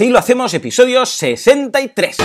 Así 0.00 0.08
lo 0.08 0.18
hacemos, 0.18 0.54
episodio 0.54 1.04
63. 1.04 2.16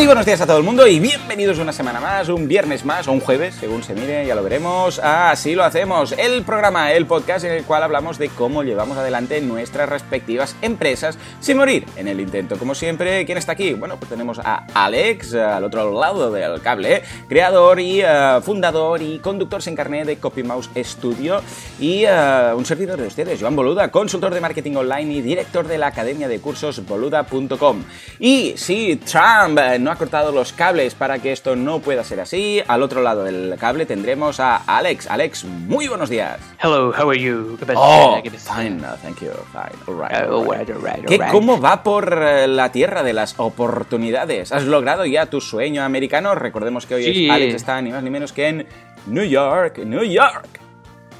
Muy 0.00 0.06
buenos 0.06 0.24
días 0.24 0.40
a 0.40 0.46
todo 0.46 0.56
el 0.56 0.64
mundo 0.64 0.86
y 0.86 0.98
bienvenidos 0.98 1.58
una 1.58 1.74
semana 1.74 2.00
más, 2.00 2.30
un 2.30 2.48
viernes 2.48 2.86
más 2.86 3.06
o 3.06 3.12
un 3.12 3.20
jueves, 3.20 3.56
según 3.60 3.82
se 3.82 3.92
mire, 3.92 4.24
ya 4.26 4.34
lo 4.34 4.42
veremos. 4.42 4.98
Así 4.98 5.54
lo 5.54 5.62
hacemos, 5.62 6.12
el 6.12 6.42
programa, 6.42 6.90
el 6.92 7.04
podcast 7.04 7.44
en 7.44 7.52
el 7.52 7.64
cual 7.64 7.82
hablamos 7.82 8.16
de 8.16 8.30
cómo 8.30 8.62
llevamos 8.62 8.96
adelante 8.96 9.42
nuestras 9.42 9.90
respectivas 9.90 10.56
empresas 10.62 11.18
sin 11.40 11.58
morir 11.58 11.84
en 11.96 12.08
el 12.08 12.18
intento. 12.18 12.56
Como 12.56 12.74
siempre, 12.74 13.26
¿quién 13.26 13.36
está 13.36 13.52
aquí? 13.52 13.74
Bueno, 13.74 13.98
pues 13.98 14.08
tenemos 14.08 14.38
a 14.38 14.64
Alex, 14.72 15.34
al 15.34 15.64
otro 15.64 15.92
lado 15.92 16.32
del 16.32 16.62
cable, 16.62 17.02
creador 17.28 17.78
y 17.78 18.02
uh, 18.02 18.40
fundador 18.40 19.02
y 19.02 19.18
conductor 19.18 19.60
sin 19.60 19.76
carnet 19.76 20.06
de 20.06 20.16
CopyMouse 20.16 20.70
Studio 20.82 21.42
y 21.78 22.06
uh, 22.06 22.56
un 22.56 22.64
servidor 22.64 22.98
de 22.98 23.06
ustedes, 23.06 23.38
Joan 23.38 23.54
Boluda, 23.54 23.90
consultor 23.90 24.32
de 24.32 24.40
marketing 24.40 24.76
online 24.76 25.12
y 25.12 25.20
director 25.20 25.68
de 25.68 25.76
la 25.76 25.88
academia 25.88 26.26
de 26.26 26.40
cursos 26.40 26.86
boluda.com. 26.86 27.84
Y 28.18 28.54
si 28.56 28.96
Trump 28.96 29.60
no 29.78 29.90
ha 29.90 29.96
cortado 30.00 30.32
los 30.32 30.54
cables 30.54 30.94
para 30.94 31.18
que 31.18 31.30
esto 31.30 31.56
no 31.56 31.80
pueda 31.80 32.02
ser 32.04 32.20
así. 32.20 32.62
Al 32.66 32.82
otro 32.82 33.02
lado 33.02 33.22
del 33.22 33.54
cable 33.60 33.84
tendremos 33.84 34.40
a 34.40 34.56
Alex. 34.56 35.06
Alex, 35.10 35.44
muy 35.44 35.88
buenos 35.88 36.08
días. 36.08 36.40
Hello, 36.58 36.88
how 36.88 37.10
are 37.10 37.20
you? 37.20 37.58
Oh, 37.76 38.18
fine, 38.22 38.80
thank 39.02 39.20
you, 39.20 39.28
fine, 39.52 39.76
all 39.86 40.00
right, 40.00 40.26
all 40.26 40.42
right. 40.42 40.70
All 40.70 40.82
right, 40.82 41.04
¿Qué, 41.04 41.20
¿Cómo 41.30 41.60
va 41.60 41.82
por 41.82 42.18
eh, 42.18 42.48
la 42.48 42.72
tierra 42.72 43.02
de 43.02 43.12
las 43.12 43.34
oportunidades? 43.36 44.52
¿Has 44.52 44.64
logrado 44.64 45.04
ya 45.04 45.26
tu 45.26 45.42
sueño 45.42 45.82
americano? 45.82 46.34
Recordemos 46.34 46.86
que 46.86 46.94
hoy 46.94 47.04
sí. 47.04 47.28
Alex 47.28 47.52
está 47.52 47.82
ni 47.82 47.90
más 47.92 48.02
ni 48.02 48.08
menos 48.08 48.32
que 48.32 48.48
en 48.48 48.66
New 49.06 49.24
York, 49.24 49.80
New 49.84 50.04
York. 50.04 50.59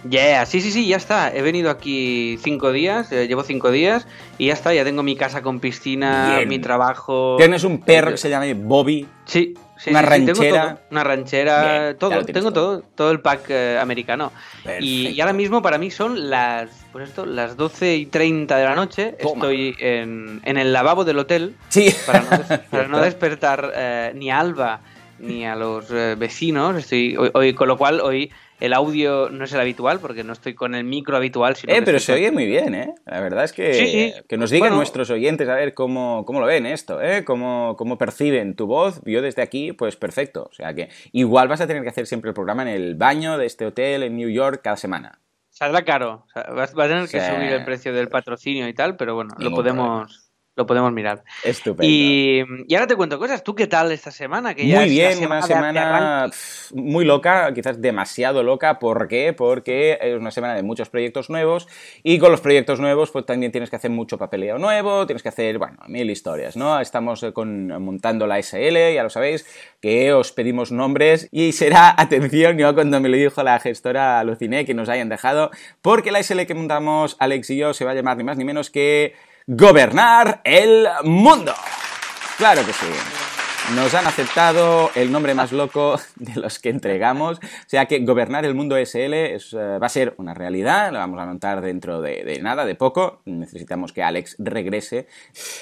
Yeah, 0.08 0.46
sí, 0.46 0.60
sí, 0.62 0.70
sí, 0.70 0.86
ya 0.86 0.96
está. 0.96 1.34
He 1.34 1.42
venido 1.42 1.70
aquí 1.70 2.38
cinco 2.42 2.72
días, 2.72 3.12
eh, 3.12 3.28
llevo 3.28 3.42
cinco 3.42 3.70
días 3.70 4.06
y 4.38 4.46
ya 4.46 4.54
está, 4.54 4.72
ya 4.72 4.82
tengo 4.84 5.02
mi 5.02 5.14
casa 5.14 5.42
con 5.42 5.60
piscina, 5.60 6.36
Bien. 6.36 6.48
mi 6.48 6.58
trabajo. 6.58 7.36
Tienes 7.36 7.64
un 7.64 7.80
perro 7.80 8.10
que 8.12 8.16
se 8.16 8.30
llama 8.30 8.46
Bobby. 8.56 9.06
Sí, 9.26 9.52
sí, 9.76 9.90
Una 9.90 10.00
sí, 10.00 10.06
sí, 10.06 10.10
tengo 10.24 10.26
ranchera. 10.40 10.62
todo, 10.74 10.80
una 10.90 11.04
ranchera, 11.04 11.82
Bien, 11.82 11.96
todo, 11.98 12.24
tengo 12.24 12.50
todo. 12.50 12.78
todo, 12.78 12.84
todo 12.94 13.10
el 13.10 13.20
pack 13.20 13.50
eh, 13.50 13.78
americano. 13.78 14.32
Y, 14.80 15.20
ahora 15.20 15.34
mismo 15.34 15.60
para 15.60 15.76
mí 15.76 15.90
son 15.90 16.30
las, 16.30 16.70
pues 16.92 17.10
esto, 17.10 17.26
las 17.26 17.58
12 17.58 17.96
y 17.96 18.06
30 18.06 18.56
de 18.56 18.64
la 18.64 18.74
noche. 18.74 19.12
Toma. 19.20 19.34
Estoy 19.34 19.76
en, 19.80 20.40
en 20.44 20.56
el 20.56 20.72
lavabo 20.72 21.04
del 21.04 21.18
hotel 21.18 21.56
Sí. 21.68 21.94
para 22.06 22.20
no, 22.22 22.30
des- 22.38 22.58
para 22.70 22.88
no 22.88 23.00
despertar 23.02 23.70
eh, 23.76 24.12
ni 24.14 24.30
a 24.30 24.40
Alba 24.40 24.80
ni 25.18 25.44
a 25.44 25.54
los 25.54 25.90
vecinos. 25.90 26.74
Estoy 26.78 27.14
hoy, 27.18 27.30
hoy- 27.34 27.52
con 27.52 27.68
lo 27.68 27.76
cual 27.76 28.00
hoy 28.00 28.30
el 28.60 28.72
audio 28.72 29.28
no 29.30 29.44
es 29.44 29.52
el 29.52 29.60
habitual 29.60 29.98
porque 30.00 30.22
no 30.24 30.32
estoy 30.32 30.54
con 30.54 30.74
el 30.74 30.84
micro 30.84 31.16
habitual. 31.16 31.56
Sino 31.56 31.72
Eh, 31.72 31.82
pero 31.84 31.98
se 31.98 32.12
con- 32.12 32.20
oye 32.20 32.30
muy 32.30 32.46
bien, 32.46 32.74
¿eh? 32.74 32.94
La 33.06 33.20
verdad 33.20 33.44
es 33.44 33.52
que, 33.52 33.74
Sí, 33.74 33.86
sí. 33.86 34.14
que 34.28 34.36
nos 34.36 34.50
digan 34.50 34.68
Bueno. 34.68 34.76
nuestros 34.76 35.10
oyentes 35.10 35.48
a 35.48 35.54
ver 35.54 35.74
cómo, 35.74 36.24
cómo 36.26 36.40
lo 36.40 36.46
ven 36.46 36.66
esto, 36.66 37.00
¿eh? 37.02 37.24
Cómo, 37.24 37.74
cómo 37.78 37.98
perciben 37.98 38.54
tu 38.54 38.66
voz. 38.66 39.00
Yo 39.04 39.22
desde 39.22 39.42
aquí, 39.42 39.72
pues 39.72 39.96
perfecto. 39.96 40.48
O 40.50 40.54
sea 40.54 40.74
que 40.74 40.88
igual 41.12 41.48
vas 41.48 41.60
a 41.60 41.66
tener 41.66 41.82
que 41.82 41.88
hacer 41.88 42.06
siempre 42.06 42.28
el 42.30 42.34
programa 42.34 42.62
en 42.62 42.68
el 42.68 42.94
baño 42.94 43.38
de 43.38 43.46
este 43.46 43.66
hotel 43.66 44.02
en 44.04 44.16
New 44.16 44.28
York 44.28 44.60
cada 44.62 44.76
semana. 44.76 45.18
Saldrá 45.48 45.82
caro. 45.82 46.24
O 46.26 46.30
sea, 46.32 46.42
vas 46.54 46.70
a 46.72 46.88
tener 46.88 47.08
que 47.08 47.20
Sí. 47.20 47.26
subir 47.26 47.52
el 47.52 47.64
precio 47.64 47.92
del 47.92 48.08
patrocinio 48.08 48.66
y 48.68 48.72
tal, 48.72 48.96
pero 48.96 49.14
bueno, 49.14 49.34
lo 49.38 49.50
podemos, 49.50 50.29
lo 50.56 50.66
podemos 50.66 50.92
mirar. 50.92 51.22
Estupendo. 51.44 51.84
Y, 51.84 52.44
y 52.66 52.74
ahora 52.74 52.86
te 52.86 52.96
cuento 52.96 53.18
cosas. 53.18 53.42
¿Tú 53.42 53.54
qué 53.54 53.66
tal 53.66 53.92
esta 53.92 54.10
semana? 54.10 54.54
Que 54.54 54.66
ya 54.66 54.76
Muy 54.76 54.84
es 54.84 54.90
bien, 54.90 55.26
una 55.26 55.42
semana 55.42 56.26
pf, 56.26 56.74
muy 56.74 57.04
loca, 57.04 57.52
quizás 57.54 57.80
demasiado 57.80 58.42
loca. 58.42 58.78
¿Por 58.78 59.08
qué? 59.08 59.32
Porque 59.32 59.98
es 60.00 60.18
una 60.18 60.30
semana 60.30 60.54
de 60.54 60.62
muchos 60.62 60.88
proyectos 60.88 61.30
nuevos 61.30 61.68
y 62.02 62.18
con 62.18 62.30
los 62.30 62.40
proyectos 62.40 62.80
nuevos 62.80 63.10
pues 63.10 63.26
también 63.26 63.52
tienes 63.52 63.70
que 63.70 63.76
hacer 63.76 63.90
mucho 63.90 64.18
papeleo 64.18 64.58
nuevo, 64.58 65.06
tienes 65.06 65.22
que 65.22 65.28
hacer, 65.28 65.58
bueno, 65.58 65.78
mil 65.86 66.10
historias, 66.10 66.56
¿no? 66.56 66.80
Estamos 66.80 67.22
eh, 67.22 67.32
con, 67.32 67.68
montando 67.82 68.26
la 68.26 68.42
SL, 68.42 68.94
ya 68.94 69.02
lo 69.02 69.10
sabéis, 69.10 69.46
que 69.80 70.12
os 70.12 70.32
pedimos 70.32 70.72
nombres 70.72 71.28
y 71.30 71.52
será, 71.52 71.94
atención, 71.96 72.58
yo 72.58 72.74
cuando 72.74 73.00
me 73.00 73.08
lo 73.08 73.16
dijo 73.16 73.42
la 73.42 73.58
gestora 73.60 74.20
aluciné 74.20 74.64
que 74.64 74.74
nos 74.74 74.88
hayan 74.88 75.08
dejado, 75.08 75.50
porque 75.80 76.10
la 76.10 76.22
SL 76.22 76.40
que 76.46 76.54
montamos 76.54 77.16
Alex 77.18 77.50
y 77.50 77.56
yo 77.56 77.72
se 77.72 77.84
va 77.84 77.92
a 77.92 77.94
llamar 77.94 78.16
ni 78.16 78.24
más 78.24 78.36
ni 78.36 78.44
menos 78.44 78.70
que 78.70 79.14
Gobernar 79.46 80.40
el 80.44 80.88
Mundo. 81.04 81.54
Claro 82.36 82.64
que 82.64 82.72
sí. 82.72 82.86
Nos 83.76 83.94
han 83.94 84.06
aceptado 84.06 84.90
el 84.96 85.12
nombre 85.12 85.34
más 85.34 85.52
loco 85.52 85.96
de 86.16 86.40
los 86.40 86.58
que 86.58 86.70
entregamos. 86.70 87.38
O 87.38 87.68
sea 87.68 87.86
que 87.86 88.00
gobernar 88.00 88.44
el 88.44 88.54
mundo 88.54 88.76
SL 88.76 89.14
es, 89.14 89.52
eh, 89.52 89.78
va 89.80 89.86
a 89.86 89.88
ser 89.88 90.14
una 90.18 90.34
realidad. 90.34 90.90
Lo 90.92 90.98
vamos 90.98 91.20
a 91.20 91.26
montar 91.26 91.60
dentro 91.60 92.00
de, 92.00 92.24
de 92.24 92.40
nada, 92.42 92.64
de 92.64 92.74
poco. 92.74 93.22
Necesitamos 93.26 93.92
que 93.92 94.02
Alex 94.02 94.36
regrese. 94.38 95.06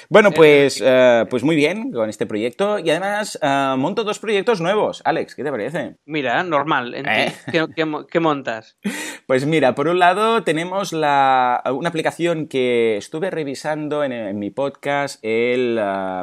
Bueno, 0.09 0.31
pues, 0.31 0.81
eh, 0.83 1.25
pues 1.29 1.43
muy 1.43 1.55
bien 1.55 1.91
con 1.91 2.09
este 2.09 2.25
proyecto. 2.25 2.79
Y 2.79 2.89
además 2.89 3.37
eh, 3.41 3.75
monto 3.77 4.03
dos 4.03 4.17
proyectos 4.19 4.59
nuevos. 4.59 5.01
Alex, 5.05 5.35
¿qué 5.35 5.43
te 5.43 5.51
parece? 5.51 5.95
Mira, 6.05 6.41
normal. 6.43 6.95
¿Eh? 6.95 7.33
¿Qué, 7.51 7.67
qué 7.75 7.85
mo- 7.85 8.07
qué 8.07 8.19
montas? 8.19 8.77
Pues 9.29 9.45
mira, 9.45 9.75
por 9.75 9.87
un 9.87 9.99
lado 9.99 10.41
tenemos 10.43 10.91
la, 10.91 11.61
una 11.71 11.89
aplicación 11.89 12.47
que 12.47 12.97
estuve 12.97 13.29
revisando 13.29 14.03
en, 14.03 14.11
en 14.11 14.39
mi 14.39 14.49
podcast 14.49 15.19
el, 15.21 15.75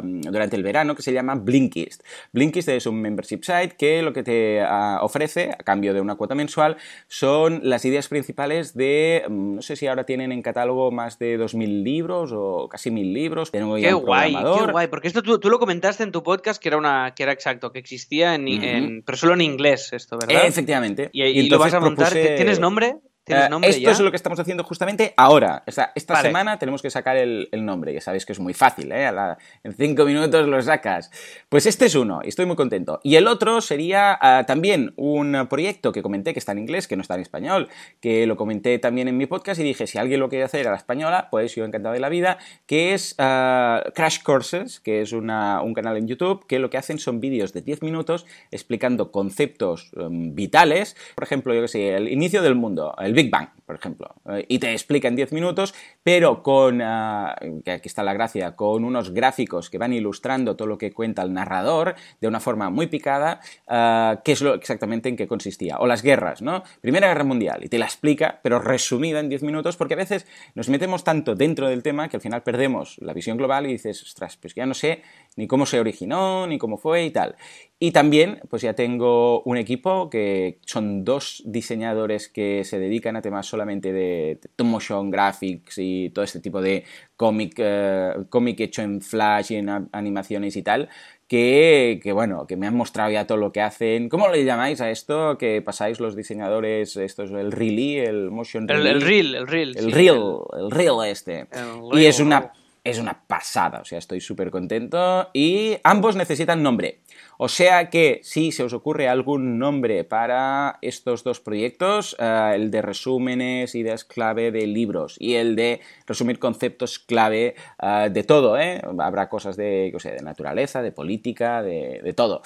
durante 0.02 0.56
el 0.56 0.64
verano 0.64 0.96
que 0.96 1.02
se 1.02 1.12
llama 1.12 1.36
Blinkist. 1.76 2.02
Blinkist 2.32 2.68
es 2.68 2.86
un 2.86 3.00
membership 3.00 3.40
site 3.42 3.76
que 3.78 4.02
lo 4.02 4.12
que 4.12 4.22
te 4.22 4.60
ah, 4.62 4.98
ofrece 5.02 5.50
a 5.52 5.56
cambio 5.62 5.92
de 5.94 6.00
una 6.00 6.16
cuota 6.16 6.34
mensual 6.34 6.76
son 7.08 7.60
las 7.62 7.84
ideas 7.84 8.08
principales 8.08 8.74
de, 8.74 9.24
mm, 9.28 9.56
no 9.56 9.62
sé 9.62 9.76
si 9.76 9.86
ahora 9.86 10.04
tienen 10.04 10.32
en 10.32 10.42
catálogo 10.42 10.90
más 10.90 11.18
de 11.18 11.38
2.000 11.38 11.82
libros 11.82 12.32
o 12.34 12.68
casi 12.68 12.90
1.000 12.90 13.12
libros. 13.12 13.50
Tengo 13.50 13.76
Qué 13.76 13.92
guay, 13.92 14.32
qué 14.34 14.72
guay. 14.72 14.86
Porque 14.88 15.08
esto 15.08 15.22
tú, 15.22 15.38
tú 15.38 15.50
lo 15.50 15.58
comentaste 15.58 16.02
en 16.02 16.12
tu 16.12 16.22
podcast 16.22 16.60
que 16.62 16.68
era 16.68 16.78
una 16.78 17.12
que 17.14 17.22
era 17.22 17.32
exacto, 17.32 17.72
que 17.72 17.78
existía 17.78 18.34
en, 18.34 19.02
pero 19.04 19.16
solo 19.18 19.34
en 19.34 19.40
inglés 19.42 19.92
esto, 19.92 20.18
¿verdad? 20.18 20.46
Efectivamente. 20.46 21.10
y, 21.12 21.22
y 21.22 21.48
lo 21.48 21.58
vas 21.58 21.74
a 21.74 21.80
montar. 21.80 22.12
propuse- 22.12 22.36
¿Tienes 22.36 22.60
nombre? 22.60 22.96
¿Tienes 23.26 23.46
Eh, 23.46 23.48
nombre 23.50 23.70
esto 23.70 23.82
ya? 23.82 23.90
es 23.90 23.98
lo 23.98 24.10
que 24.12 24.16
estamos 24.16 24.38
haciendo 24.38 24.62
justamente 24.62 25.12
ahora. 25.16 25.64
O 25.66 25.72
sea, 25.72 25.90
esta 25.96 26.14
Vale. 26.14 26.28
semana 26.28 26.58
tenemos 26.60 26.80
que 26.80 26.90
sacar 26.90 27.16
el, 27.16 27.48
el 27.50 27.64
nombre. 27.64 27.92
Ya 27.92 28.00
sabéis 28.00 28.24
que 28.24 28.32
es 28.32 28.38
muy 28.38 28.54
fácil, 28.54 28.92
¿eh? 28.92 29.10
La- 29.10 29.36
en 29.64 29.74
cinco 29.74 30.04
minutos 30.04 30.46
lo 30.46 30.62
sacas. 30.62 31.10
Pues 31.48 31.66
este 31.66 31.86
es 31.86 31.96
uno, 31.96 32.20
y 32.22 32.28
estoy 32.28 32.46
muy 32.46 32.54
contento. 32.54 33.00
Y 33.02 33.16
el 33.16 33.26
otro 33.26 33.60
sería 33.60 34.16
ah, 34.20 34.44
también 34.46 34.92
un 34.96 35.46
proyecto 35.50 35.90
que 35.90 36.02
comenté 36.02 36.32
que 36.34 36.38
está 36.38 36.52
en 36.52 36.58
inglés, 36.60 36.86
que 36.86 36.94
no 36.94 37.02
está 37.02 37.16
en 37.16 37.22
español, 37.22 37.68
que 38.00 38.26
lo 38.28 38.36
comenté 38.36 38.78
también 38.78 39.08
en 39.08 39.16
mi 39.16 39.26
podcast 39.26 39.60
y 39.60 39.64
dije, 39.64 39.88
si 39.88 39.98
alguien 39.98 40.20
lo 40.20 40.28
quiere 40.28 40.44
hacer 40.44 40.68
a 40.68 40.70
la 40.70 40.76
española, 40.76 41.26
pues 41.28 41.52
yo 41.56 41.64
encantado 41.64 41.94
de 41.94 42.00
la 42.00 42.08
vida, 42.08 42.38
que 42.66 42.94
es 42.94 43.16
ah, 43.18 43.82
Crash 43.96 44.22
Courses, 44.22 44.78
que 44.78 45.00
es 45.02 45.10
una- 45.10 45.62
un 45.62 45.74
canal 45.74 45.96
en 45.96 46.06
YouTube, 46.06 46.46
que 46.46 46.60
lo 46.60 46.70
que 46.70 46.78
hacen 46.78 47.00
son 47.00 47.20
vídeos 47.20 47.52
de 47.52 47.62
10 47.62 47.82
minutos 47.82 48.24
explicando 48.52 49.10
conceptos 49.10 49.90
em, 49.96 50.34
vitales, 50.36 50.96
por 51.16 51.24
ejemplo, 51.24 51.52
yo 51.54 51.62
que 51.62 51.68
sé, 51.68 51.94
el 51.96 52.06
inicio 52.08 52.40
del 52.42 52.54
mundo, 52.54 52.94
el 53.00 53.15
Big 53.16 53.30
Bang, 53.32 53.48
por 53.66 53.76
ejemplo, 53.76 54.14
eh, 54.30 54.44
y 54.48 54.58
te 54.58 54.72
explica 54.72 55.08
en 55.08 55.16
10 55.16 55.32
minutos, 55.32 55.74
pero 56.02 56.42
con, 56.42 56.80
ah, 56.82 57.36
que 57.64 57.72
aquí 57.72 57.88
está 57.88 58.02
la 58.04 58.14
gracia, 58.14 58.54
con 58.54 58.84
unos 58.84 59.12
gráficos 59.12 59.68
que 59.70 59.78
van 59.78 59.92
ilustrando 59.92 60.56
todo 60.56 60.68
lo 60.68 60.78
que 60.78 60.92
cuenta 60.92 61.22
el 61.22 61.32
narrador 61.32 61.96
de 62.20 62.28
una 62.28 62.40
forma 62.40 62.70
muy 62.70 62.86
picada, 62.86 63.40
ah, 63.66 64.20
qué 64.24 64.32
es 64.32 64.40
lo 64.40 64.54
exactamente 64.54 65.08
en 65.08 65.16
qué 65.16 65.26
consistía. 65.26 65.78
O 65.78 65.86
las 65.86 66.02
guerras, 66.02 66.42
¿no? 66.42 66.62
Primera 66.80 67.08
Guerra 67.08 67.24
Mundial, 67.24 67.64
y 67.64 67.68
te 67.68 67.78
la 67.78 67.86
explica, 67.86 68.40
pero 68.42 68.60
resumida 68.60 69.20
en 69.20 69.28
10 69.28 69.42
minutos, 69.42 69.76
porque 69.76 69.94
a 69.94 69.98
veces 69.98 70.26
nos 70.54 70.68
metemos 70.68 71.04
tanto 71.04 71.34
dentro 71.34 71.68
del 71.68 71.82
tema 71.82 72.08
que 72.08 72.16
al 72.16 72.22
final 72.22 72.42
perdemos 72.42 72.96
la 72.98 73.12
visión 73.12 73.36
global 73.36 73.66
y 73.66 73.72
dices, 73.72 74.02
ostras, 74.02 74.36
pues 74.36 74.54
ya 74.54 74.66
no 74.66 74.74
sé 74.74 75.02
ni 75.36 75.46
cómo 75.46 75.66
se 75.66 75.80
originó, 75.80 76.46
ni 76.46 76.58
cómo 76.58 76.78
fue 76.78 77.04
y 77.04 77.10
tal. 77.10 77.36
Y 77.78 77.90
también, 77.90 78.40
pues 78.48 78.62
ya 78.62 78.72
tengo 78.72 79.42
un 79.42 79.58
equipo 79.58 80.08
que 80.08 80.60
son 80.64 81.04
dos 81.04 81.42
diseñadores 81.44 82.28
que 82.28 82.64
se 82.64 82.78
dedican 82.78 83.16
a 83.16 83.22
temas 83.22 83.46
solamente 83.56 83.90
de 83.90 84.38
motion 84.58 85.10
graphics 85.10 85.78
y 85.78 86.10
todo 86.10 86.24
este 86.24 86.40
tipo 86.40 86.60
de 86.60 86.84
cómic, 87.16 87.54
eh, 87.56 88.12
cómic 88.28 88.60
hecho 88.60 88.82
en 88.82 89.00
flash 89.00 89.52
y 89.52 89.56
en 89.56 89.88
animaciones 89.92 90.56
y 90.56 90.62
tal, 90.62 90.90
que, 91.26 91.98
que, 92.02 92.12
bueno, 92.12 92.46
que 92.46 92.56
me 92.56 92.66
han 92.66 92.76
mostrado 92.76 93.10
ya 93.10 93.26
todo 93.26 93.38
lo 93.38 93.52
que 93.52 93.62
hacen. 93.62 94.10
¿Cómo 94.10 94.28
le 94.28 94.44
llamáis 94.44 94.82
a 94.82 94.90
esto? 94.90 95.38
Que 95.38 95.62
pasáis 95.62 96.00
los 96.00 96.14
diseñadores, 96.14 96.96
esto 96.96 97.24
es 97.24 97.30
el 97.30 97.50
Reely, 97.50 97.98
el 97.98 98.30
motion 98.30 98.68
El, 98.68 98.86
el 98.86 99.00
reel, 99.00 99.34
el 99.34 99.46
reel. 99.46 99.76
El 99.76 99.84
sí, 99.84 99.90
reel, 99.90 100.22
el 100.58 100.70
reel 100.70 100.94
este. 101.06 101.46
el 101.50 101.98
Y 101.98 102.04
es 102.04 102.20
una, 102.20 102.52
es 102.84 102.98
una 102.98 103.22
pasada, 103.26 103.80
o 103.80 103.84
sea, 103.86 103.98
estoy 103.98 104.20
súper 104.20 104.50
contento. 104.50 105.30
Y 105.32 105.78
ambos 105.82 106.14
necesitan 106.14 106.62
nombre. 106.62 107.00
O 107.38 107.48
sea 107.48 107.90
que 107.90 108.20
si 108.22 108.52
se 108.52 108.62
os 108.62 108.72
ocurre 108.72 109.08
algún 109.08 109.58
nombre 109.58 110.04
para 110.04 110.78
estos 110.82 111.22
dos 111.22 111.40
proyectos, 111.40 112.16
eh, 112.18 112.52
el 112.54 112.70
de 112.70 112.82
resúmenes, 112.82 113.74
ideas 113.74 114.04
clave 114.04 114.50
de 114.50 114.66
libros 114.66 115.16
y 115.18 115.34
el 115.34 115.56
de 115.56 115.80
resumir 116.06 116.38
conceptos 116.38 116.98
clave 116.98 117.54
eh, 117.82 118.08
de 118.10 118.22
todo, 118.24 118.58
¿eh? 118.58 118.80
habrá 118.98 119.28
cosas 119.28 119.56
de, 119.56 119.92
de 119.92 120.22
naturaleza, 120.22 120.82
de 120.82 120.92
política, 120.92 121.62
de, 121.62 122.14
todo. 122.16 122.42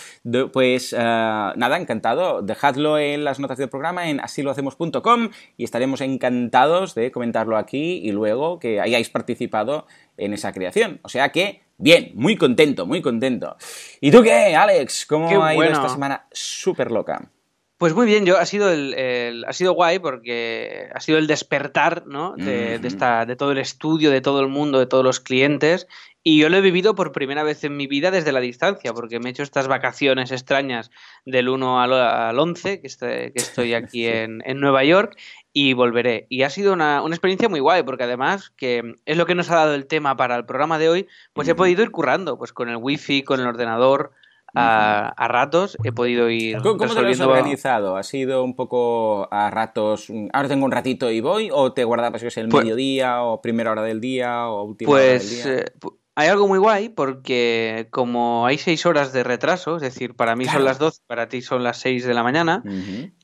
pues 0.52 0.92
nada, 0.92 1.76
encantado. 1.76 2.42
Dejadlo 2.42 2.98
en 2.98 3.25
las 3.25 3.38
notas 3.38 3.58
del 3.58 3.69
programa 3.69 4.08
en 4.08 4.20
asilohacemos.com 4.20 5.31
y 5.56 5.64
estaremos 5.64 6.00
encantados 6.00 6.94
de 6.94 7.12
comentarlo 7.12 7.56
aquí 7.56 8.00
y 8.02 8.12
luego 8.12 8.58
que 8.58 8.81
hayáis 8.81 9.10
participado 9.10 9.87
en 10.25 10.34
esa 10.34 10.52
creación. 10.52 11.00
O 11.02 11.08
sea 11.08 11.31
que, 11.31 11.62
bien, 11.78 12.12
muy 12.14 12.37
contento, 12.37 12.87
muy 12.87 13.02
contento. 13.02 13.56
¿Y 14.00 14.11
tú 14.11 14.22
qué, 14.22 14.55
Alex? 14.55 15.06
¿Cómo 15.06 15.44
ha 15.44 15.55
ido 15.55 15.64
esta 15.64 15.88
semana 15.88 16.26
súper 16.32 16.90
loca? 16.90 17.31
Pues 17.81 17.94
muy 17.94 18.05
bien, 18.05 18.26
yo 18.26 18.37
ha 18.37 18.44
sido 18.44 18.70
el, 18.70 19.43
ha 19.49 19.55
sido 19.55 19.72
guay 19.72 19.99
porque 20.00 20.90
ha 20.94 21.00
sido 21.00 21.17
el 21.17 21.26
despertar, 21.26 22.06
¿no? 22.06 22.34
De, 22.37 22.75
esta, 22.75 23.25
de 23.25 23.37
todo 23.37 23.52
el 23.52 23.58
estudio, 23.58 24.11
de 24.11 24.20
todo 24.20 24.40
el 24.40 24.49
mundo, 24.49 24.78
de 24.78 24.84
todos 24.84 25.02
los 25.02 25.19
clientes. 25.19 25.87
Y 26.23 26.38
yo 26.38 26.50
lo 26.50 26.58
he 26.58 26.61
vivido 26.61 26.94
por 26.94 27.12
primera 27.12 27.43
vez 27.43 27.64
en 27.64 27.78
mi 27.78 27.87
vida 27.87 28.11
desde 28.11 28.32
la 28.32 28.40
distancia, 28.40 28.93
porque 28.93 29.19
me 29.19 29.31
he 29.31 29.32
hecho 29.32 29.43
estas 29.43 29.66
vacaciones 29.66 30.31
extrañas 30.31 30.90
del 31.25 31.49
1 31.49 31.81
al, 31.81 32.38
11, 32.38 32.82
que, 32.82 32.88
que 32.88 33.32
estoy 33.37 33.73
aquí 33.75 34.06
en, 34.06 34.43
en, 34.44 34.61
Nueva 34.61 34.84
York, 34.84 35.16
y 35.52 35.73
volveré. 35.73 36.26
Y 36.29 36.43
ha 36.43 36.50
sido 36.50 36.73
una, 36.73 37.02
una, 37.02 37.14
experiencia 37.14 37.49
muy 37.49 37.61
guay, 37.61 37.82
porque 37.82 38.05
además, 38.05 38.50
que 38.50 38.94
es 39.05 39.17
lo 39.17 39.26
que 39.26 39.35
nos 39.35 39.50
ha 39.50 39.56
dado 39.56 39.75
el 39.75 39.87
tema 39.87 40.17
para 40.17 40.37
el 40.37 40.47
programa 40.47 40.79
de 40.79 40.88
hoy, 40.88 41.08
pues 41.32 41.49
he 41.49 41.55
podido 41.55 41.82
ir 41.82 41.91
currando, 41.91 42.38
pues 42.38 42.52
con 42.52 42.69
el 42.69 42.76
wifi, 42.76 43.23
con 43.23 43.41
el 43.41 43.47
ordenador, 43.47 44.12
a, 44.55 45.08
a, 45.17 45.29
ratos 45.29 45.79
he 45.85 45.93
podido 45.93 46.29
ir 46.29 46.58
¿Cómo, 46.58 46.76
cómo 46.76 46.94
te 46.94 47.02
lo 47.02 47.08
has 47.08 47.20
organizado? 47.20 47.97
¿Ha 47.97 48.02
sido 48.02 48.43
un 48.43 48.56
poco 48.56 49.29
a 49.32 49.50
ratos, 49.50 50.08
ahora 50.32 50.49
tengo 50.49 50.64
un 50.64 50.73
ratito 50.73 51.11
y 51.11 51.20
voy? 51.20 51.50
¿O 51.52 51.73
te 51.73 51.85
guardabas 51.85 52.23
el 52.23 52.49
pues 52.49 52.64
mediodía 52.64 53.23
o 53.23 53.41
primera 53.41 53.70
hora 53.70 53.82
del 53.82 54.00
día 54.00 54.49
o 54.49 54.64
última 54.64 54.93
hora 54.93 55.02
del 55.02 55.29
día? 55.29 55.58
Eh, 55.58 55.64
hay 56.14 56.28
algo 56.28 56.48
muy 56.48 56.58
guay 56.58 56.88
porque 56.88 57.88
como 57.90 58.46
hay 58.46 58.58
seis 58.58 58.84
horas 58.84 59.12
de 59.12 59.22
retraso, 59.22 59.76
es 59.76 59.82
decir, 59.82 60.14
para 60.14 60.36
mí 60.36 60.44
son 60.44 60.64
las 60.64 60.78
12, 60.78 61.02
para 61.06 61.28
ti 61.28 61.40
son 61.40 61.62
las 61.62 61.78
6 61.78 62.04
de 62.04 62.14
la 62.14 62.22
mañana, 62.22 62.62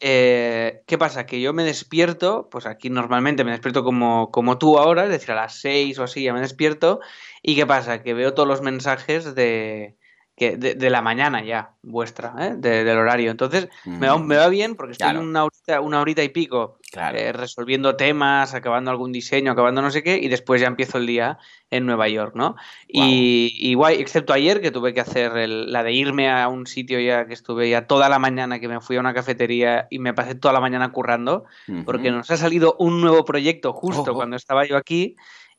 eh, 0.00 0.82
¿qué 0.86 0.96
pasa? 0.96 1.26
Que 1.26 1.40
yo 1.40 1.52
me 1.52 1.64
despierto, 1.64 2.48
pues 2.50 2.66
aquí 2.66 2.88
normalmente 2.88 3.44
me 3.44 3.50
despierto 3.50 3.84
como, 3.84 4.30
como 4.30 4.58
tú 4.58 4.78
ahora, 4.78 5.04
es 5.04 5.10
decir, 5.10 5.32
a 5.32 5.36
las 5.36 5.60
6 5.60 5.98
o 5.98 6.04
así 6.04 6.22
ya 6.22 6.32
me 6.32 6.40
despierto, 6.40 7.00
y 7.42 7.56
¿qué 7.56 7.66
pasa? 7.66 8.02
Que 8.02 8.14
veo 8.14 8.34
todos 8.34 8.48
los 8.48 8.62
mensajes 8.62 9.34
de, 9.34 9.96
que 10.36 10.58
de, 10.58 10.90
la 10.90 11.00
mañana 11.00 11.42
ya, 11.42 11.70
vuestra, 11.82 12.34
¿eh? 12.38 12.54
del 12.56 12.98
horario. 12.98 13.30
Entonces, 13.30 13.70
me, 13.86 14.06
va, 14.06 14.18
me, 14.18 14.36
va, 14.36 14.48
bien 14.48 14.74
porque 14.74 14.92
estoy 14.92 15.16
una, 15.16 15.44
horita, 15.44 15.80
una 15.80 15.98
horita 15.98 16.22
y 16.22 16.28
pico 16.28 16.78
eh, 16.92 17.32
resolviendo 17.32 17.96
temas, 17.96 18.52
acabando 18.52 18.90
algún 18.90 19.12
diseño, 19.12 19.52
acabando 19.52 19.80
no 19.80 19.90
sé 19.90 20.02
qué, 20.02 20.18
y 20.18 20.28
después 20.28 20.60
ya 20.60 20.66
empiezo 20.66 20.98
el 20.98 21.06
día 21.06 21.38
en 21.70 21.86
Nueva 21.86 22.08
York, 22.08 22.34
¿no? 22.34 22.54
Y, 22.86 23.72
guay, 23.74 23.96
excepto 23.96 24.34
ayer 24.34 24.60
que 24.60 24.70
tuve 24.70 24.92
que 24.92 25.00
hacer 25.00 25.32
la 25.48 25.82
de 25.82 25.92
irme 25.92 26.30
a 26.30 26.48
un 26.48 26.66
sitio 26.66 27.00
ya 27.00 27.26
que 27.26 27.32
estuve 27.32 27.70
ya 27.70 27.86
toda 27.86 28.10
la 28.10 28.18
mañana, 28.18 28.60
que 28.60 28.68
me 28.68 28.80
fui 28.82 28.96
a 28.96 29.00
una 29.00 29.14
cafetería 29.14 29.86
y 29.90 30.00
me 30.00 30.12
pasé 30.12 30.34
toda 30.34 30.52
la 30.52 30.60
mañana 30.60 30.92
currando, 30.92 31.44
porque 31.86 32.10
nos 32.10 32.30
ha 32.30 32.36
salido 32.36 32.76
un 32.78 33.00
nuevo 33.00 33.24
proyecto 33.24 33.72
justo 33.72 34.12
cuando 34.12 34.36
estaba 34.36 34.66
yo 34.66 34.76
aquí 34.76 35.16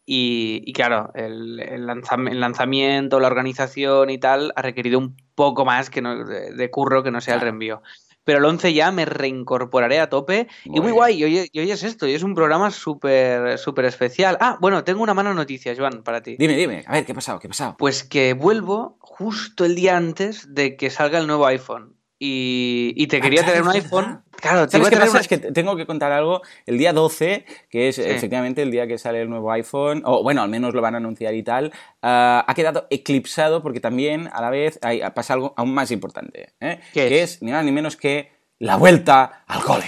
y, 0.09 0.71
claro, 0.71 1.11
el, 1.15 1.85
lanzamiento, 1.85 3.19
la 3.19 3.27
organización 3.27 4.09
y 4.09 4.17
tal 4.17 4.53
ha 4.55 4.61
requerido 4.61 4.97
un 4.97 5.17
poco 5.35 5.65
más 5.65 5.89
que 5.89 6.01
no, 6.01 6.23
de, 6.23 6.71
curro 6.71 7.03
que 7.03 7.11
no 7.11 7.19
sea 7.19 7.35
el 7.35 7.41
reenvío. 7.41 7.81
Pero 8.23 8.39
el 8.39 8.45
11 8.45 8.73
ya 8.73 8.89
me 8.91 9.03
reincorporaré 9.03 9.99
a 9.99 10.07
tope. 10.07 10.47
y 10.63 10.79
muy 10.79 10.93
guay, 10.93 11.21
y 11.21 11.59
hoy, 11.59 11.71
es 11.71 11.83
esto, 11.83 12.07
y 12.07 12.13
es 12.13 12.23
un 12.23 12.35
programa 12.35 12.71
súper 12.71 13.57
súper 13.57 13.83
especial. 13.83 14.37
Ah, 14.39 14.57
bueno, 14.61 14.85
tengo 14.85 15.03
una 15.03 15.13
mala 15.13 15.33
noticia, 15.33 15.75
Joan, 15.77 16.03
para 16.03 16.23
ti. 16.23 16.37
Dime, 16.39 16.55
dime, 16.55 16.85
a 16.87 16.93
ver, 16.93 17.05
¿qué 17.05 17.11
ha 17.11 17.15
pasado? 17.15 17.39
¿Qué 17.39 17.47
ha 17.47 17.49
pasado? 17.49 17.75
Pues 17.77 18.05
que 18.05 18.31
vuelvo 18.31 18.97
justo 19.01 19.65
el 19.65 19.75
día 19.75 19.97
antes 19.97 20.53
de 20.53 20.77
que 20.77 20.89
salga 20.89 21.19
el 21.19 21.27
nuevo 21.27 21.45
iPhone. 21.47 21.97
Y, 22.17 23.07
te 23.07 23.17
ah, 23.17 23.21
quería 23.21 23.45
tener 23.45 23.61
un 23.61 23.69
iPhone. 23.71 24.23
Claro, 24.49 24.69
¿sabes 24.69 24.89
qué 24.89 24.97
pasa? 24.97 25.19
Es 25.19 25.27
que 25.27 25.37
tengo 25.37 25.75
que 25.75 25.85
contar 25.85 26.11
algo. 26.11 26.41
El 26.65 26.77
día 26.77 26.93
12, 26.93 27.45
que 27.69 27.89
es 27.89 27.99
efectivamente 27.99 28.61
el 28.61 28.71
día 28.71 28.87
que 28.87 28.97
sale 28.97 29.21
el 29.21 29.29
nuevo 29.29 29.51
iPhone, 29.51 30.01
o 30.05 30.23
bueno, 30.23 30.41
al 30.41 30.49
menos 30.49 30.73
lo 30.73 30.81
van 30.81 30.95
a 30.95 30.97
anunciar 30.97 31.33
y 31.33 31.43
tal, 31.43 31.71
ah, 32.01 32.45
ha 32.47 32.53
quedado 32.53 32.87
eclipsado 32.89 33.61
porque 33.61 33.79
también 33.79 34.29
a 34.31 34.41
la 34.41 34.49
vez 34.49 34.79
hay, 34.81 35.01
pasa 35.13 35.33
algo 35.33 35.53
aún 35.57 35.73
más 35.73 35.91
importante, 35.91 36.53
¿eh? 36.59 36.79
que 36.93 37.21
es 37.21 37.41
ni 37.41 37.51
más 37.51 37.63
ni 37.65 37.71
menos 37.71 37.97
que 37.97 38.31
la 38.59 38.75
vuelta 38.75 39.43
al 39.47 39.61
cole. 39.63 39.85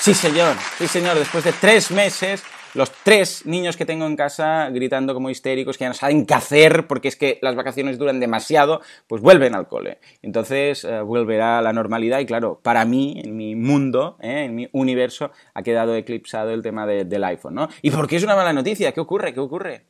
Sí, 0.00 0.14
señor, 0.14 0.56
sí, 0.78 0.86
señor, 0.86 1.18
después 1.18 1.44
de 1.44 1.52
tres 1.52 1.90
meses 1.90 2.42
los 2.74 2.90
tres 3.04 3.46
niños 3.46 3.76
que 3.76 3.86
tengo 3.86 4.06
en 4.06 4.16
casa 4.16 4.68
gritando 4.70 5.14
como 5.14 5.30
histéricos, 5.30 5.76
que 5.76 5.84
ya 5.84 5.88
no 5.88 5.94
saben 5.94 6.26
qué 6.26 6.34
hacer 6.34 6.86
porque 6.86 7.08
es 7.08 7.16
que 7.16 7.38
las 7.42 7.56
vacaciones 7.56 7.98
duran 7.98 8.20
demasiado, 8.20 8.80
pues 9.06 9.22
vuelven 9.22 9.54
al 9.54 9.68
cole. 9.68 9.98
Entonces 10.22 10.84
eh, 10.84 11.00
volverá 11.00 11.58
a 11.58 11.62
la 11.62 11.72
normalidad 11.72 12.20
y 12.20 12.26
claro, 12.26 12.60
para 12.62 12.84
mí, 12.84 13.20
en 13.24 13.36
mi 13.36 13.54
mundo, 13.54 14.16
eh, 14.20 14.44
en 14.44 14.54
mi 14.54 14.68
universo, 14.72 15.30
ha 15.54 15.62
quedado 15.62 15.94
eclipsado 15.94 16.50
el 16.50 16.62
tema 16.62 16.86
del 16.86 17.24
iPhone, 17.24 17.54
¿no? 17.54 17.68
¿Y 17.82 17.90
por 17.90 18.06
qué 18.08 18.16
es 18.16 18.24
una 18.24 18.36
mala 18.36 18.52
noticia? 18.52 18.92
¿Qué 18.92 19.00
ocurre? 19.00 19.34
¿Qué 19.34 19.40
ocurre? 19.40 19.86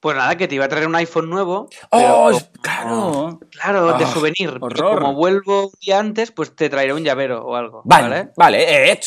Pues 0.00 0.16
nada, 0.16 0.36
que 0.36 0.46
te 0.46 0.54
iba 0.54 0.64
a 0.64 0.68
traer 0.68 0.86
un 0.86 0.94
iPhone 0.94 1.28
nuevo. 1.28 1.68
¡Oh! 1.90 2.30
claro. 2.62 3.40
Claro, 3.50 3.98
de 3.98 4.04
ah, 4.04 4.06
souvenir. 4.06 4.60
Como 4.60 5.14
vuelvo 5.14 5.66
un 5.66 5.72
día 5.80 5.98
antes, 5.98 6.30
pues 6.30 6.54
te 6.54 6.68
traeré 6.68 6.92
un 6.92 7.02
llavero 7.02 7.44
o 7.44 7.56
algo. 7.56 7.82
Vale, 7.84 8.30
vale. 8.36 8.92
Eh, 8.92 9.00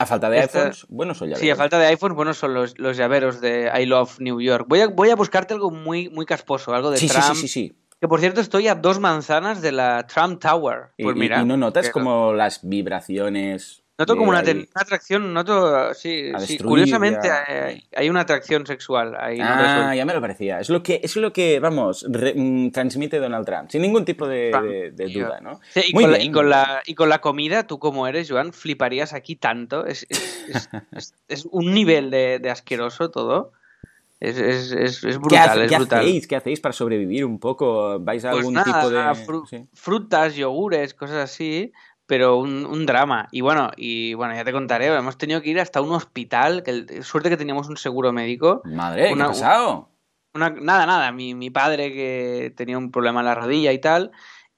a 0.00 0.06
falta 0.06 0.30
de 0.30 0.40
iPhones, 0.40 0.86
buenos 0.88 1.18
son 1.18 1.28
llaveros. 1.28 1.42
Sí, 1.42 1.50
a 1.50 1.56
falta 1.56 1.78
de 1.78 1.86
iPhones, 1.88 2.16
buenos 2.16 2.38
son 2.38 2.54
los, 2.54 2.78
los 2.78 2.96
llaveros 2.96 3.42
de 3.42 3.70
I 3.78 3.84
Love 3.84 4.18
New 4.18 4.40
York. 4.40 4.64
Voy 4.66 4.80
a, 4.80 4.86
voy 4.88 5.10
a 5.10 5.14
buscarte 5.14 5.52
algo 5.52 5.70
muy, 5.70 6.08
muy 6.08 6.24
casposo, 6.24 6.72
algo 6.72 6.90
de 6.90 6.96
sí, 6.96 7.06
Trump. 7.06 7.34
Sí, 7.34 7.34
sí, 7.34 7.40
sí, 7.40 7.48
sí. 7.48 7.76
Que 8.00 8.08
por 8.08 8.18
cierto 8.18 8.40
estoy 8.40 8.66
a 8.68 8.74
dos 8.74 8.98
manzanas 8.98 9.60
de 9.60 9.72
la 9.72 10.06
Trump 10.06 10.40
Tower. 10.40 10.92
Pues 10.96 11.16
mira, 11.16 11.42
y, 11.42 11.44
no 11.44 11.58
notas 11.58 11.90
como 11.90 12.32
las 12.32 12.60
vibraciones 12.66 13.79
Noto 14.00 14.16
como 14.16 14.30
una, 14.30 14.38
atracción, 14.38 15.34
noto, 15.34 15.92
sí, 15.92 16.32
sí 16.38 16.56
curiosamente 16.56 17.30
hay, 17.94 18.08
una 18.08 18.20
atracción 18.20 18.66
sexual 18.66 19.14
ahí. 19.14 19.38
Ah, 19.42 19.94
ya 19.94 20.06
me 20.06 20.14
lo 20.14 20.22
parecía. 20.22 20.58
Es 20.58 20.70
lo 20.70 20.82
que, 20.82 21.02
es 21.02 21.14
lo 21.16 21.34
que 21.34 21.60
vamos, 21.60 22.06
mm, 22.08 22.70
transmite 22.70 23.18
Donald 23.18 23.44
Trump, 23.44 23.68
sin 23.68 23.82
ningún 23.82 24.06
tipo 24.06 24.26
de, 24.26 24.90
duda, 25.12 25.40
¿no? 25.42 25.60
y, 25.74 25.92
con 25.92 26.10
La, 26.12 26.18
y, 26.18 26.30
con 26.30 26.48
la, 26.48 26.82
y, 26.86 26.94
con 26.94 27.08
la, 27.10 27.20
comida, 27.20 27.66
tú 27.66 27.78
como 27.78 28.06
eres, 28.06 28.30
Joan, 28.30 28.54
fliparías 28.54 29.12
aquí 29.12 29.36
tanto. 29.36 29.84
Es, 29.84 30.06
es, 31.28 31.44
un 31.50 31.74
nivel 31.74 32.10
de, 32.10 32.40
asqueroso 32.50 33.10
todo. 33.10 33.52
Es, 34.18 35.02
brutal, 35.18 35.66
¿Qué, 35.68 35.76
brutal. 35.76 36.00
Hacéis, 36.00 36.26
¿Qué 36.26 36.36
hacéis 36.36 36.60
para 36.60 36.72
sobrevivir 36.72 37.26
un 37.26 37.38
poco? 37.38 37.98
¿Vais 38.00 38.24
a 38.24 38.30
pues 38.30 38.46
algún 38.46 38.62
tipo 38.64 38.88
de...? 38.88 39.66
frutas, 39.74 40.36
yogures, 40.36 40.94
cosas 40.94 41.16
así 41.16 41.70
pero 42.10 42.38
un, 42.38 42.86
drama. 42.86 43.28
Y 43.30 43.40
bueno, 43.40 43.70
y 43.76 44.14
bueno, 44.14 44.34
ya 44.34 44.44
te 44.44 44.50
contaré, 44.50 44.86
hemos 44.86 45.16
tenido 45.16 45.42
que 45.42 45.50
ir 45.50 45.60
hasta 45.60 45.80
un 45.80 45.92
hospital, 45.92 46.64
que 46.64 47.04
suerte 47.04 47.30
que 47.30 47.36
teníamos 47.36 47.68
un 47.68 47.76
seguro 47.76 48.12
médico. 48.12 48.62
Madre, 48.64 49.14
¿qué 49.14 49.22
ha 49.22 49.26
pasado? 49.28 49.90
nada, 50.34 50.86
nada, 50.86 51.12
mi, 51.12 51.36
mi 51.36 51.50
padre 51.50 51.92
que 51.92 52.52
tenía 52.56 52.78
un 52.78 52.90
problema 52.90 53.20
en 53.20 53.26
la 53.26 53.36
rodilla 53.36 53.70
y 53.70 53.78
tal, 53.78 54.10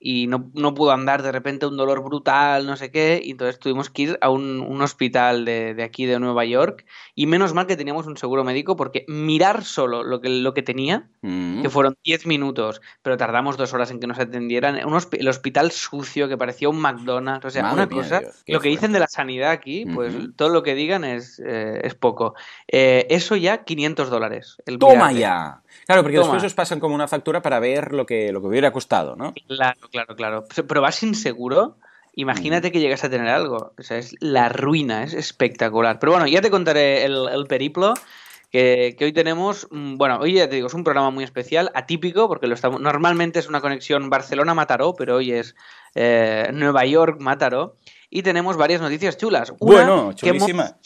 y 0.02 0.26
no, 0.26 0.50
no, 0.54 0.74
pudo 0.74 0.90
andar 0.90 1.22
de 1.22 1.30
repente 1.30 1.66
un 1.66 1.76
dolor 1.76 2.02
brutal, 2.02 2.66
no 2.66 2.76
sé 2.76 2.90
qué, 2.90 3.20
y 3.22 3.30
entonces 3.30 3.60
tuvimos 3.60 3.88
que 3.88 4.02
ir 4.02 4.18
a 4.20 4.30
un, 4.30 4.60
un 4.60 4.82
hospital 4.82 5.44
de, 5.44 5.74
de, 5.74 5.82
aquí 5.84 6.06
de 6.06 6.18
Nueva 6.18 6.44
York 6.44 6.84
y 7.14 7.26
menos 7.26 7.54
mal 7.54 7.66
que 7.66 7.76
teníamos 7.76 8.06
un 8.06 8.16
seguro 8.16 8.42
médico 8.42 8.74
porque 8.74 9.04
mirar 9.06 9.64
solo 9.64 10.02
lo 10.02 10.20
que, 10.20 10.28
lo 10.28 10.54
que 10.54 10.62
tenía, 10.62 11.08
mm. 11.20 11.62
que 11.62 11.70
fueron 11.70 11.96
10 12.04 12.26
minutos, 12.26 12.82
pero 13.02 13.16
tardamos 13.16 13.56
dos 13.56 13.72
horas 13.74 13.92
en 13.92 14.00
que 14.00 14.08
nos 14.08 14.18
atendieran, 14.18 14.76
el 14.76 15.28
hospital 15.28 15.70
sucio 15.70 16.28
que 16.28 16.36
parecía 16.36 16.68
un 16.68 16.80
McDonald's, 16.80 17.46
o 17.46 17.50
sea, 17.50 17.72
una 17.72 17.88
cosa, 17.88 18.22
lo 18.46 18.60
que 18.60 18.70
dicen 18.70 18.92
de 18.92 18.98
la 18.98 19.06
sanidad 19.06 19.52
aquí, 19.52 19.86
pues 19.86 20.14
todo 20.34 20.48
lo 20.48 20.62
que 20.64 20.74
digan 20.74 21.04
es, 21.04 21.40
eh, 21.44 21.80
es 21.84 21.94
poco. 21.94 22.34
Eh, 22.66 23.06
eso 23.08 23.36
ya 23.36 23.64
500 23.64 24.10
dólares. 24.10 24.56
¡Toma 24.78 25.12
ya! 25.12 25.61
Claro, 25.86 26.02
porque 26.02 26.18
después 26.18 26.42
os 26.42 26.54
pasan 26.54 26.80
como 26.80 26.94
una 26.94 27.08
factura 27.08 27.42
para 27.42 27.60
ver 27.60 27.92
lo 27.92 28.06
que, 28.06 28.32
lo 28.32 28.40
que 28.40 28.46
hubiera 28.46 28.72
costado, 28.72 29.16
¿no? 29.16 29.34
Claro, 29.48 29.80
claro, 29.90 30.16
claro. 30.16 30.44
Pero 30.66 30.80
vas 30.80 30.94
sin 30.94 31.14
seguro, 31.14 31.76
imagínate 32.14 32.68
mm. 32.68 32.72
que 32.72 32.80
llegas 32.80 33.04
a 33.04 33.10
tener 33.10 33.28
algo. 33.28 33.72
O 33.78 33.82
sea, 33.82 33.98
es 33.98 34.14
la 34.20 34.48
ruina, 34.48 35.04
es 35.04 35.14
espectacular. 35.14 35.98
Pero 35.98 36.12
bueno, 36.12 36.26
ya 36.26 36.40
te 36.40 36.50
contaré 36.50 37.04
el, 37.04 37.46
periplo. 37.48 37.94
Que, 38.50 38.96
hoy 39.00 39.12
tenemos, 39.12 39.66
mm, 39.70 39.96
bueno, 39.96 40.18
hoy 40.20 40.34
ya 40.34 40.48
te 40.48 40.56
digo, 40.56 40.66
es 40.66 40.74
un 40.74 40.84
programa 40.84 41.10
muy 41.10 41.24
especial, 41.24 41.70
atípico, 41.74 42.28
porque 42.28 42.46
lo 42.46 42.54
estamos, 42.54 42.80
normalmente 42.80 43.38
es 43.38 43.48
una 43.48 43.62
conexión 43.62 44.10
Barcelona-Mataró, 44.10 44.94
pero 44.94 45.16
hoy 45.16 45.32
es 45.32 45.56
eh, 45.94 46.50
Nueva 46.52 46.84
York-Mataró 46.84 47.76
y 48.14 48.22
tenemos 48.22 48.58
varias 48.58 48.82
noticias 48.82 49.16
chulas. 49.16 49.54
bueno, 49.58 50.12
chulísima. 50.12 50.76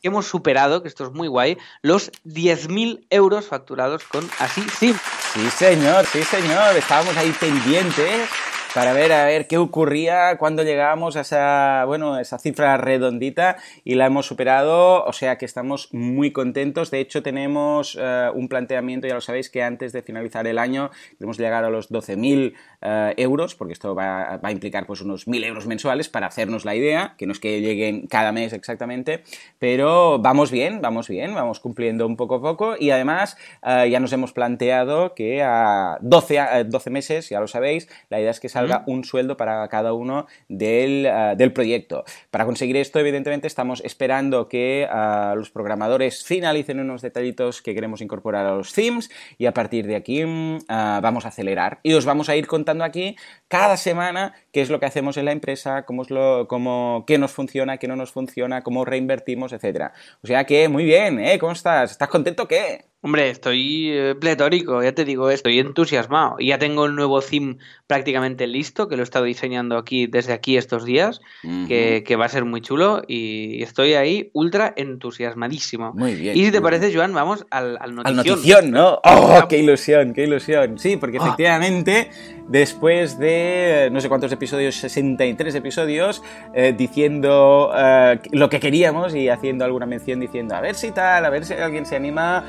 Que 0.00 0.08
hemos, 0.08 0.26
superado, 0.26 0.82
que 0.82 0.88
esto 0.88 1.04
es 1.04 1.12
muy 1.12 1.28
guay, 1.28 1.58
los 1.82 2.10
10.000 2.24 3.06
euros 3.10 3.46
facturados 3.46 4.04
con 4.04 4.28
Así 4.38 4.62
Sim. 4.78 4.96
Sí, 5.34 5.50
señor, 5.50 6.06
sí, 6.06 6.24
señor. 6.24 6.74
Estábamos 6.76 7.14
ahí 7.18 7.30
pendientes 7.38 8.28
para 8.74 8.94
ver 8.94 9.12
a 9.12 9.26
ver 9.26 9.46
qué 9.46 9.58
ocurría 9.58 10.38
cuando 10.38 10.62
llegábamos 10.62 11.16
a 11.16 11.20
esa, 11.20 11.84
bueno, 11.86 12.18
esa 12.18 12.38
cifra 12.38 12.78
redondita 12.78 13.56
y 13.84 13.96
la 13.96 14.06
hemos 14.06 14.26
superado, 14.26 15.04
o 15.04 15.12
sea 15.12 15.36
que 15.36 15.44
estamos 15.44 15.92
muy 15.92 16.32
contentos. 16.32 16.90
De 16.90 17.00
hecho, 17.00 17.22
tenemos 17.22 17.98
eh, 18.00 18.30
un 18.32 18.48
planteamiento, 18.48 19.06
ya 19.06 19.14
lo 19.14 19.20
sabéis, 19.20 19.50
que 19.50 19.62
antes 19.62 19.92
de 19.92 20.02
finalizar 20.02 20.46
el 20.46 20.58
año 20.58 20.90
queremos 21.18 21.38
llegar 21.38 21.64
a 21.64 21.70
los 21.70 21.90
12.000 21.90 22.54
eh, 22.80 23.14
euros, 23.18 23.54
porque 23.54 23.74
esto 23.74 23.94
va, 23.94 24.40
a 24.42 24.52
implicar 24.52 24.86
pues 24.86 25.02
unos 25.02 25.26
1.000 25.26 25.44
euros 25.44 25.66
mensuales 25.66 26.08
para 26.08 26.26
hacernos 26.26 26.64
la 26.64 26.74
idea, 26.74 27.14
que 27.18 27.26
no 27.26 27.32
es 27.32 27.40
que 27.40 27.60
lleguen 27.60 28.06
cada 28.06 28.32
mes 28.32 28.54
exactamente, 28.54 29.22
pero 29.58 30.18
vamos 30.18 30.50
bien, 30.50 30.80
vamos 30.80 31.08
bien, 31.08 31.34
vamos 31.34 31.60
cumpliendo 31.60 32.06
un 32.06 32.16
poco 32.16 32.36
a 32.36 32.40
poco 32.40 32.74
y 32.78 32.90
además 32.90 33.36
eh, 33.66 33.88
ya 33.90 34.00
nos 34.00 34.12
hemos 34.14 34.32
planteado 34.32 35.14
que 35.14 35.42
a 35.42 35.98
12, 36.00 36.64
12 36.68 36.90
meses, 36.90 37.28
ya 37.28 37.38
lo 37.38 37.48
sabéis, 37.48 37.88
la 38.08 38.18
idea 38.18 38.30
es 38.30 38.40
que 38.40 38.48
salga 38.48 38.61
un 38.86 39.04
sueldo 39.04 39.36
para 39.36 39.66
cada 39.68 39.92
uno 39.92 40.26
del, 40.48 41.06
uh, 41.06 41.36
del, 41.36 41.52
proyecto. 41.52 42.04
Para 42.30 42.44
conseguir 42.44 42.76
esto, 42.76 42.98
evidentemente, 42.98 43.46
estamos 43.46 43.82
esperando 43.84 44.48
que 44.48 44.88
uh, 44.90 45.36
los 45.36 45.50
programadores 45.50 46.24
finalicen 46.24 46.80
unos 46.80 47.02
detallitos 47.02 47.62
que 47.62 47.74
queremos 47.74 48.00
incorporar 48.00 48.46
a 48.46 48.54
los 48.54 48.72
themes 48.72 49.10
y 49.38 49.46
a 49.46 49.52
partir 49.52 49.86
de 49.86 49.96
aquí 49.96 50.24
uh, 50.24 50.58
vamos 50.68 51.24
a 51.24 51.28
acelerar. 51.28 51.80
Y 51.82 51.94
os 51.94 52.04
vamos 52.04 52.28
a 52.28 52.36
ir 52.36 52.46
contando 52.46 52.84
aquí 52.84 53.16
cada 53.48 53.76
semana 53.76 54.34
qué 54.52 54.60
es 54.62 54.70
lo 54.70 54.80
que 54.80 54.86
hacemos 54.86 55.16
en 55.16 55.26
la 55.26 55.32
empresa, 55.32 55.84
cómo 55.84 56.02
es 56.02 56.10
lo, 56.10 56.46
cómo, 56.48 57.04
qué 57.06 57.18
nos 57.18 57.32
funciona, 57.32 57.78
qué 57.78 57.88
no 57.88 57.96
nos 57.96 58.12
funciona, 58.12 58.62
cómo 58.62 58.84
reinvertimos, 58.84 59.52
etc. 59.52 59.92
O 60.22 60.26
sea 60.26 60.44
que, 60.44 60.68
muy 60.68 60.84
bien, 60.84 61.18
¿eh? 61.18 61.38
¿Cómo 61.38 61.52
estás? 61.52 61.92
¿Estás 61.92 62.08
contento 62.08 62.44
o 62.44 62.48
qué? 62.48 62.91
Hombre, 63.04 63.30
estoy 63.30 63.90
eh, 63.90 64.14
pletórico, 64.14 64.80
ya 64.80 64.92
te 64.92 65.04
digo, 65.04 65.28
estoy 65.28 65.58
entusiasmado. 65.58 66.36
Ya 66.38 66.60
tengo 66.60 66.86
el 66.86 66.94
nuevo 66.94 67.20
theme 67.20 67.56
prácticamente 67.88 68.46
listo, 68.46 68.86
que 68.86 68.94
lo 68.94 69.02
he 69.02 69.04
estado 69.04 69.24
diseñando 69.24 69.76
aquí 69.76 70.06
desde 70.06 70.32
aquí 70.32 70.56
estos 70.56 70.84
días, 70.84 71.20
uh 71.42 71.48
-huh. 71.48 71.66
que, 71.66 72.04
que, 72.06 72.14
va 72.14 72.26
a 72.26 72.28
ser 72.28 72.44
muy 72.44 72.60
chulo 72.60 73.02
y 73.08 73.60
estoy 73.60 73.94
ahí 73.94 74.30
ultra 74.34 74.72
entusiasmadísimo. 74.76 75.92
Muy 75.94 76.14
bien. 76.14 76.36
Y 76.38 76.44
si 76.44 76.52
te 76.52 76.60
parece, 76.60 76.94
Joan, 76.94 77.12
vamos 77.12 77.44
al, 77.50 77.76
al 77.80 77.96
notición. 77.96 78.06
Al 78.06 78.26
notición, 78.28 78.70
¿no? 78.70 79.00
¡Oh, 79.02 79.48
qué 79.48 79.58
ilusión, 79.58 80.14
qué 80.14 80.22
ilusión! 80.22 80.78
Sí, 80.78 80.96
porque 80.96 81.18
oh. 81.18 81.24
efectivamente, 81.24 82.08
después 82.46 83.18
de 83.18 83.88
no 83.90 84.00
sé 84.00 84.08
cuántos 84.08 84.30
episodios, 84.30 84.76
63 84.76 85.56
episodios, 85.56 86.22
eh, 86.54 86.72
diciendo 86.78 87.72
eh, 87.76 88.20
lo 88.30 88.48
que 88.48 88.60
queríamos 88.60 89.12
y 89.16 89.28
haciendo 89.28 89.64
alguna 89.64 89.86
mención 89.86 90.20
diciendo 90.20 90.54
a 90.54 90.60
ver 90.60 90.76
si 90.76 90.92
tal, 90.92 91.24
a 91.24 91.30
ver 91.30 91.44
si 91.44 91.54
alguien 91.54 91.84
se 91.84 91.96
anima... 91.96 92.44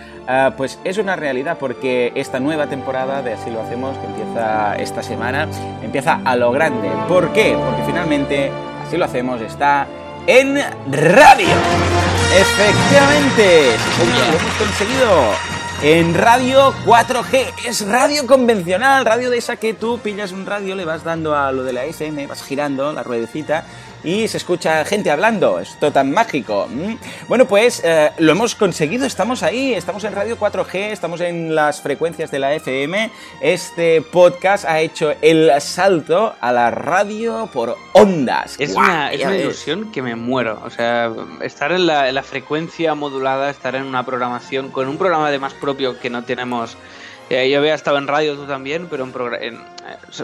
Uh, 0.47 0.55
pues 0.55 0.79
es 0.83 0.97
una 0.97 1.15
realidad 1.15 1.57
porque 1.59 2.11
esta 2.15 2.39
nueva 2.39 2.67
temporada 2.67 3.21
de 3.21 3.33
Así 3.33 3.49
lo 3.49 3.61
hacemos, 3.61 3.97
que 3.97 4.05
empieza 4.05 4.75
esta 4.75 5.03
semana, 5.03 5.47
empieza 5.81 6.21
a 6.23 6.35
lo 6.35 6.51
grande. 6.51 6.89
¿Por 7.07 7.33
qué? 7.33 7.57
Porque 7.57 7.83
finalmente 7.85 8.51
Así 8.85 8.97
lo 8.97 9.05
hacemos 9.05 9.41
está 9.41 9.87
en 10.27 10.55
radio. 10.91 11.47
Efectivamente, 12.35 13.71
lo 13.99 14.37
hemos 14.37 14.53
conseguido. 14.57 15.53
En 15.81 16.13
radio 16.13 16.73
4G, 16.85 17.45
es 17.65 17.85
radio 17.85 18.25
convencional, 18.25 19.03
radio 19.03 19.29
de 19.29 19.37
esa 19.37 19.57
que 19.57 19.73
tú 19.73 19.99
pillas 19.99 20.31
un 20.31 20.45
radio, 20.45 20.75
le 20.75 20.85
vas 20.85 21.03
dando 21.03 21.35
a 21.35 21.51
lo 21.51 21.63
de 21.63 21.73
la 21.73 21.83
FM, 21.83 22.27
vas 22.27 22.41
girando 22.41 22.93
la 22.93 23.03
ruedecita 23.03 23.65
y 24.03 24.27
se 24.27 24.37
escucha 24.37 24.83
gente 24.85 25.09
hablando. 25.09 25.59
Esto 25.59 25.91
tan 25.91 26.11
mágico. 26.11 26.67
Bueno, 27.27 27.47
pues 27.47 27.81
eh, 27.83 28.11
lo 28.19 28.31
hemos 28.33 28.55
conseguido. 28.55 29.05
Estamos 29.05 29.43
ahí. 29.43 29.73
Estamos 29.73 30.03
en 30.03 30.13
Radio 30.13 30.37
4G. 30.37 30.91
Estamos 30.91 31.21
en 31.21 31.55
las 31.55 31.81
frecuencias 31.81 32.31
de 32.31 32.39
la 32.39 32.53
FM. 32.53 33.11
Este 33.41 34.01
podcast 34.01 34.65
ha 34.65 34.81
hecho 34.81 35.13
el 35.21 35.51
salto 35.61 36.35
a 36.39 36.51
la 36.51 36.71
radio 36.71 37.49
por 37.53 37.77
ondas. 37.93 38.55
Es 38.59 38.75
una, 38.75 39.11
es 39.11 39.23
una 39.23 39.37
ilusión 39.37 39.91
que 39.91 40.01
me 40.01 40.15
muero. 40.15 40.61
O 40.65 40.69
sea, 40.69 41.11
estar 41.41 41.71
en 41.71 41.87
la, 41.87 42.09
en 42.09 42.15
la 42.15 42.23
frecuencia 42.23 42.95
modulada, 42.95 43.49
estar 43.49 43.75
en 43.75 43.83
una 43.83 44.05
programación 44.05 44.69
con 44.69 44.87
un 44.87 44.97
programa 44.97 45.31
de 45.31 45.39
más 45.39 45.53
propio 45.53 45.99
que 45.99 46.09
no 46.09 46.23
tenemos 46.23 46.77
eh, 47.33 47.49
yo 47.49 47.59
había 47.59 47.73
estado 47.73 47.97
en 47.97 48.07
radio 48.07 48.35
tú 48.35 48.45
también, 48.45 48.87
pero 48.89 49.05
en, 49.05 49.55
en, 49.55 49.59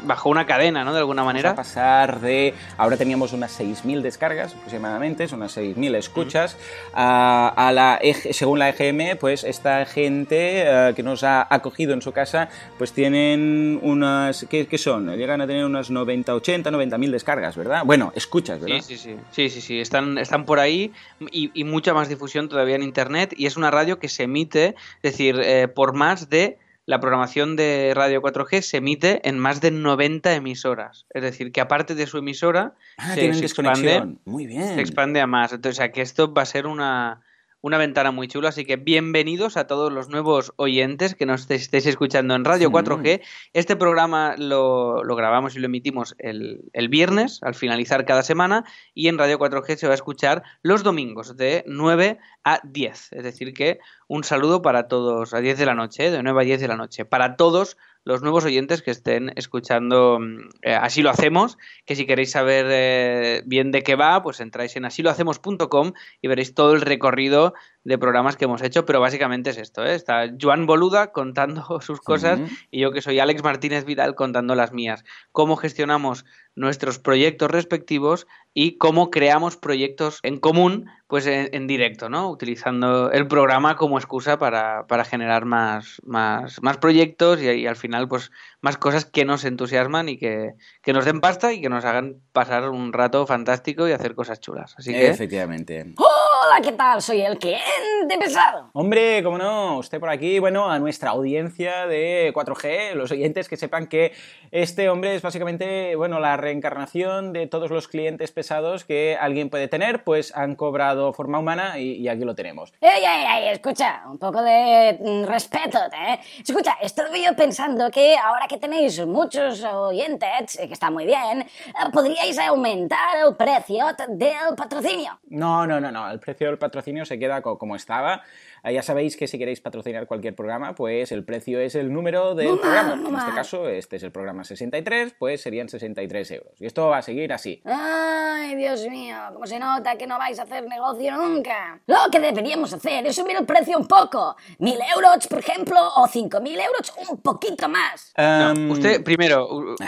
bajo 0.03 0.29
una 0.29 0.45
cadena, 0.45 0.83
¿no? 0.83 0.93
De 0.93 0.99
alguna 0.99 1.23
manera. 1.23 1.53
Vamos 1.53 1.67
a 1.67 1.69
pasar 1.69 2.21
de. 2.21 2.53
Ahora 2.77 2.97
teníamos 2.97 3.33
unas 3.33 3.59
6.000 3.59 4.01
descargas 4.01 4.53
aproximadamente, 4.53 5.27
son 5.27 5.39
unas 5.39 5.57
6.000 5.57 5.95
escuchas. 5.95 6.57
A, 6.93 7.53
a, 7.55 7.71
la, 7.71 7.99
según 8.31 8.59
la 8.59 8.69
EGM, 8.69 9.17
pues 9.17 9.43
esta 9.43 9.85
gente 9.85 10.65
uh, 10.67 10.93
que 10.93 11.03
nos 11.03 11.23
ha 11.23 11.47
acogido 11.53 11.93
en 11.93 12.01
su 12.01 12.11
casa, 12.11 12.49
pues 12.77 12.93
tienen 12.93 13.79
unas. 13.81 14.45
¿Qué, 14.49 14.67
qué 14.67 14.77
son? 14.77 15.09
Llegan 15.15 15.41
a 15.41 15.47
tener 15.47 15.65
unas 15.65 15.89
90, 15.89 16.33
80, 16.35 16.71
90.000 16.71 17.11
descargas, 17.11 17.55
¿verdad? 17.55 17.83
Bueno, 17.85 18.11
escuchas, 18.15 18.59
¿verdad? 18.59 18.81
Sí, 18.81 18.97
sí, 18.97 18.97
sí. 18.97 19.15
Sí, 19.31 19.49
sí, 19.49 19.61
sí. 19.61 19.79
Están, 19.79 20.17
están 20.17 20.45
por 20.45 20.59
ahí 20.59 20.93
y, 21.31 21.51
y 21.53 21.63
mucha 21.63 21.93
más 21.93 22.09
difusión 22.09 22.49
todavía 22.49 22.75
en 22.75 22.83
internet. 22.83 23.33
Y 23.35 23.45
es 23.45 23.57
una 23.57 23.71
radio 23.71 23.99
que 23.99 24.09
se 24.09 24.23
emite, 24.23 24.75
es 25.01 25.11
decir, 25.11 25.39
eh, 25.43 25.67
por 25.67 25.93
más 25.93 26.29
de 26.29 26.57
la 26.89 26.99
programación 26.99 27.55
de 27.55 27.93
Radio 27.93 28.19
4G 28.19 28.63
se 28.63 28.77
emite 28.77 29.21
en 29.29 29.37
más 29.37 29.61
de 29.61 29.69
90 29.69 30.33
emisoras. 30.33 31.05
Es 31.11 31.21
decir, 31.21 31.51
que 31.51 31.61
aparte 31.61 31.93
de 31.93 32.07
su 32.07 32.17
emisora, 32.17 32.73
ah, 32.97 33.13
se, 33.13 33.31
se 33.31 33.45
expande, 33.45 34.15
Muy 34.25 34.47
bien. 34.47 34.73
se 34.73 34.81
expande 34.81 35.21
a 35.21 35.27
más. 35.27 35.53
Entonces, 35.53 35.77
o 35.77 35.81
sea, 35.83 35.91
que 35.91 36.01
esto 36.01 36.33
va 36.33 36.41
a 36.41 36.45
ser 36.47 36.65
una, 36.65 37.21
una 37.61 37.77
ventana 37.77 38.09
muy 38.09 38.27
chula. 38.27 38.49
Así 38.49 38.65
que 38.65 38.77
bienvenidos 38.77 39.55
a 39.55 39.67
todos 39.67 39.93
los 39.93 40.09
nuevos 40.09 40.51
oyentes 40.55 41.13
que 41.13 41.27
nos 41.27 41.49
estéis 41.51 41.85
escuchando 41.85 42.33
en 42.33 42.43
Radio 42.43 42.71
4G. 42.71 43.21
Este 43.53 43.75
programa 43.75 44.33
lo, 44.39 45.03
lo 45.03 45.15
grabamos 45.15 45.55
y 45.55 45.59
lo 45.59 45.67
emitimos 45.67 46.15
el, 46.17 46.71
el, 46.73 46.89
viernes, 46.89 47.39
al 47.43 47.53
finalizar 47.53 48.03
cada 48.05 48.23
semana, 48.23 48.65
y 48.95 49.09
en 49.09 49.19
Radio 49.19 49.37
4G 49.37 49.75
se 49.75 49.85
va 49.85 49.93
a 49.93 49.95
escuchar 49.95 50.41
los 50.63 50.81
domingos 50.81 51.37
de 51.37 51.63
9 51.67 52.17
a 52.45 52.61
10. 52.63 53.13
Es 53.13 53.23
decir, 53.23 53.53
que 53.53 53.77
un 54.09 54.23
saludo 54.23 54.63
para 54.63 54.87
todos, 54.87 55.35
a 55.35 55.39
10 55.39 55.59
de 55.59 55.65
la 55.67 55.75
noche, 55.75 56.09
de 56.09 56.23
9 56.23 56.41
a 56.41 56.43
10 56.43 56.59
de 56.61 56.67
la 56.67 56.75
noche, 56.75 57.05
para 57.05 57.37
todos 57.37 57.77
los 58.03 58.23
nuevos 58.23 58.43
oyentes 58.43 58.81
que 58.81 58.89
estén 58.89 59.31
escuchando 59.35 60.19
eh, 60.63 60.73
Así 60.73 61.03
lo 61.03 61.11
hacemos, 61.11 61.59
que 61.85 61.95
si 61.95 62.07
queréis 62.07 62.31
saber 62.31 62.65
eh, 62.69 63.43
bien 63.45 63.71
de 63.71 63.83
qué 63.83 63.95
va, 63.95 64.23
pues 64.23 64.39
entráis 64.39 64.75
en 64.75 64.85
asilohacemos.com 64.85 65.93
y 66.21 66.27
veréis 66.27 66.55
todo 66.55 66.73
el 66.73 66.81
recorrido 66.81 67.53
de 67.83 67.97
programas 67.97 68.35
que 68.35 68.45
hemos 68.45 68.61
hecho, 68.61 68.85
pero 68.85 68.99
básicamente 68.99 69.51
es 69.51 69.57
esto, 69.57 69.85
¿eh? 69.85 69.95
está 69.95 70.29
Joan 70.39 70.65
Boluda 70.65 71.11
contando 71.11 71.63
sus 71.81 72.01
cosas 72.01 72.39
uh 72.39 72.43
-huh. 72.43 72.67
y 72.71 72.79
yo 72.81 72.91
que 72.91 73.01
soy 73.01 73.19
Alex 73.19 73.43
Martínez 73.43 73.85
Vidal 73.85 74.15
contando 74.15 74.55
las 74.55 74.73
mías, 74.73 75.03
cómo 75.31 75.55
gestionamos 75.55 76.25
nuestros 76.55 76.99
proyectos 76.99 77.49
respectivos 77.49 78.27
y 78.53 78.77
cómo 78.77 79.11
creamos 79.11 79.55
proyectos 79.55 80.19
en 80.23 80.39
común 80.39 80.89
pues 81.07 81.25
en, 81.25 81.49
en 81.53 81.65
directo, 81.65 82.09
¿no? 82.09 82.29
Utilizando 82.29 83.11
el 83.11 83.27
programa 83.27 83.75
como 83.75 83.97
excusa 83.97 84.37
para, 84.37 84.85
para 84.85 85.05
generar 85.05 85.45
más, 85.45 86.01
más, 86.03 86.61
más 86.61 86.77
proyectos 86.77 87.41
y, 87.41 87.49
y, 87.49 87.65
al 87.65 87.77
final 87.77 88.07
pues 88.07 88.31
más 88.61 88.77
cosas 88.77 89.05
que 89.05 89.25
nos 89.25 89.45
entusiasman 89.45 90.09
y 90.09 90.17
que, 90.17 90.53
que, 90.83 90.93
nos 90.93 91.05
den 91.05 91.21
pasta 91.21 91.51
y 91.53 91.61
que 91.61 91.69
nos 91.69 91.85
hagan 91.85 92.17
pasar 92.31 92.69
un 92.69 92.93
rato 92.93 93.25
fantástico 93.25 93.87
y 93.87 93.91
hacer 93.91 94.13
cosas 94.13 94.39
chulas. 94.39 94.75
Así 94.77 94.91
que... 94.91 95.07
Efectivamente. 95.07 95.95
Hola, 96.41 96.61
¿qué 96.61 96.71
tal? 96.71 97.01
Soy 97.01 97.21
el 97.21 97.37
cliente 97.37 98.17
pesado. 98.17 98.69
Hombre, 98.71 99.21
cómo 99.23 99.37
no, 99.37 99.77
usted 99.77 99.99
por 99.99 100.09
aquí, 100.09 100.39
bueno, 100.39 100.71
a 100.71 100.79
nuestra 100.79 101.09
audiencia 101.09 101.85
de 101.85 102.31
4G, 102.33 102.93
los 102.93 103.11
oyentes 103.11 103.49
que 103.49 103.57
sepan 103.57 103.87
que 103.87 104.13
este 104.51 104.87
hombre 104.89 105.15
es 105.15 105.21
básicamente, 105.21 105.97
bueno, 105.97 106.21
la 106.21 106.37
reencarnación 106.37 107.33
de 107.33 107.47
todos 107.47 107.71
los 107.71 107.89
clientes 107.89 108.31
pesados 108.31 108.85
que 108.85 109.17
alguien 109.19 109.49
puede 109.49 109.67
tener, 109.67 110.05
pues 110.05 110.33
han 110.33 110.55
cobrado 110.55 111.11
forma 111.11 111.39
humana 111.39 111.77
y, 111.77 111.95
y 111.95 112.07
aquí 112.07 112.23
lo 112.23 112.35
tenemos. 112.35 112.71
¡Ey, 112.79 113.03
ey, 113.03 113.25
ey! 113.43 113.49
Escucha, 113.49 114.03
un 114.09 114.17
poco 114.17 114.41
de 114.41 114.97
mm, 114.97 115.25
respeto, 115.25 115.77
¿eh? 115.91 116.19
Escucha, 116.41 116.77
estoy 116.81 117.25
yo 117.25 117.35
pensando 117.35 117.91
que 117.91 118.15
ahora 118.15 118.47
que 118.47 118.57
tenéis 118.57 119.05
muchos 119.05 119.61
oyentes, 119.65 120.57
que 120.57 120.73
está 120.73 120.89
muy 120.89 121.05
bien, 121.05 121.45
podríais 121.91 122.39
aumentar 122.39 123.17
el 123.27 123.35
precio 123.35 123.87
del 124.07 124.55
patrocinio. 124.55 125.19
No, 125.27 125.67
no, 125.67 125.81
no, 125.81 125.91
no, 125.91 126.09
el 126.09 126.17
precio 126.17 126.28
del 126.37 126.57
patrocinio 126.57 127.05
se 127.05 127.19
queda 127.19 127.41
como 127.41 127.75
estaba. 127.75 128.23
Ya 128.63 128.81
sabéis 128.81 129.15
que 129.15 129.27
si 129.27 129.37
queréis 129.37 129.61
patrocinar 129.61 130.05
cualquier 130.07 130.35
programa, 130.35 130.75
pues 130.75 131.11
el 131.11 131.23
precio 131.23 131.59
es 131.59 131.75
el 131.75 131.91
número 131.93 132.35
del 132.35 132.59
programa. 132.59 132.93
En 132.93 133.15
este 133.15 133.31
caso, 133.33 133.69
este 133.69 133.95
es 133.95 134.03
el 134.03 134.11
programa 134.11 134.43
63, 134.43 135.15
pues 135.17 135.41
serían 135.41 135.69
63 135.69 136.31
euros. 136.31 136.53
Y 136.59 136.65
esto 136.65 136.87
va 136.87 136.97
a 136.97 137.01
seguir 137.01 137.31
así. 137.31 137.61
Ay, 137.65 138.55
Dios 138.55 138.87
mío, 138.87 139.15
cómo 139.33 139.45
se 139.45 139.59
nota 139.59 139.97
que 139.97 140.07
no 140.07 140.17
vais 140.17 140.37
a 140.39 140.43
hacer 140.43 140.65
negocio 140.67 141.15
nunca. 141.15 141.79
Lo 141.87 142.09
que 142.11 142.19
deberíamos 142.19 142.73
hacer 142.73 143.05
es 143.05 143.15
subir 143.15 143.37
el 143.37 143.45
precio 143.45 143.77
un 143.77 143.87
poco. 143.87 144.35
Mil 144.59 144.77
euros, 144.95 145.27
por 145.27 145.39
ejemplo, 145.39 145.77
o 145.95 146.07
cinco 146.07 146.41
mil 146.41 146.59
euros, 146.59 146.93
un 147.09 147.21
poquito 147.21 147.69
más. 147.69 148.13
Um... 148.17 148.67
No, 148.67 148.73
usted, 148.73 149.03
primero, 149.03 149.47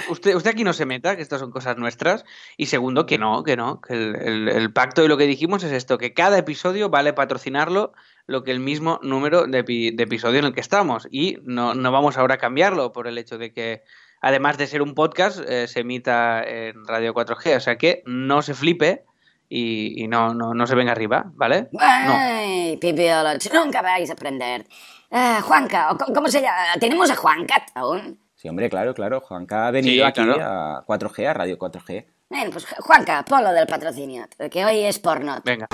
usted, 0.10 0.36
usted 0.36 0.51
aquí 0.51 0.63
no 0.63 0.74
se 0.74 0.86
meta, 0.86 1.15
que 1.15 1.21
estas 1.21 1.39
son 1.39 1.51
cosas 1.51 1.77
nuestras. 1.77 2.25
Y 2.57 2.67
segundo, 2.67 3.05
que 3.05 3.17
no, 3.17 3.43
que 3.43 3.55
no, 3.57 3.81
que 3.81 3.93
el, 3.93 4.15
el, 4.15 4.50
el 4.50 4.74
pacto 4.74 5.03
y 5.03 5.07
lo 5.07 5.17
que 5.17 5.25
dijimos 5.25 5.63
es 5.63 5.71
esto, 5.71 5.98
que 5.98 6.13
cada 6.13 6.30
episodio 6.39 6.89
vale 6.89 7.13
patrocinarlo 7.13 7.93
lo 8.27 8.43
que 8.43 8.51
el 8.51 8.59
mismo 8.59 9.00
número 9.03 9.45
de, 9.45 9.63
de, 9.63 10.03
episodio 10.03 10.39
en 10.39 10.45
el 10.45 10.53
que 10.53 10.61
estamos. 10.61 11.07
Y 11.11 11.38
no, 11.43 11.73
no, 11.75 11.91
vamos 11.91 12.17
ahora 12.17 12.35
a 12.35 12.38
cambiarlo 12.38 12.93
por 12.93 13.07
el 13.07 13.17
hecho 13.17 13.38
de 13.38 13.51
que 13.51 13.83
además 14.21 14.57
de 14.57 14.67
ser 14.67 14.81
un 14.81 14.95
podcast, 14.95 15.39
eh, 15.47 15.67
se 15.67 15.81
emita 15.81 16.43
en 16.43 16.85
Radio 16.85 17.13
4G. 17.13 17.57
O 17.57 17.59
sea 17.59 17.77
que 17.77 18.03
no 18.05 18.41
se 18.41 18.53
flipe 18.53 19.03
y, 19.50 20.07
no, 20.07 20.33
no, 20.33 20.67
se 20.67 20.75
venga 20.75 20.93
arriba, 20.93 21.25
¿vale? 21.33 21.67
Ay, 21.77 22.79
no. 22.81 23.65
nunca 23.65 23.81
vais 23.81 24.09
a 24.09 24.13
aprender. 24.13 24.65
Eh, 25.09 25.39
Juanca, 25.41 25.89
¿cómo 26.13 26.29
se 26.29 26.41
llama? 26.41 26.79
¿Tenemos 26.79 27.11
a 27.11 27.17
Juanca 27.17 27.65
aún? 27.75 28.17
Sí, 28.35 28.47
hombre, 28.47 28.69
claro, 28.69 28.93
claro. 28.93 29.19
Juanca 29.19 29.67
ha 29.67 29.71
venido 29.71 30.05
aquí 30.05 30.21
a 30.21 30.83
4G, 30.88 31.27
a 31.27 31.33
Radio 31.33 31.59
4G. 31.59 32.05
Bueno, 32.29 32.50
pues 32.51 32.65
Juanca, 32.79 33.25
ponlo 33.27 33.51
del 33.51 33.67
patrocinio, 33.67 34.25
que 34.50 34.63
hoy 34.63 34.79
es 34.85 35.00
porno. 35.00 35.41
Venga. 35.43 35.67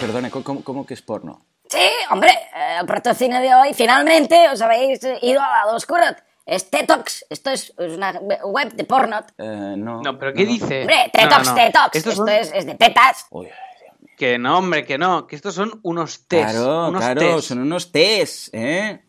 Perdone, 0.00 0.30
¿cómo, 0.30 0.86
que 0.86 0.94
es 0.94 1.02
porno? 1.02 1.42
Sí, 1.68 1.78
hombre, 2.10 2.30
eh, 2.30 2.78
el 2.80 2.86
patrocinio 2.86 3.40
de 3.40 3.54
hoy, 3.54 3.74
finalmente 3.74 4.48
os 4.48 4.62
habéis 4.62 5.00
ido 5.20 5.40
al 5.42 5.50
lado 5.50 5.76
oscuro. 5.76 6.02
Es 6.46 6.70
Tetox, 6.70 7.26
esto 7.28 7.50
es 7.50 7.74
una 7.76 8.12
web 8.44 8.72
de 8.72 8.84
porno. 8.84 9.18
Eh, 9.36 9.74
no. 9.76 10.00
No, 10.00 10.18
pero 10.18 10.32
¿qué 10.32 10.46
dice? 10.46 10.80
Hombre, 10.82 11.10
Tetox, 11.12 11.54
Tetox, 11.54 11.96
esto 11.96 12.26
es, 12.28 12.52
es, 12.54 12.64
de 12.66 12.74
tetas. 12.74 13.26
Uy, 13.30 13.48
que 14.16 14.38
no, 14.38 14.58
hombre, 14.58 14.84
que 14.84 14.96
no, 14.96 15.26
que 15.26 15.36
estos 15.36 15.54
son 15.54 15.80
unos 15.82 16.26
test. 16.28 16.50
Claro, 16.50 16.88
unos 16.88 17.02
claro, 17.02 17.42
son 17.42 17.58
unos 17.60 17.92
test, 17.92 18.48
¿eh? 18.54 19.02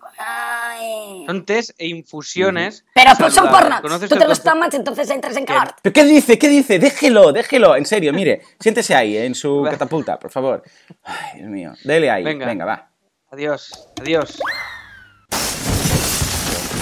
Son 1.25 1.45
test 1.45 1.71
e 1.77 1.87
infusiones. 1.87 2.85
Pero 2.93 3.11
pues 3.17 3.33
son 3.33 3.49
porno. 3.49 3.81
Tú 3.81 4.15
te 4.15 4.27
los 4.27 4.41
tomas, 4.41 4.73
entonces 4.73 5.09
entras 5.09 5.35
en 5.37 5.45
calor. 5.45 5.75
¿Pero 5.81 5.93
qué 5.93 6.03
dice? 6.03 6.39
¿Qué 6.39 6.47
dice? 6.47 6.79
Déjelo, 6.79 7.31
déjelo. 7.31 7.75
En 7.75 7.85
serio, 7.85 8.13
mire, 8.13 8.41
siéntese 8.59 8.95
ahí, 8.95 9.17
en 9.17 9.35
su 9.35 9.65
catapulta, 9.69 10.17
por 10.19 10.31
favor. 10.31 10.63
Ay, 11.03 11.39
Dios 11.39 11.49
mío. 11.49 11.73
Dele 11.83 12.09
ahí. 12.09 12.23
Venga, 12.23 12.45
Venga 12.45 12.65
va. 12.65 12.89
Adiós, 13.31 13.89
adiós 13.99 14.39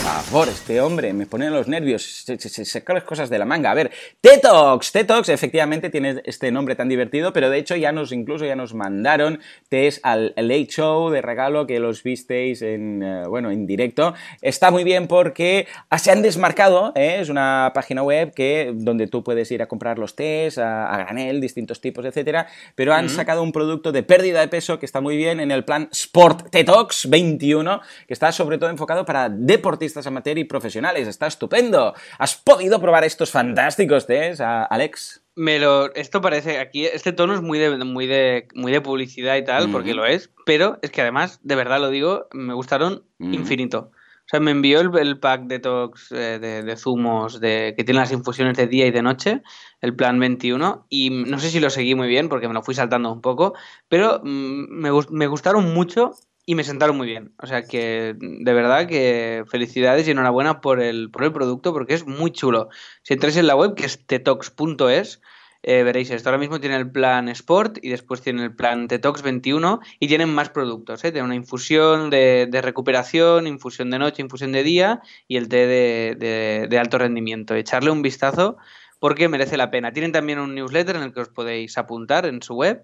favor, 0.03 0.49
este 0.49 0.81
hombre 0.81 1.13
me 1.13 1.25
pone 1.25 1.49
los 1.49 1.69
nervios, 1.69 2.25
se, 2.25 2.65
saca 2.65 2.93
las 2.93 3.03
cosas 3.03 3.29
de 3.29 3.39
la 3.39 3.45
manga. 3.45 3.71
A 3.71 3.73
ver, 3.73 3.89
Tetox, 4.19 4.91
Tetox 4.91 5.29
efectivamente 5.29 5.89
tiene 5.89 6.21
este 6.25 6.51
nombre 6.51 6.75
tan 6.75 6.89
divertido, 6.89 7.31
pero 7.31 7.49
de 7.49 7.57
hecho 7.57 7.77
ya 7.77 7.93
nos, 7.93 8.11
incluso 8.11 8.45
ya 8.45 8.55
nos 8.57 8.73
mandaron 8.73 9.39
test 9.69 9.99
al 10.03 10.33
Late 10.35 10.67
Show 10.67 11.09
de 11.09 11.21
regalo 11.21 11.65
que 11.65 11.79
los 11.79 12.03
visteis 12.03 12.61
en, 12.61 13.01
eh, 13.01 13.23
bueno, 13.27 13.49
en 13.49 13.65
directo. 13.65 14.13
Está 14.41 14.71
muy 14.71 14.83
bien 14.83 15.07
porque 15.07 15.67
se 15.97 16.11
han 16.11 16.21
desmarcado, 16.21 16.91
¿eh? 16.95 17.19
es 17.21 17.29
una 17.29 17.71
página 17.73 18.03
web 18.03 18.33
que, 18.33 18.73
donde 18.75 19.07
tú 19.07 19.23
puedes 19.23 19.49
ir 19.51 19.61
a 19.61 19.67
comprar 19.67 19.99
los 19.99 20.15
test 20.15 20.57
a, 20.57 20.97
granel, 20.97 21.39
distintos 21.39 21.79
tipos, 21.79 22.03
etcétera, 22.03 22.47
pero 22.75 22.93
han 22.93 23.07
sacado 23.07 23.41
un 23.41 23.53
producto 23.53 23.93
de 23.93 24.03
pérdida 24.03 24.41
de 24.41 24.49
peso 24.49 24.79
que 24.79 24.85
está 24.85 24.99
muy 24.99 25.15
bien 25.15 25.39
en 25.39 25.51
el 25.51 25.63
plan 25.63 25.87
Sport 25.91 26.49
Tetox 26.49 27.09
21, 27.09 27.79
que 28.05 28.13
está 28.13 28.33
sobre 28.33 28.57
todo 28.57 28.69
enfocado 28.69 29.05
para 29.05 29.29
deportistas 29.29 29.92
amateur 29.97 30.37
y 30.37 30.43
profesionales. 30.43 31.07
Está 31.07 31.27
estupendo. 31.27 31.93
¿Has 32.17 32.35
podido 32.35 32.79
probar 32.79 33.03
estos 33.03 33.31
fantásticos 33.31 34.07
test, 34.07 34.41
Alex? 34.41 35.23
Me 35.35 35.59
lo, 35.59 35.93
esto 35.95 36.21
parece, 36.21 36.59
aquí 36.59 36.85
este 36.85 37.11
tono 37.11 37.33
es 37.33 37.41
muy 37.41 37.57
de, 37.57 37.77
muy 37.83 38.05
de, 38.05 38.47
muy 38.53 38.71
de 38.71 38.81
publicidad 38.81 39.35
y 39.35 39.43
tal, 39.43 39.71
porque 39.71 39.95
lo 39.95 40.05
es, 40.05 40.29
pero 40.45 40.77
es 40.83 40.91
que 40.91 41.01
además, 41.01 41.39
de 41.41 41.55
verdad 41.55 41.79
lo 41.79 41.89
digo, 41.89 42.27
me 42.33 42.53
gustaron 42.53 43.03
infinito. 43.19 43.91
O 44.25 44.29
sea, 44.29 44.39
me 44.39 44.51
envió 44.51 44.79
el, 44.79 45.19
pack 45.19 45.47
detox 45.47 46.11
eh, 46.13 46.39
de, 46.39 46.77
zumos 46.77 47.41
de, 47.41 47.73
que 47.75 47.83
tiene 47.83 47.99
las 47.99 48.11
infusiones 48.13 48.55
de 48.55 48.67
día 48.67 48.87
y 48.87 48.91
de 48.91 49.01
noche, 49.01 49.41
el 49.81 49.95
plan 49.95 50.17
21, 50.17 50.85
y 50.89 51.09
no 51.09 51.39
sé 51.39 51.49
si 51.49 51.59
lo 51.59 51.69
seguí 51.69 51.93
muy 51.93 52.07
bien 52.07 52.29
porque 52.29 52.47
me 52.47 52.53
lo 52.53 52.63
fui 52.63 52.73
saltando 52.73 53.11
un 53.11 53.21
poco, 53.21 53.53
pero 53.89 54.21
mm, 54.23 54.65
me, 54.69 54.91
me 55.09 55.27
gustaron 55.27 55.73
mucho 55.73 56.11
y 56.45 56.55
me 56.55 56.63
sentaron 56.63 56.97
muy 56.97 57.07
bien. 57.07 57.33
O 57.41 57.47
sea 57.47 57.63
que 57.63 58.15
de 58.19 58.53
verdad 58.53 58.87
que 58.87 59.43
felicidades 59.47 60.07
y 60.07 60.11
enhorabuena 60.11 60.61
por 60.61 60.81
el, 60.81 61.09
por 61.09 61.23
el 61.23 61.31
producto 61.31 61.73
porque 61.73 61.93
es 61.93 62.05
muy 62.05 62.31
chulo. 62.31 62.69
Si 63.01 63.13
entráis 63.13 63.37
en 63.37 63.47
la 63.47 63.55
web 63.55 63.75
que 63.75 63.85
es 63.85 64.05
tetox.es, 64.05 65.21
eh, 65.65 65.83
veréis 65.83 66.11
esto. 66.11 66.29
Ahora 66.29 66.39
mismo 66.39 66.59
tiene 66.59 66.75
el 66.75 66.91
plan 66.91 67.29
Sport 67.29 67.77
y 67.81 67.89
después 67.89 68.21
tiene 68.21 68.43
el 68.43 68.53
plan 68.53 68.89
Tetox 68.89 69.21
21 69.21 69.79
y 69.99 70.07
tienen 70.07 70.33
más 70.33 70.49
productos. 70.49 71.03
¿eh? 71.05 71.13
Tiene 71.13 71.25
una 71.25 71.35
infusión 71.35 72.09
de, 72.09 72.49
recuperación, 72.61 73.47
infusión 73.47 73.89
de 73.89 73.99
noche, 73.99 74.21
infusión 74.21 74.51
de 74.51 74.63
día 74.63 75.01
y 75.27 75.37
el 75.37 75.47
té 75.47 75.65
de, 75.65 76.67
de 76.69 76.77
alto 76.77 76.97
rendimiento. 76.97 77.55
Echarle 77.55 77.91
un 77.91 78.01
vistazo 78.01 78.57
porque 78.99 79.29
merece 79.29 79.55
la 79.55 79.71
pena. 79.71 79.93
Tienen 79.93 80.11
también 80.11 80.39
un 80.39 80.53
newsletter 80.53 80.97
en 80.97 81.03
el 81.03 81.13
que 81.13 81.21
os 81.21 81.29
podéis 81.29 81.77
apuntar 81.77 82.25
en 82.25 82.41
su 82.41 82.55
web 82.55 82.83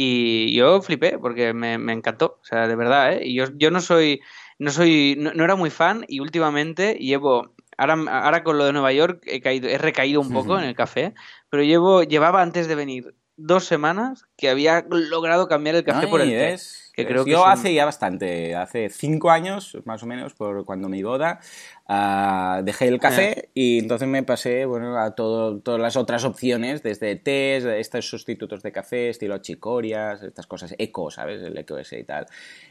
y 0.00 0.52
yo 0.52 0.80
flipé 0.80 1.18
porque 1.18 1.52
me, 1.52 1.74
encantó, 1.92 2.38
o 2.40 2.44
sea, 2.44 2.68
de 2.68 2.76
verdad, 2.76 3.14
¿eh? 3.14 3.22
Y 3.24 3.34
yo, 3.34 3.46
yo 3.56 3.72
no 3.72 3.80
soy, 3.80 4.20
no 4.60 4.70
soy, 4.70 5.16
no, 5.18 5.42
era 5.42 5.56
muy 5.56 5.70
fan 5.70 6.04
y 6.06 6.20
últimamente 6.20 6.94
llevo, 7.00 7.52
ahora, 7.76 7.94
ahora 8.08 8.44
con 8.44 8.58
lo 8.58 8.64
de 8.64 8.72
Nueva 8.72 8.92
York 8.92 9.24
he 9.26 9.40
caído, 9.40 9.68
he 9.68 9.76
recaído 9.76 10.20
un 10.20 10.32
poco 10.32 10.56
en 10.56 10.66
el 10.66 10.76
café, 10.76 11.14
pero 11.50 11.64
llevo, 11.64 12.04
llevaba 12.04 12.42
antes 12.42 12.68
de 12.68 12.76
venir 12.76 13.16
dos 13.36 13.64
semanas 13.64 14.24
que 14.36 14.48
había 14.48 14.86
logrado 14.88 15.48
cambiar 15.48 15.74
el 15.74 15.82
café 15.82 16.06
por 16.06 16.20
el 16.20 16.28
té. 16.28 16.58
Que 16.94 17.04
creo 17.04 17.24
yo 17.26 17.46
hace 17.46 17.74
ya 17.74 17.84
bastante, 17.84 18.54
hace 18.54 18.90
cinco 18.90 19.30
años 19.30 19.78
más 19.84 20.02
o 20.04 20.06
menos, 20.06 20.34
por 20.34 20.64
cuando 20.64 20.88
mi 20.88 21.02
boda, 21.02 21.40
dejé 21.88 22.88
el 22.88 22.98
café 23.00 23.48
y 23.54 23.78
entonces 23.78 24.06
me 24.06 24.22
pasé 24.22 24.66
bueno, 24.66 24.98
a 24.98 25.14
todo, 25.14 25.60
todas 25.60 25.80
las 25.80 25.96
otras 25.96 26.24
opciones, 26.24 26.82
desde 26.82 27.16
tés, 27.16 27.64
estos 27.64 28.08
sustitutos 28.08 28.62
de 28.62 28.72
café, 28.72 29.08
estilo 29.08 29.38
chicorias, 29.38 30.22
estas 30.22 30.46
cosas, 30.46 30.74
eco, 30.76 31.10
¿sabes? 31.10 31.42
El 31.42 31.56
eco 31.56 31.78
ese 31.78 31.98
y 31.98 32.04
tal. 32.04 32.26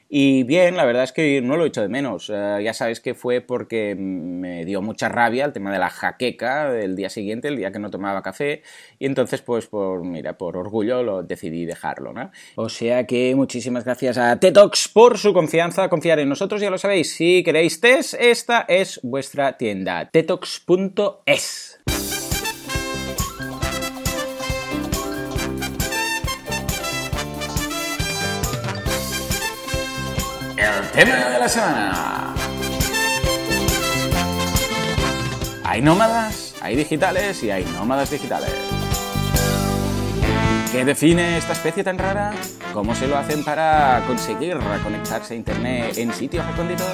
Y 0.10 0.43
bien, 0.43 0.77
la 0.77 0.86
verdad 0.86 1.03
es 1.03 1.12
que 1.12 1.41
no 1.41 1.58
lo 1.58 1.65
he 1.65 1.67
hecho 1.67 1.82
de 1.82 1.89
menos. 1.89 2.32
Eh, 2.34 2.62
ya 2.63 2.73
sabes 2.73 3.01
que 3.01 3.13
fue 3.13 3.41
porque 3.41 3.93
me 3.95 4.63
dio 4.63 4.82
mucha 4.82 5.10
rabia 5.10 5.43
el 5.43 5.51
tema 5.51 5.71
de 5.71 5.80
la 5.80 5.89
jaqueca 5.89 6.71
del 6.71 6.95
día 6.95 7.10
siguiente, 7.10 7.49
el 7.49 7.58
día 7.58 7.71
que 7.71 7.80
no 7.80 7.89
tomaba 7.89 8.21
café, 8.21 8.62
y 8.99 9.06
entonces 9.06 9.41
pues 9.41 9.67
por, 9.67 10.06
mira, 10.06 10.38
por 10.38 10.56
orgullo 10.56 11.03
lo 11.03 11.23
decidí 11.23 11.65
dejarlo, 11.65 12.13
¿no? 12.13 12.32
O 12.56 12.69
sea 12.69 13.06
que 13.06 13.36
muchísimas 13.36 13.84
gracias 13.84 14.17
a 14.17 14.39
Tetox 14.39 14.88
por 14.88 15.17
su 15.17 15.34
confianza, 15.34 15.89
confiar 15.89 16.19
en 16.19 16.30
nosotros, 16.30 16.62
ya 16.62 16.69
lo 16.69 16.77
sabéis. 16.77 17.15
Si 17.15 17.43
queréis 17.43 17.82
test, 17.82 18.13
esta 18.13 18.65
es 18.67 19.01
vuestra 19.10 19.58
tienda, 19.58 20.10
tetox.es. 20.10 21.80
El 30.58 31.06
tema 31.06 31.30
de 31.30 31.39
la 31.39 31.50
semana. 31.50 32.36
Hay 35.63 35.82
nómadas, 35.82 36.56
hay 36.62 36.76
digitales 36.76 37.43
y 37.43 37.52
hay 37.52 37.63
nómadas 37.65 38.10
digitales. 38.10 38.52
¿Qué 40.72 40.84
define 40.84 41.38
esta 41.38 41.54
especie 41.54 41.84
tan 41.84 41.98
rara? 41.98 42.34
¿Cómo 42.74 42.96
se 42.96 43.08
lo 43.08 43.17
hacen 43.17 43.43
para 43.43 44.04
conseguir 44.08 44.58
conectarse 44.84 45.34
a 45.34 45.38
Internet 45.38 45.98
en 45.98 46.13
sitios 46.13 46.46
recónditos? 46.48 46.88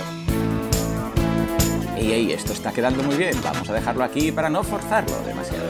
Y 2.12 2.34
esto 2.34 2.54
está 2.54 2.72
quedando 2.72 3.02
muy 3.04 3.16
bien, 3.16 3.36
vamos 3.44 3.70
a 3.70 3.74
dejarlo 3.74 4.04
aquí 4.04 4.32
para 4.32 4.50
no 4.50 4.64
forzarlo 4.64 5.18
demasiado. 5.26 5.64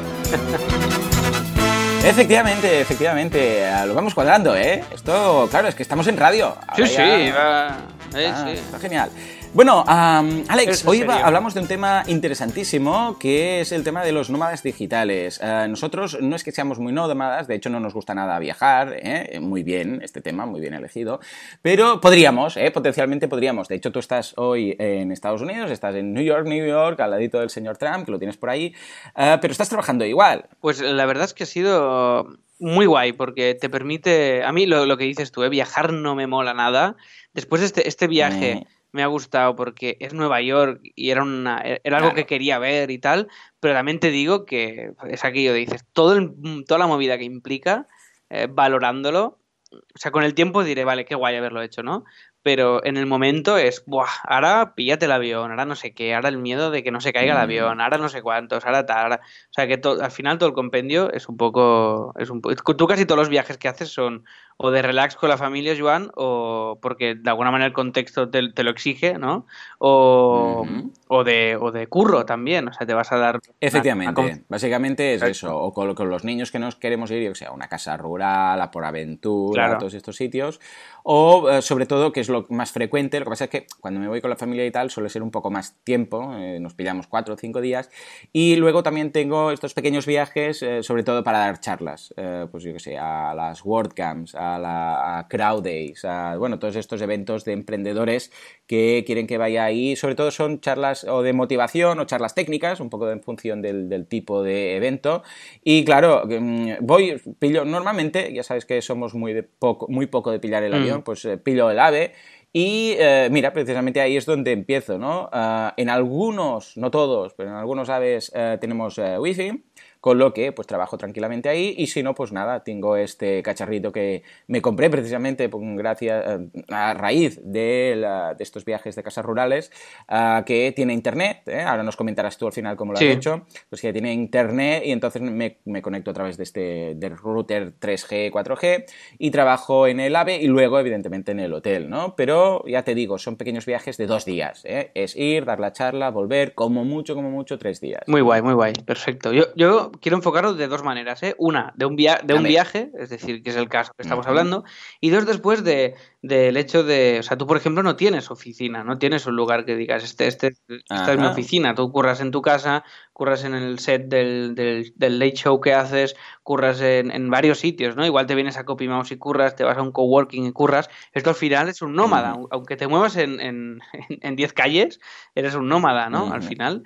efectivamente, 2.03 2.81
efectivamente, 2.81 3.69
lo 3.85 3.93
vamos 3.93 4.13
cuadrando, 4.13 4.55
¿eh? 4.55 4.83
Esto, 4.91 5.47
claro, 5.51 5.67
es 5.67 5.75
que 5.75 5.83
estamos 5.83 6.07
en 6.07 6.17
radio. 6.17 6.57
sí, 6.75 6.87
sí, 6.87 7.31
va... 7.31 7.77
Ah, 8.15 8.51
está 8.51 8.79
genial. 8.79 9.09
Bueno, 9.53 9.83
Alex, 9.87 10.83
hoy 10.87 11.03
hablamos 11.03 11.53
de 11.53 11.59
un 11.59 11.67
tema 11.67 12.03
interesantísimo 12.07 13.19
que 13.19 13.61
es 13.61 13.71
el 13.71 13.83
tema 13.83 14.03
de 14.03 14.11
los 14.11 14.31
nómadas 14.31 14.63
digitales. 14.63 15.39
Eh, 15.43 15.67
nosotros 15.69 16.17
no 16.19 16.35
es 16.35 16.43
que 16.43 16.51
seamos 16.51 16.79
muy 16.79 16.91
nómadas, 16.91 17.47
de 17.47 17.53
hecho 17.53 17.69
no 17.69 17.79
nos 17.79 17.93
gusta 17.93 18.15
nada 18.15 18.39
viajar, 18.39 18.95
¿eh? 18.97 19.39
muy 19.39 19.61
bien 19.61 20.01
este 20.01 20.21
tema, 20.21 20.47
muy 20.47 20.59
bien 20.59 20.73
elegido, 20.73 21.19
pero 21.61 22.01
podríamos, 22.01 22.57
¿eh? 22.57 22.71
potencialmente 22.71 23.27
podríamos. 23.27 23.67
De 23.67 23.75
hecho 23.75 23.91
tú 23.91 23.99
estás 23.99 24.33
hoy 24.37 24.75
en 24.79 25.11
Estados 25.11 25.43
Unidos, 25.43 25.69
estás 25.69 25.93
en 25.93 26.15
New 26.15 26.23
York, 26.23 26.47
New 26.47 26.65
York, 26.65 26.99
al 26.99 27.11
ladito 27.11 27.39
del 27.39 27.51
señor 27.51 27.77
Trump, 27.77 28.05
que 28.05 28.11
lo 28.11 28.17
tienes 28.17 28.37
por 28.37 28.49
ahí, 28.49 28.73
pero 29.13 29.51
estás 29.51 29.69
trabajando 29.69 30.03
igual. 30.03 30.45
Pues 30.61 30.81
la 30.81 31.05
verdad 31.05 31.25
es 31.25 31.35
que 31.35 31.43
ha 31.43 31.47
sido 31.47 32.27
muy 32.57 32.87
guay 32.87 33.13
porque 33.13 33.53
te 33.53 33.69
permite, 33.69 34.43
a 34.43 34.51
mí 34.51 34.65
lo, 34.65 34.97
que 34.97 35.03
dices 35.03 35.31
tú, 35.31 35.47
viajar 35.47 35.93
no 35.93 36.15
me 36.15 36.25
mola 36.25 36.55
nada. 36.55 36.95
Después 37.35 37.61
de 37.61 37.67
este, 37.67 37.87
este 37.87 38.07
viaje 38.07 38.65
me 38.93 39.03
ha 39.03 39.07
gustado 39.07 39.55
porque 39.55 39.97
es 39.99 40.13
Nueva 40.13 40.39
York 40.41 40.79
y 40.95 41.09
era, 41.09 41.23
una, 41.23 41.61
era 41.83 41.97
algo 41.97 42.13
que 42.13 42.25
quería 42.25 42.59
ver 42.59 42.91
y 42.91 42.99
tal, 42.99 43.27
pero 43.59 43.73
también 43.73 43.99
te 43.99 44.11
digo 44.11 44.45
que 44.45 44.91
es 45.09 45.25
aquello, 45.25 45.53
dices, 45.53 45.83
todo 45.91 46.33
toda 46.65 46.77
la 46.77 46.87
movida 46.87 47.17
que 47.17 47.23
implica, 47.23 47.87
eh, 48.29 48.47
valorándolo, 48.49 49.39
o 49.71 49.97
sea, 49.97 50.11
con 50.11 50.23
el 50.23 50.35
tiempo 50.35 50.63
diré, 50.63 50.85
vale, 50.85 51.05
qué 51.05 51.15
guay 51.15 51.35
haberlo 51.35 51.63
hecho, 51.63 51.81
¿no? 51.81 52.05
Pero 52.43 52.85
en 52.85 52.97
el 52.97 53.05
momento 53.05 53.57
es, 53.57 53.83
Buah, 53.85 54.09
ahora 54.25 54.73
píllate 54.75 55.05
el 55.05 55.13
avión, 55.13 55.49
ahora 55.49 55.65
no 55.65 55.75
sé 55.75 55.93
qué, 55.93 56.13
ahora 56.13 56.29
el 56.29 56.37
miedo 56.37 56.69
de 56.69 56.83
que 56.83 56.91
no 56.91 56.99
se 56.99 57.13
caiga 57.13 57.33
el 57.33 57.39
mm. 57.39 57.41
avión, 57.41 57.81
ahora 57.81 57.97
no 57.97 58.09
sé 58.09 58.21
cuántos, 58.21 58.65
ahora 58.65 58.85
tal, 58.85 59.13
o 59.13 59.17
sea 59.49 59.67
que 59.67 59.81
al 60.01 60.11
final 60.11 60.37
todo 60.37 60.49
el 60.49 60.55
compendio 60.55 61.11
es 61.11 61.29
un 61.29 61.37
poco, 61.37 62.13
es 62.19 62.29
un 62.29 62.41
tú 62.41 62.87
casi 62.87 63.05
todos 63.05 63.19
los 63.19 63.29
viajes 63.29 63.57
que 63.57 63.69
haces 63.69 63.89
son 63.89 64.25
o 64.57 64.71
de 64.71 64.81
relax 64.81 65.15
con 65.15 65.29
la 65.29 65.37
familia, 65.37 65.75
Joan, 65.77 66.11
o 66.15 66.77
porque 66.81 67.15
de 67.15 67.29
alguna 67.29 67.51
manera 67.51 67.67
el 67.67 67.73
contexto 67.73 68.29
te, 68.29 68.41
lo 68.41 68.69
exige, 68.69 69.17
¿no? 69.17 69.45
O, 69.79 70.65
o, 71.07 71.23
de, 71.23 71.57
o 71.59 71.71
de 71.71 71.87
curro 71.87 72.25
también, 72.25 72.67
o 72.67 72.73
sea, 72.73 72.85
te 72.85 72.93
vas 72.93 73.11
a 73.11 73.17
dar... 73.17 73.39
Efectivamente, 73.59 74.43
básicamente 74.47 75.15
es 75.15 75.21
eso, 75.23 75.57
o 75.57 75.73
con, 75.73 76.09
los 76.09 76.23
niños 76.23 76.51
que 76.51 76.59
nos 76.59 76.75
queremos 76.75 77.11
ir, 77.11 77.29
o 77.31 77.35
sea, 77.35 77.49
a 77.49 77.51
una 77.51 77.67
casa 77.67 77.97
rural, 77.97 78.61
a 78.61 78.71
por 78.71 78.85
aventura, 78.85 79.73
a 79.73 79.77
todos 79.77 79.95
estos 79.95 80.15
sitios, 80.15 80.59
o 81.03 81.49
eh, 81.49 81.61
sobre 81.61 81.85
todo, 81.85 82.11
que 82.11 82.21
es 82.21 82.29
lo 82.29 82.45
más 82.49 82.71
frecuente, 82.71 83.19
lo 83.19 83.25
que 83.25 83.29
pasa 83.29 83.43
es 83.45 83.49
que 83.49 83.67
cuando 83.79 83.99
me 83.99 84.07
voy 84.07 84.21
con 84.21 84.29
la 84.29 84.37
familia 84.37 84.65
y 84.65 84.71
tal 84.71 84.89
suele 84.89 85.09
ser 85.09 85.21
un 85.21 85.31
poco 85.31 85.51
más 85.51 85.75
tiempo, 85.83 86.33
eh, 86.35 86.59
nos 86.59 86.73
pillamos 86.73 87.07
cuatro 87.07 87.35
o 87.35 87.37
cinco 87.37 87.61
días, 87.61 87.89
y 88.31 88.55
luego 88.55 88.83
también 88.83 89.11
tengo 89.11 89.51
estos 89.51 89.73
pequeños 89.73 90.05
viajes, 90.05 90.63
eh, 90.63 90.81
sobre 90.81 91.03
todo 91.03 91.23
para 91.23 91.39
dar 91.39 91.59
charlas, 91.59 92.13
pues 92.51 92.63
yo 92.63 92.73
que 92.73 92.79
sé, 92.79 92.97
a 92.97 93.33
las 93.35 93.63
WordCamps, 93.65 94.35
a 94.35 94.57
la 94.57 95.27
Days, 95.61 96.05
a, 96.05 96.37
bueno, 96.37 96.57
todos 96.57 96.75
estos 96.75 97.01
eventos 97.01 97.43
de 97.43 97.53
emprendedores 97.53 98.31
que 98.67 99.03
quieren 99.05 99.27
que 99.27 99.37
vaya 99.37 99.65
ahí, 99.65 99.95
sobre 99.95 100.15
todo 100.15 100.31
son 100.31 100.61
charlas 100.61 101.03
o 101.03 101.21
de 101.21 101.33
motivación 101.33 101.99
o 101.99 102.05
charlas 102.05 102.35
técnicas, 102.35 102.79
un 102.79 102.89
poco 102.89 103.09
en 103.09 103.21
función 103.21 103.61
del, 103.61 104.05
tipo 104.07 104.43
de 104.43 104.75
evento, 104.75 105.23
y 105.63 105.83
claro, 105.83 106.23
mm, 106.25 106.73
voy, 106.81 107.21
pillo, 107.39 107.65
normalmente, 107.65 108.33
ya 108.33 108.43
sabes 108.43 108.65
que 108.65 108.81
somos 108.81 109.13
muy, 109.13 109.33
de 109.33 109.43
poco, 109.43 109.87
muy 109.89 110.07
poco 110.07 110.31
de 110.31 110.39
pillar 110.39 110.63
el 110.63 110.71
mm. 110.71 110.75
avión, 110.75 111.03
pues 111.03 111.25
eh, 111.25 111.37
pillo 111.37 111.69
el 111.69 111.79
AVE, 111.79 112.13
y 112.53 112.93
eh, 112.99 113.29
mira, 113.31 113.51
precisamente 113.51 113.99
ahí 113.99 114.15
es 114.15 114.25
donde 114.25 114.51
empiezo, 114.51 114.99
¿no? 114.99 115.27
Ah, 115.33 115.73
en 115.75 115.89
algunos, 115.89 116.77
no 116.77 116.91
todos, 116.91 117.33
pero 117.33 117.49
en 117.49 117.55
algunos 117.55 117.89
aves 117.89 118.31
eh, 118.35 118.57
tenemos 118.61 118.99
wifi 119.19 119.63
con 120.03 120.17
lo 120.17 120.33
que 120.33 120.51
pues 120.51 120.67
trabajo 120.67 120.97
tranquilamente 120.97 121.47
ahí 121.47 121.75
y 121.77 121.87
si 121.87 122.03
no, 122.03 122.13
pues 122.13 122.33
nada, 122.33 122.61
tengo 122.65 122.97
este 122.97 123.41
cacharrito 123.41 123.93
que 123.93 124.23
me 124.47 124.61
compré 124.61 124.89
precisamente 124.89 125.47
pues, 125.47 125.63
gracias 125.77 126.25
eh, 126.27 126.49
a 126.67 126.93
raíz 126.93 127.39
de, 127.41 128.05
estos 128.39 128.65
viajes 128.65 128.97
de 128.97 129.03
casas 129.03 129.23
rurales 129.23 129.71
ah, 130.09 130.43
que 130.45 130.73
tiene 130.73 130.91
internet, 130.91 131.47
¿eh? 131.47 131.61
ahora 131.61 131.83
nos 131.83 131.95
comentarás 131.95 132.37
tú 132.37 132.47
al 132.47 132.51
final 132.51 132.75
cómo 132.75 132.91
lo 132.91 132.97
has 132.97 133.05
hecho, 133.05 133.45
pues 133.69 133.81
que 133.81 133.93
tiene 133.93 134.11
internet 134.11 134.83
y 134.85 134.91
entonces 134.91 135.21
me, 135.21 135.81
conecto 135.81 136.11
a 136.11 136.13
través 136.13 136.35
de 136.35 136.43
este 136.43 136.95
del 136.95 137.15
router 137.15 137.71
3G, 137.79 138.29
4G 138.29 138.83
y 139.19 139.31
trabajo 139.31 139.87
en 139.87 140.01
el 140.01 140.17
AVE 140.17 140.35
y 140.35 140.47
luego 140.47 140.79
evidentemente 140.81 141.31
en 141.31 141.39
el 141.39 141.53
hotel, 141.53 141.89
¿no? 141.89 142.17
Pero 142.17 142.65
ya 142.67 142.83
te 142.83 142.93
digo, 142.93 143.19
son 143.19 143.37
pequeños 143.37 143.65
viajes 143.65 143.95
de 143.95 144.07
dos 144.07 144.25
días, 144.25 144.65
¿eh? 144.65 144.91
es 144.95 145.15
ir, 145.15 145.45
dar 145.45 145.61
la 145.61 145.71
charla, 145.71 146.09
volver, 146.09 146.55
como 146.55 146.83
mucho, 146.83 147.15
como 147.15 147.31
mucho, 147.31 147.57
tres 147.57 147.79
días. 147.79 148.03
Muy 148.07 148.19
guay, 148.19 148.41
muy 148.41 148.53
guay, 148.53 148.73
perfecto. 148.85 149.31
Yo, 149.31 149.45
yo 149.55 149.92
quiero 150.01 150.17
enfocarlo 150.17 150.53
de 150.53 150.67
dos 150.67 150.83
maneras. 150.83 151.23
¿eh? 151.23 151.35
Una, 151.37 151.73
de 151.75 151.85
un, 151.85 151.95
de 151.95 152.33
un 152.33 152.43
viaje, 152.43 152.91
es 152.97 153.09
decir, 153.09 153.43
que 153.43 153.49
es 153.49 153.55
el 153.55 153.69
caso 153.69 153.93
que 153.95 154.03
estamos 154.03 154.27
hablando, 154.27 154.63
y 154.99 155.09
dos, 155.09 155.25
después 155.25 155.63
de, 155.63 155.95
del 156.21 156.57
hecho 156.57 156.83
de, 156.83 157.17
o 157.19 157.23
sea, 157.23 157.37
tú 157.37 157.45
por 157.45 157.57
ejemplo 157.57 157.83
no 157.83 157.95
tienes 157.95 158.31
oficina, 158.31 158.83
no 158.83 158.97
tienes 158.97 159.25
un 159.25 159.35
lugar 159.35 159.65
que 159.65 159.75
digas, 159.75 160.03
este, 160.03 160.27
este, 160.27 160.55
esta 160.67 161.13
es 161.13 161.19
mi 161.19 161.25
oficina, 161.25 161.75
tú 161.75 161.91
curras 161.91 162.21
en 162.21 162.31
tu 162.31 162.41
casa, 162.41 162.83
curras 163.11 163.43
en 163.43 163.53
el 163.53 163.79
set 163.79 164.07
del, 164.07 164.55
del, 164.55 164.93
del 164.95 165.19
late 165.19 165.35
show 165.35 165.59
que 165.59 165.73
haces, 165.73 166.15
curras 166.41 166.81
en, 166.81 167.11
en, 167.11 167.29
varios 167.29 167.59
sitios, 167.59 167.95
¿no? 167.95 168.05
Igual 168.05 168.25
te 168.25 168.35
vienes 168.35 168.57
a 168.57 168.65
Copy 168.65 168.87
Mouse 168.87 169.11
y 169.11 169.17
curras, 169.17 169.55
te 169.55 169.63
vas 169.63 169.77
a 169.77 169.81
un 169.81 169.91
coworking 169.91 170.45
y 170.45 170.51
curras, 170.51 170.89
esto 171.11 171.29
al 171.29 171.35
final 171.35 171.69
es 171.69 171.81
un 171.81 171.93
nómada, 171.93 172.35
aunque 172.51 172.77
te 172.77 172.87
muevas 172.87 173.17
en 173.17 173.37
10 173.37 173.41
en, 173.41 173.79
en, 174.21 174.47
calles, 174.49 174.99
eres 175.35 175.55
un 175.55 175.67
nómada, 175.67 176.09
¿no? 176.09 176.31
Al 176.31 176.43
final. 176.43 176.83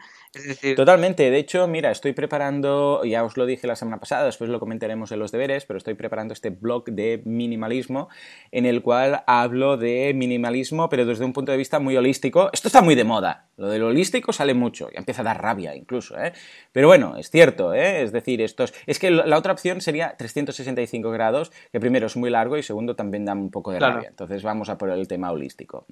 Totalmente. 0.76 1.30
De 1.32 1.38
hecho, 1.38 1.68
mira, 1.68 1.92
estoy 1.92 2.13
preparando, 2.13 3.04
ya 3.04 3.24
os 3.24 3.38
lo 3.38 3.46
dije 3.46 3.68
la 3.68 3.76
semana 3.76 4.00
pasada, 4.00 4.26
después 4.26 4.50
lo 4.50 4.60
comentaremos 4.60 5.12
en 5.12 5.20
los 5.20 5.32
deberes, 5.32 5.66
pero 5.66 5.78
estoy 5.78 5.94
preparando 5.94 6.34
este 6.34 6.50
blog 6.50 6.86
de 6.86 7.22
minimalismo 7.26 8.10
en 8.52 8.66
el 8.66 8.82
cual 8.82 9.24
hablo 9.28 9.78
de 9.78 10.13
minimalismo, 10.13 10.90
pero 10.90 11.06
desde 11.06 11.26
un 11.26 11.34
punto 11.34 11.52
de 11.52 11.58
vista 11.58 11.80
muy 11.80 11.98
holístico. 11.98 12.50
Esto 12.54 12.68
está 12.68 12.82
muy 12.82 12.96
de 12.96 13.04
moda. 13.04 13.48
Lo 13.58 13.70
del 13.70 13.84
holístico 13.84 14.34
sale 14.34 14.54
mucho, 14.54 14.90
y 14.94 14.98
empieza 14.98 15.22
a 15.22 15.26
dar 15.26 15.42
rabia 15.42 15.76
incluso, 15.76 16.18
¿eh? 16.20 16.34
Pero 16.72 16.88
bueno, 16.88 17.18
es 17.18 17.32
cierto, 17.32 17.74
¿eh? 17.74 18.04
Es 18.04 18.12
decir, 18.12 18.42
estos... 18.42 18.74
Es 18.86 19.00
que 19.00 19.10
la 19.10 19.38
otra 19.38 19.54
opción 19.54 19.82
sería 19.82 20.16
365 20.16 21.10
grados, 21.10 21.52
que 21.72 21.80
primero 21.80 22.06
es 22.06 22.16
muy 22.16 22.30
largo 22.30 22.58
y 22.58 22.63
segundo 22.63 22.96
también 22.96 23.26
da 23.26 23.34
un 23.34 23.50
poco 23.50 23.72
de 23.72 23.80
rabia. 23.80 24.10
Entonces 24.10 24.44
vamos 24.44 24.70
a 24.70 24.78
por 24.78 24.90
el 24.92 25.08
tema 25.08 25.32
holístico. 25.32 25.86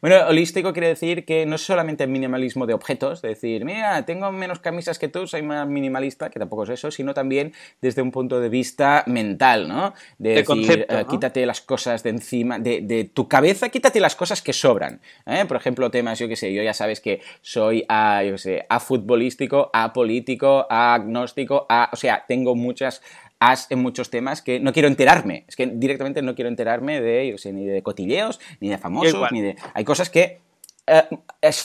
Bueno, 0.00 0.26
holístico 0.28 0.72
quiere 0.72 0.88
decir 0.88 1.24
que 1.24 1.46
no 1.46 1.54
es 1.54 1.62
solamente 1.62 2.06
minimalismo 2.06 2.66
de 2.66 2.74
objetos, 2.74 3.18
es 3.18 3.22
decir, 3.22 3.64
mira, 3.64 3.75
tengo 4.04 4.30
menos 4.32 4.58
camisas 4.58 4.98
que 4.98 5.08
tú, 5.08 5.26
soy 5.26 5.42
más 5.42 5.66
minimalista, 5.66 6.30
que 6.30 6.38
tampoco 6.38 6.64
es 6.64 6.70
eso, 6.70 6.90
sino 6.90 7.14
también 7.14 7.52
desde 7.80 8.02
un 8.02 8.10
punto 8.10 8.40
de 8.40 8.48
vista 8.48 9.04
mental, 9.06 9.68
¿no? 9.68 9.94
De, 10.18 10.42
decir, 10.42 10.86
eh, 10.88 11.04
quítate 11.08 11.46
las 11.46 11.60
cosas 11.60 12.02
de 12.02 12.10
encima, 12.10 12.58
de, 12.58 13.10
tu 13.12 13.28
cabeza, 13.28 13.68
quítate 13.68 14.00
las 14.00 14.16
cosas 14.16 14.42
que 14.42 14.52
sobran. 14.52 15.00
¿eh? 15.26 15.44
Por 15.46 15.56
ejemplo, 15.56 15.90
temas, 15.90 16.18
yo 16.18 16.28
qué 16.28 16.36
sé, 16.36 16.52
yo 16.52 16.62
ya 16.62 16.74
sabes 16.74 17.00
que 17.00 17.20
soy, 17.40 17.84
a, 17.88 18.22
yo 18.24 18.32
qué 18.32 18.38
sé, 18.38 18.66
a 18.68 18.80
futbolístico, 18.80 19.70
a 19.72 19.92
político, 19.92 20.66
a 20.70 20.94
agnóstico, 20.94 21.66
a, 21.68 21.90
o 21.92 21.96
sea, 21.96 22.24
tengo 22.26 22.54
muchas 22.54 23.02
as 23.38 23.70
en 23.70 23.80
muchos 23.80 24.10
temas 24.10 24.40
que 24.42 24.60
no 24.60 24.72
quiero 24.72 24.88
enterarme. 24.88 25.44
Es 25.46 25.56
que 25.56 25.66
directamente 25.66 26.22
no 26.22 26.34
quiero 26.34 26.48
enterarme 26.48 27.00
de, 27.00 27.28
yo 27.28 27.38
sé, 27.38 27.52
ni 27.52 27.66
de 27.66 27.82
cotilleos, 27.82 28.40
ni 28.60 28.68
de 28.68 28.78
famosos, 28.78 29.30
ni 29.30 29.42
de... 29.42 29.56
Hay 29.74 29.84
cosas 29.84 30.08
que 30.08 30.40
eh, 30.86 31.02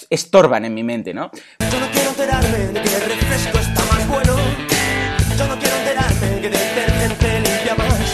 estorban 0.09 0.65
en 0.65 0.73
mi 0.73 0.83
mente, 0.83 1.13
¿no? 1.13 1.31
Yo 1.59 1.79
no 1.79 1.87
quiero 1.91 2.09
enterarme 2.09 2.57
de 2.57 2.81
que 2.81 2.95
el 2.95 3.01
refresco 3.01 3.59
está 3.59 3.85
más 3.85 4.07
bueno. 4.07 4.35
Yo 5.37 5.47
no 5.47 5.59
quiero 5.59 5.75
enterarme 5.77 6.41
que 6.41 6.49
detergente 6.49 7.39
limpia 7.39 7.75
más. 7.75 8.13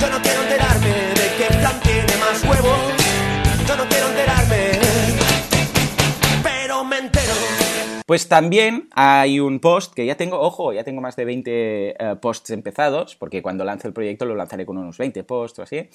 Yo 0.00 0.10
no 0.10 0.22
quiero 0.22 0.42
enterarme 0.42 0.88
de 0.88 1.28
que 1.38 1.58
plan 1.58 1.80
tiene 1.82 2.16
más 2.16 2.42
huevos. 2.42 2.78
Yo 3.66 3.76
no 3.76 3.88
quiero 3.88 4.08
enterarme, 4.08 4.70
pero 6.42 6.84
me 6.84 6.98
entero. 6.98 7.34
Pues 8.04 8.26
también 8.26 8.88
hay 8.94 9.38
un 9.38 9.60
post 9.60 9.94
que 9.94 10.06
ya 10.06 10.16
tengo, 10.16 10.40
ojo, 10.40 10.72
ya 10.72 10.82
tengo 10.82 11.00
más 11.00 11.14
de 11.14 11.26
20 11.26 11.50
eh, 11.52 12.16
posts 12.20 12.50
empezados, 12.50 13.14
porque 13.16 13.42
cuando 13.42 13.64
lance 13.64 13.86
el 13.86 13.92
proyecto 13.92 14.24
lo 14.24 14.34
lanzaré 14.34 14.64
con 14.66 14.78
unos 14.78 14.98
20 14.98 15.22
posts 15.24 15.58
o 15.58 15.62
así 15.62 15.90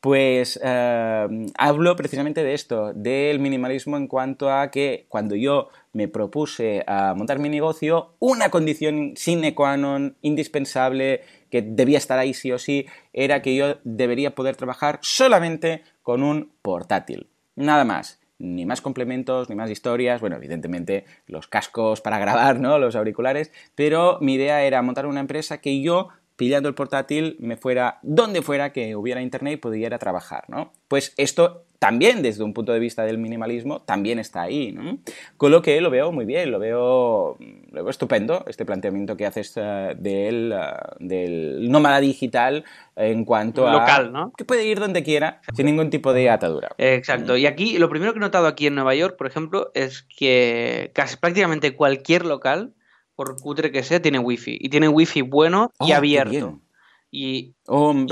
pues 0.00 0.60
eh, 0.62 1.46
hablo 1.56 1.96
precisamente 1.96 2.44
de 2.44 2.54
esto, 2.54 2.92
del 2.94 3.40
minimalismo 3.40 3.96
en 3.96 4.06
cuanto 4.06 4.52
a 4.52 4.70
que 4.70 5.06
cuando 5.08 5.34
yo 5.34 5.68
me 5.92 6.08
propuse 6.08 6.84
a 6.86 7.14
montar 7.14 7.38
mi 7.38 7.48
negocio, 7.48 8.14
una 8.18 8.50
condición 8.50 9.14
sine 9.16 9.54
qua 9.54 9.76
non, 9.76 10.16
indispensable, 10.22 11.22
que 11.50 11.62
debía 11.62 11.98
estar 11.98 12.18
ahí 12.18 12.34
sí 12.34 12.52
o 12.52 12.58
sí, 12.58 12.86
era 13.12 13.42
que 13.42 13.56
yo 13.56 13.78
debería 13.84 14.34
poder 14.34 14.56
trabajar 14.56 14.98
solamente 15.02 15.82
con 16.02 16.22
un 16.22 16.52
portátil. 16.62 17.28
Nada 17.56 17.84
más 17.84 18.20
ni 18.38 18.66
más 18.66 18.80
complementos, 18.80 19.48
ni 19.48 19.56
más 19.56 19.70
historias, 19.70 20.20
bueno, 20.20 20.36
evidentemente 20.36 21.04
los 21.26 21.48
cascos 21.48 22.00
para 22.00 22.18
grabar, 22.18 22.60
¿no? 22.60 22.78
Los 22.78 22.94
auriculares, 22.94 23.50
pero 23.74 24.18
mi 24.20 24.34
idea 24.34 24.62
era 24.62 24.82
montar 24.82 25.06
una 25.06 25.20
empresa 25.20 25.60
que 25.60 25.80
yo 25.80 26.08
pillando 26.36 26.68
el 26.68 26.74
portátil 26.74 27.36
me 27.40 27.56
fuera 27.56 27.98
donde 28.02 28.42
fuera 28.42 28.72
que 28.72 28.94
hubiera 28.94 29.22
internet 29.22 29.54
y 29.54 29.56
pudiera 29.56 29.98
trabajar, 29.98 30.44
¿no? 30.48 30.72
Pues 30.88 31.14
esto 31.16 31.66
también 31.78 32.22
desde 32.22 32.42
un 32.42 32.54
punto 32.54 32.72
de 32.72 32.78
vista 32.78 33.04
del 33.04 33.18
minimalismo 33.18 33.82
también 33.82 34.18
está 34.18 34.42
ahí, 34.42 34.72
¿no? 34.72 34.98
Con 35.36 35.50
lo 35.50 35.62
que 35.62 35.80
lo 35.80 35.90
veo 35.90 36.12
muy 36.12 36.24
bien, 36.24 36.50
lo 36.50 36.58
veo, 36.58 37.36
lo 37.70 37.90
estupendo, 37.90 38.44
este 38.46 38.64
planteamiento 38.64 39.16
que 39.16 39.26
haces 39.26 39.56
uh, 39.56 39.94
del, 39.96 40.54
uh, 40.54 40.96
del, 40.98 41.70
nómada 41.70 42.00
digital 42.00 42.64
en 42.96 43.24
cuanto 43.24 43.66
a... 43.66 43.72
Local, 43.72 44.12
¿no? 44.12 44.32
Que 44.36 44.44
puede 44.44 44.64
ir 44.64 44.80
donde 44.80 45.02
quiera 45.02 45.40
sin 45.54 45.66
ningún 45.66 45.90
tipo 45.90 46.12
de 46.12 46.30
atadura. 46.30 46.70
Exacto. 46.78 47.36
Y 47.36 47.46
aquí 47.46 47.78
lo 47.78 47.88
primero 47.88 48.12
que 48.12 48.18
he 48.18 48.20
notado 48.20 48.46
aquí 48.46 48.66
en 48.66 48.74
Nueva 48.74 48.94
York, 48.94 49.16
por 49.16 49.26
ejemplo, 49.26 49.70
es 49.74 50.02
que 50.02 50.90
casi 50.94 51.16
prácticamente 51.16 51.76
cualquier 51.76 52.24
local 52.24 52.72
por 53.16 53.40
cutre 53.40 53.72
que 53.72 53.82
sea, 53.82 54.00
tiene 54.00 54.18
wifi. 54.18 54.56
Y 54.60 54.68
tiene 54.68 54.88
wifi 54.88 55.22
bueno 55.22 55.72
y 55.80 55.92
oh, 55.92 55.96
abierto. 55.96 56.60
Y, 57.10 57.54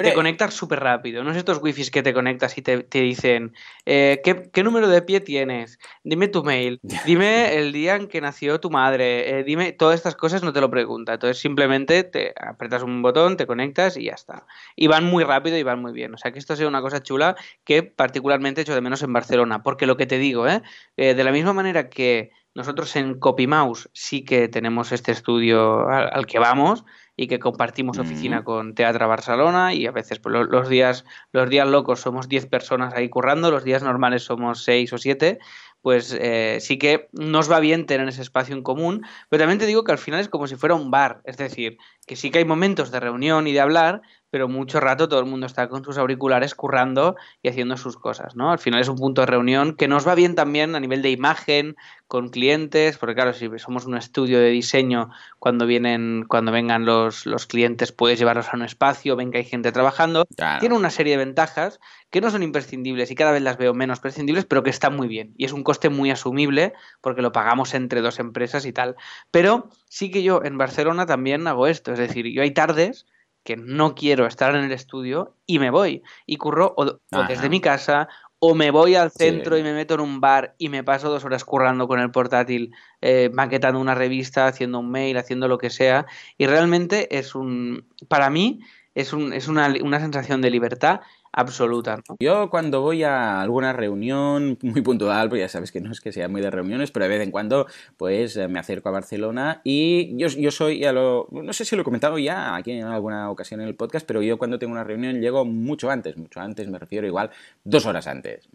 te 0.00 0.14
conectas 0.14 0.54
súper 0.54 0.80
rápido. 0.80 1.22
No 1.24 1.32
es 1.32 1.36
estos 1.36 1.60
wifis 1.60 1.90
que 1.90 2.02
te 2.02 2.14
conectas 2.14 2.56
y 2.56 2.62
te, 2.62 2.86
dicen 2.90 3.52
eh, 3.84 4.22
¿qué, 4.24 4.62
número 4.62 4.88
de 4.88 5.02
pie 5.02 5.20
tienes? 5.20 5.78
Dime 6.04 6.28
tu 6.28 6.42
mail. 6.42 6.80
Dime 7.04 7.58
el 7.58 7.72
día 7.72 7.96
en 7.96 8.06
que 8.06 8.22
nació 8.22 8.60
tu 8.60 8.70
madre. 8.70 9.40
Eh, 9.40 9.44
dime 9.44 9.72
todas 9.72 9.96
estas 9.96 10.14
cosas, 10.14 10.42
no 10.42 10.54
te 10.54 10.60
lo 10.60 10.70
pregunta. 10.70 11.14
Entonces 11.14 11.38
simplemente 11.38 12.04
te 12.04 12.32
apretas 12.40 12.82
un 12.82 13.02
botón, 13.02 13.36
te 13.36 13.46
conectas 13.46 13.98
y 13.98 14.04
ya 14.04 14.14
está. 14.14 14.46
Y 14.74 14.86
van 14.86 15.04
muy 15.04 15.22
rápido 15.22 15.58
y 15.58 15.62
van 15.64 15.82
muy 15.82 15.92
bien. 15.92 16.14
O 16.14 16.18
sea 16.18 16.32
que 16.32 16.38
esto 16.38 16.56
sea 16.56 16.66
una 16.66 16.80
cosa 16.80 17.02
chula 17.02 17.36
que 17.64 17.82
particularmente 17.82 18.62
echo 18.62 18.74
de 18.74 18.80
menos 18.80 19.02
en 19.02 19.12
Barcelona. 19.12 19.62
Porque 19.62 19.86
lo 19.86 19.98
que 19.98 20.06
te 20.06 20.18
digo, 20.18 20.48
¿eh? 20.48 20.62
eh 20.96 21.14
de 21.14 21.24
la 21.24 21.32
misma 21.32 21.52
manera 21.52 21.90
que 21.90 22.30
nosotros 22.54 22.94
en 22.96 23.18
CopyMouse 23.18 23.88
sí 23.92 24.24
que 24.24 24.48
tenemos 24.48 24.92
este 24.92 25.12
estudio 25.12 25.88
al, 25.88 26.26
que 26.26 26.38
vamos. 26.38 26.84
y 27.16 27.28
que 27.28 27.38
compartimos 27.38 27.98
oficina 27.98 28.42
con 28.42 28.74
Teatra 28.74 29.06
Barcelona 29.06 29.72
y 29.72 29.86
a 29.86 29.92
veces 29.92 30.18
pues, 30.18 30.34
los, 30.50 30.68
días, 30.68 31.04
los 31.30 31.48
días 31.48 31.68
locos 31.68 32.00
somos 32.00 32.28
10 32.28 32.46
personas 32.46 32.92
ahí 32.92 33.08
currando, 33.08 33.52
los 33.52 33.62
días 33.62 33.84
normales 33.84 34.24
somos 34.24 34.64
6 34.64 34.92
o 34.92 34.98
7, 34.98 35.38
pues 35.80 36.16
eh, 36.18 36.58
sí 36.60 36.78
que 36.78 37.08
nos 37.12 37.48
va 37.48 37.60
bien 37.60 37.84
tener 37.86 38.08
ese 38.08 38.22
espacio 38.22 38.56
en 38.56 38.62
común, 38.62 39.06
pero 39.28 39.42
también 39.42 39.58
te 39.58 39.66
digo 39.66 39.84
que 39.84 39.92
al 39.92 39.98
final 39.98 40.18
es 40.18 40.30
como 40.30 40.46
si 40.46 40.56
fuera 40.56 40.74
un 40.74 40.90
bar, 40.90 41.20
es 41.24 41.36
decir, 41.36 41.76
que 42.06 42.16
sí 42.16 42.30
que 42.30 42.38
hay 42.38 42.46
momentos 42.46 42.90
de 42.90 43.00
reunión 43.00 43.46
y 43.46 43.52
de 43.52 43.60
hablar, 43.60 44.00
pero 44.34 44.48
mucho 44.48 44.80
rato 44.80 45.08
todo 45.08 45.20
el 45.20 45.26
mundo 45.26 45.46
está 45.46 45.68
con 45.68 45.84
sus 45.84 45.96
auriculares 45.96 46.56
currando 46.56 47.14
y 47.40 47.50
haciendo 47.50 47.76
sus 47.76 47.96
cosas, 47.96 48.34
¿no? 48.34 48.50
Al 48.50 48.58
final 48.58 48.80
es 48.80 48.88
un 48.88 48.96
punto 48.96 49.20
de 49.20 49.26
reunión 49.26 49.76
que 49.76 49.86
nos 49.86 50.08
va 50.08 50.16
bien 50.16 50.34
también 50.34 50.74
a 50.74 50.80
nivel 50.80 51.02
de 51.02 51.12
imagen, 51.12 51.76
con 52.08 52.30
clientes, 52.30 52.98
porque 52.98 53.14
claro, 53.14 53.32
si 53.32 53.48
somos 53.60 53.86
un 53.86 53.96
estudio 53.96 54.40
de 54.40 54.48
diseño, 54.48 55.10
cuando 55.38 55.66
vienen, 55.66 56.24
cuando 56.26 56.50
vengan 56.50 56.84
los, 56.84 57.26
los 57.26 57.46
clientes, 57.46 57.92
puedes 57.92 58.18
llevarlos 58.18 58.48
a 58.48 58.56
un 58.56 58.64
espacio, 58.64 59.14
ven 59.14 59.30
que 59.30 59.38
hay 59.38 59.44
gente 59.44 59.70
trabajando. 59.70 60.24
Tiene 60.58 60.74
una 60.74 60.90
serie 60.90 61.16
de 61.16 61.24
ventajas 61.24 61.78
que 62.10 62.20
no 62.20 62.28
son 62.32 62.42
imprescindibles 62.42 63.12
y 63.12 63.14
cada 63.14 63.30
vez 63.30 63.42
las 63.42 63.56
veo 63.56 63.72
menos 63.72 64.00
prescindibles, 64.00 64.46
pero 64.46 64.64
que 64.64 64.70
están 64.70 64.96
muy 64.96 65.06
bien. 65.06 65.32
Y 65.38 65.44
es 65.44 65.52
un 65.52 65.62
coste 65.62 65.90
muy 65.90 66.10
asumible 66.10 66.72
porque 67.00 67.22
lo 67.22 67.30
pagamos 67.30 67.72
entre 67.72 68.00
dos 68.00 68.18
empresas 68.18 68.66
y 68.66 68.72
tal. 68.72 68.96
Pero 69.30 69.68
sí 69.88 70.10
que 70.10 70.24
yo 70.24 70.42
en 70.42 70.58
Barcelona 70.58 71.06
también 71.06 71.46
hago 71.46 71.68
esto, 71.68 71.92
es 71.92 72.00
decir, 72.00 72.26
yo 72.32 72.42
hay 72.42 72.50
tardes 72.50 73.06
que 73.44 73.56
no 73.56 73.94
quiero 73.94 74.26
estar 74.26 74.56
en 74.56 74.64
el 74.64 74.72
estudio 74.72 75.36
y 75.46 75.58
me 75.58 75.70
voy. 75.70 76.02
Y 76.26 76.36
curro 76.36 76.74
o, 76.76 76.98
desde 77.28 77.48
mi 77.48 77.60
casa 77.60 78.08
o 78.38 78.54
me 78.54 78.70
voy 78.70 78.94
al 78.94 79.10
centro 79.10 79.56
y 79.56 79.62
me 79.62 79.72
meto 79.72 79.94
en 79.94 80.00
un 80.00 80.20
bar 80.20 80.54
y 80.58 80.68
me 80.68 80.82
paso 80.82 81.08
dos 81.08 81.24
horas 81.24 81.44
currando 81.44 81.86
con 81.86 82.00
el 82.00 82.10
portátil, 82.10 82.74
eh, 83.00 83.30
maquetando 83.32 83.80
una 83.80 83.94
revista, 83.94 84.46
haciendo 84.46 84.80
un 84.80 84.90
mail, 84.90 85.16
haciendo 85.16 85.48
lo 85.48 85.58
que 85.58 85.70
sea. 85.70 86.06
Y 86.36 86.46
realmente 86.46 87.16
es 87.16 87.34
un, 87.34 87.86
para 88.08 88.28
mí, 88.30 88.60
es, 88.94 89.12
un, 89.12 89.32
es 89.32 89.48
una, 89.48 89.72
una 89.82 90.00
sensación 90.00 90.40
de 90.40 90.50
libertad 90.50 91.00
absoluta. 91.34 92.00
Yo 92.20 92.48
cuando 92.48 92.80
voy 92.80 93.02
a 93.02 93.40
alguna 93.40 93.72
reunión 93.72 94.58
muy 94.62 94.82
puntual, 94.82 95.28
pues 95.28 95.40
ya 95.40 95.48
sabes 95.48 95.72
que 95.72 95.80
no 95.80 95.90
es 95.90 96.00
que 96.00 96.12
sea 96.12 96.28
muy 96.28 96.40
de 96.40 96.50
reuniones, 96.50 96.90
pero 96.90 97.04
de 97.04 97.08
vez 97.10 97.22
en 97.22 97.30
cuando 97.30 97.66
pues 97.96 98.36
eh, 98.36 98.48
me 98.48 98.58
acerco 98.58 98.88
a 98.88 98.92
Barcelona 98.92 99.60
y 99.64 100.16
yo, 100.16 100.28
yo 100.28 100.50
soy, 100.50 100.80
ya 100.80 100.92
lo, 100.92 101.28
no 101.30 101.52
sé 101.52 101.64
si 101.64 101.74
lo 101.74 101.82
he 101.82 101.84
comentado 101.84 102.18
ya 102.18 102.54
aquí 102.54 102.72
en 102.72 102.84
alguna 102.84 103.30
ocasión 103.30 103.60
en 103.60 103.68
el 103.68 103.74
podcast, 103.74 104.06
pero 104.06 104.22
yo 104.22 104.38
cuando 104.38 104.58
tengo 104.58 104.72
una 104.72 104.84
reunión 104.84 105.20
llego 105.20 105.44
mucho 105.44 105.90
antes, 105.90 106.16
mucho 106.16 106.40
antes, 106.40 106.68
me 106.68 106.78
refiero 106.78 107.06
igual 107.06 107.30
dos 107.64 107.84
horas 107.86 108.06
antes. 108.06 108.48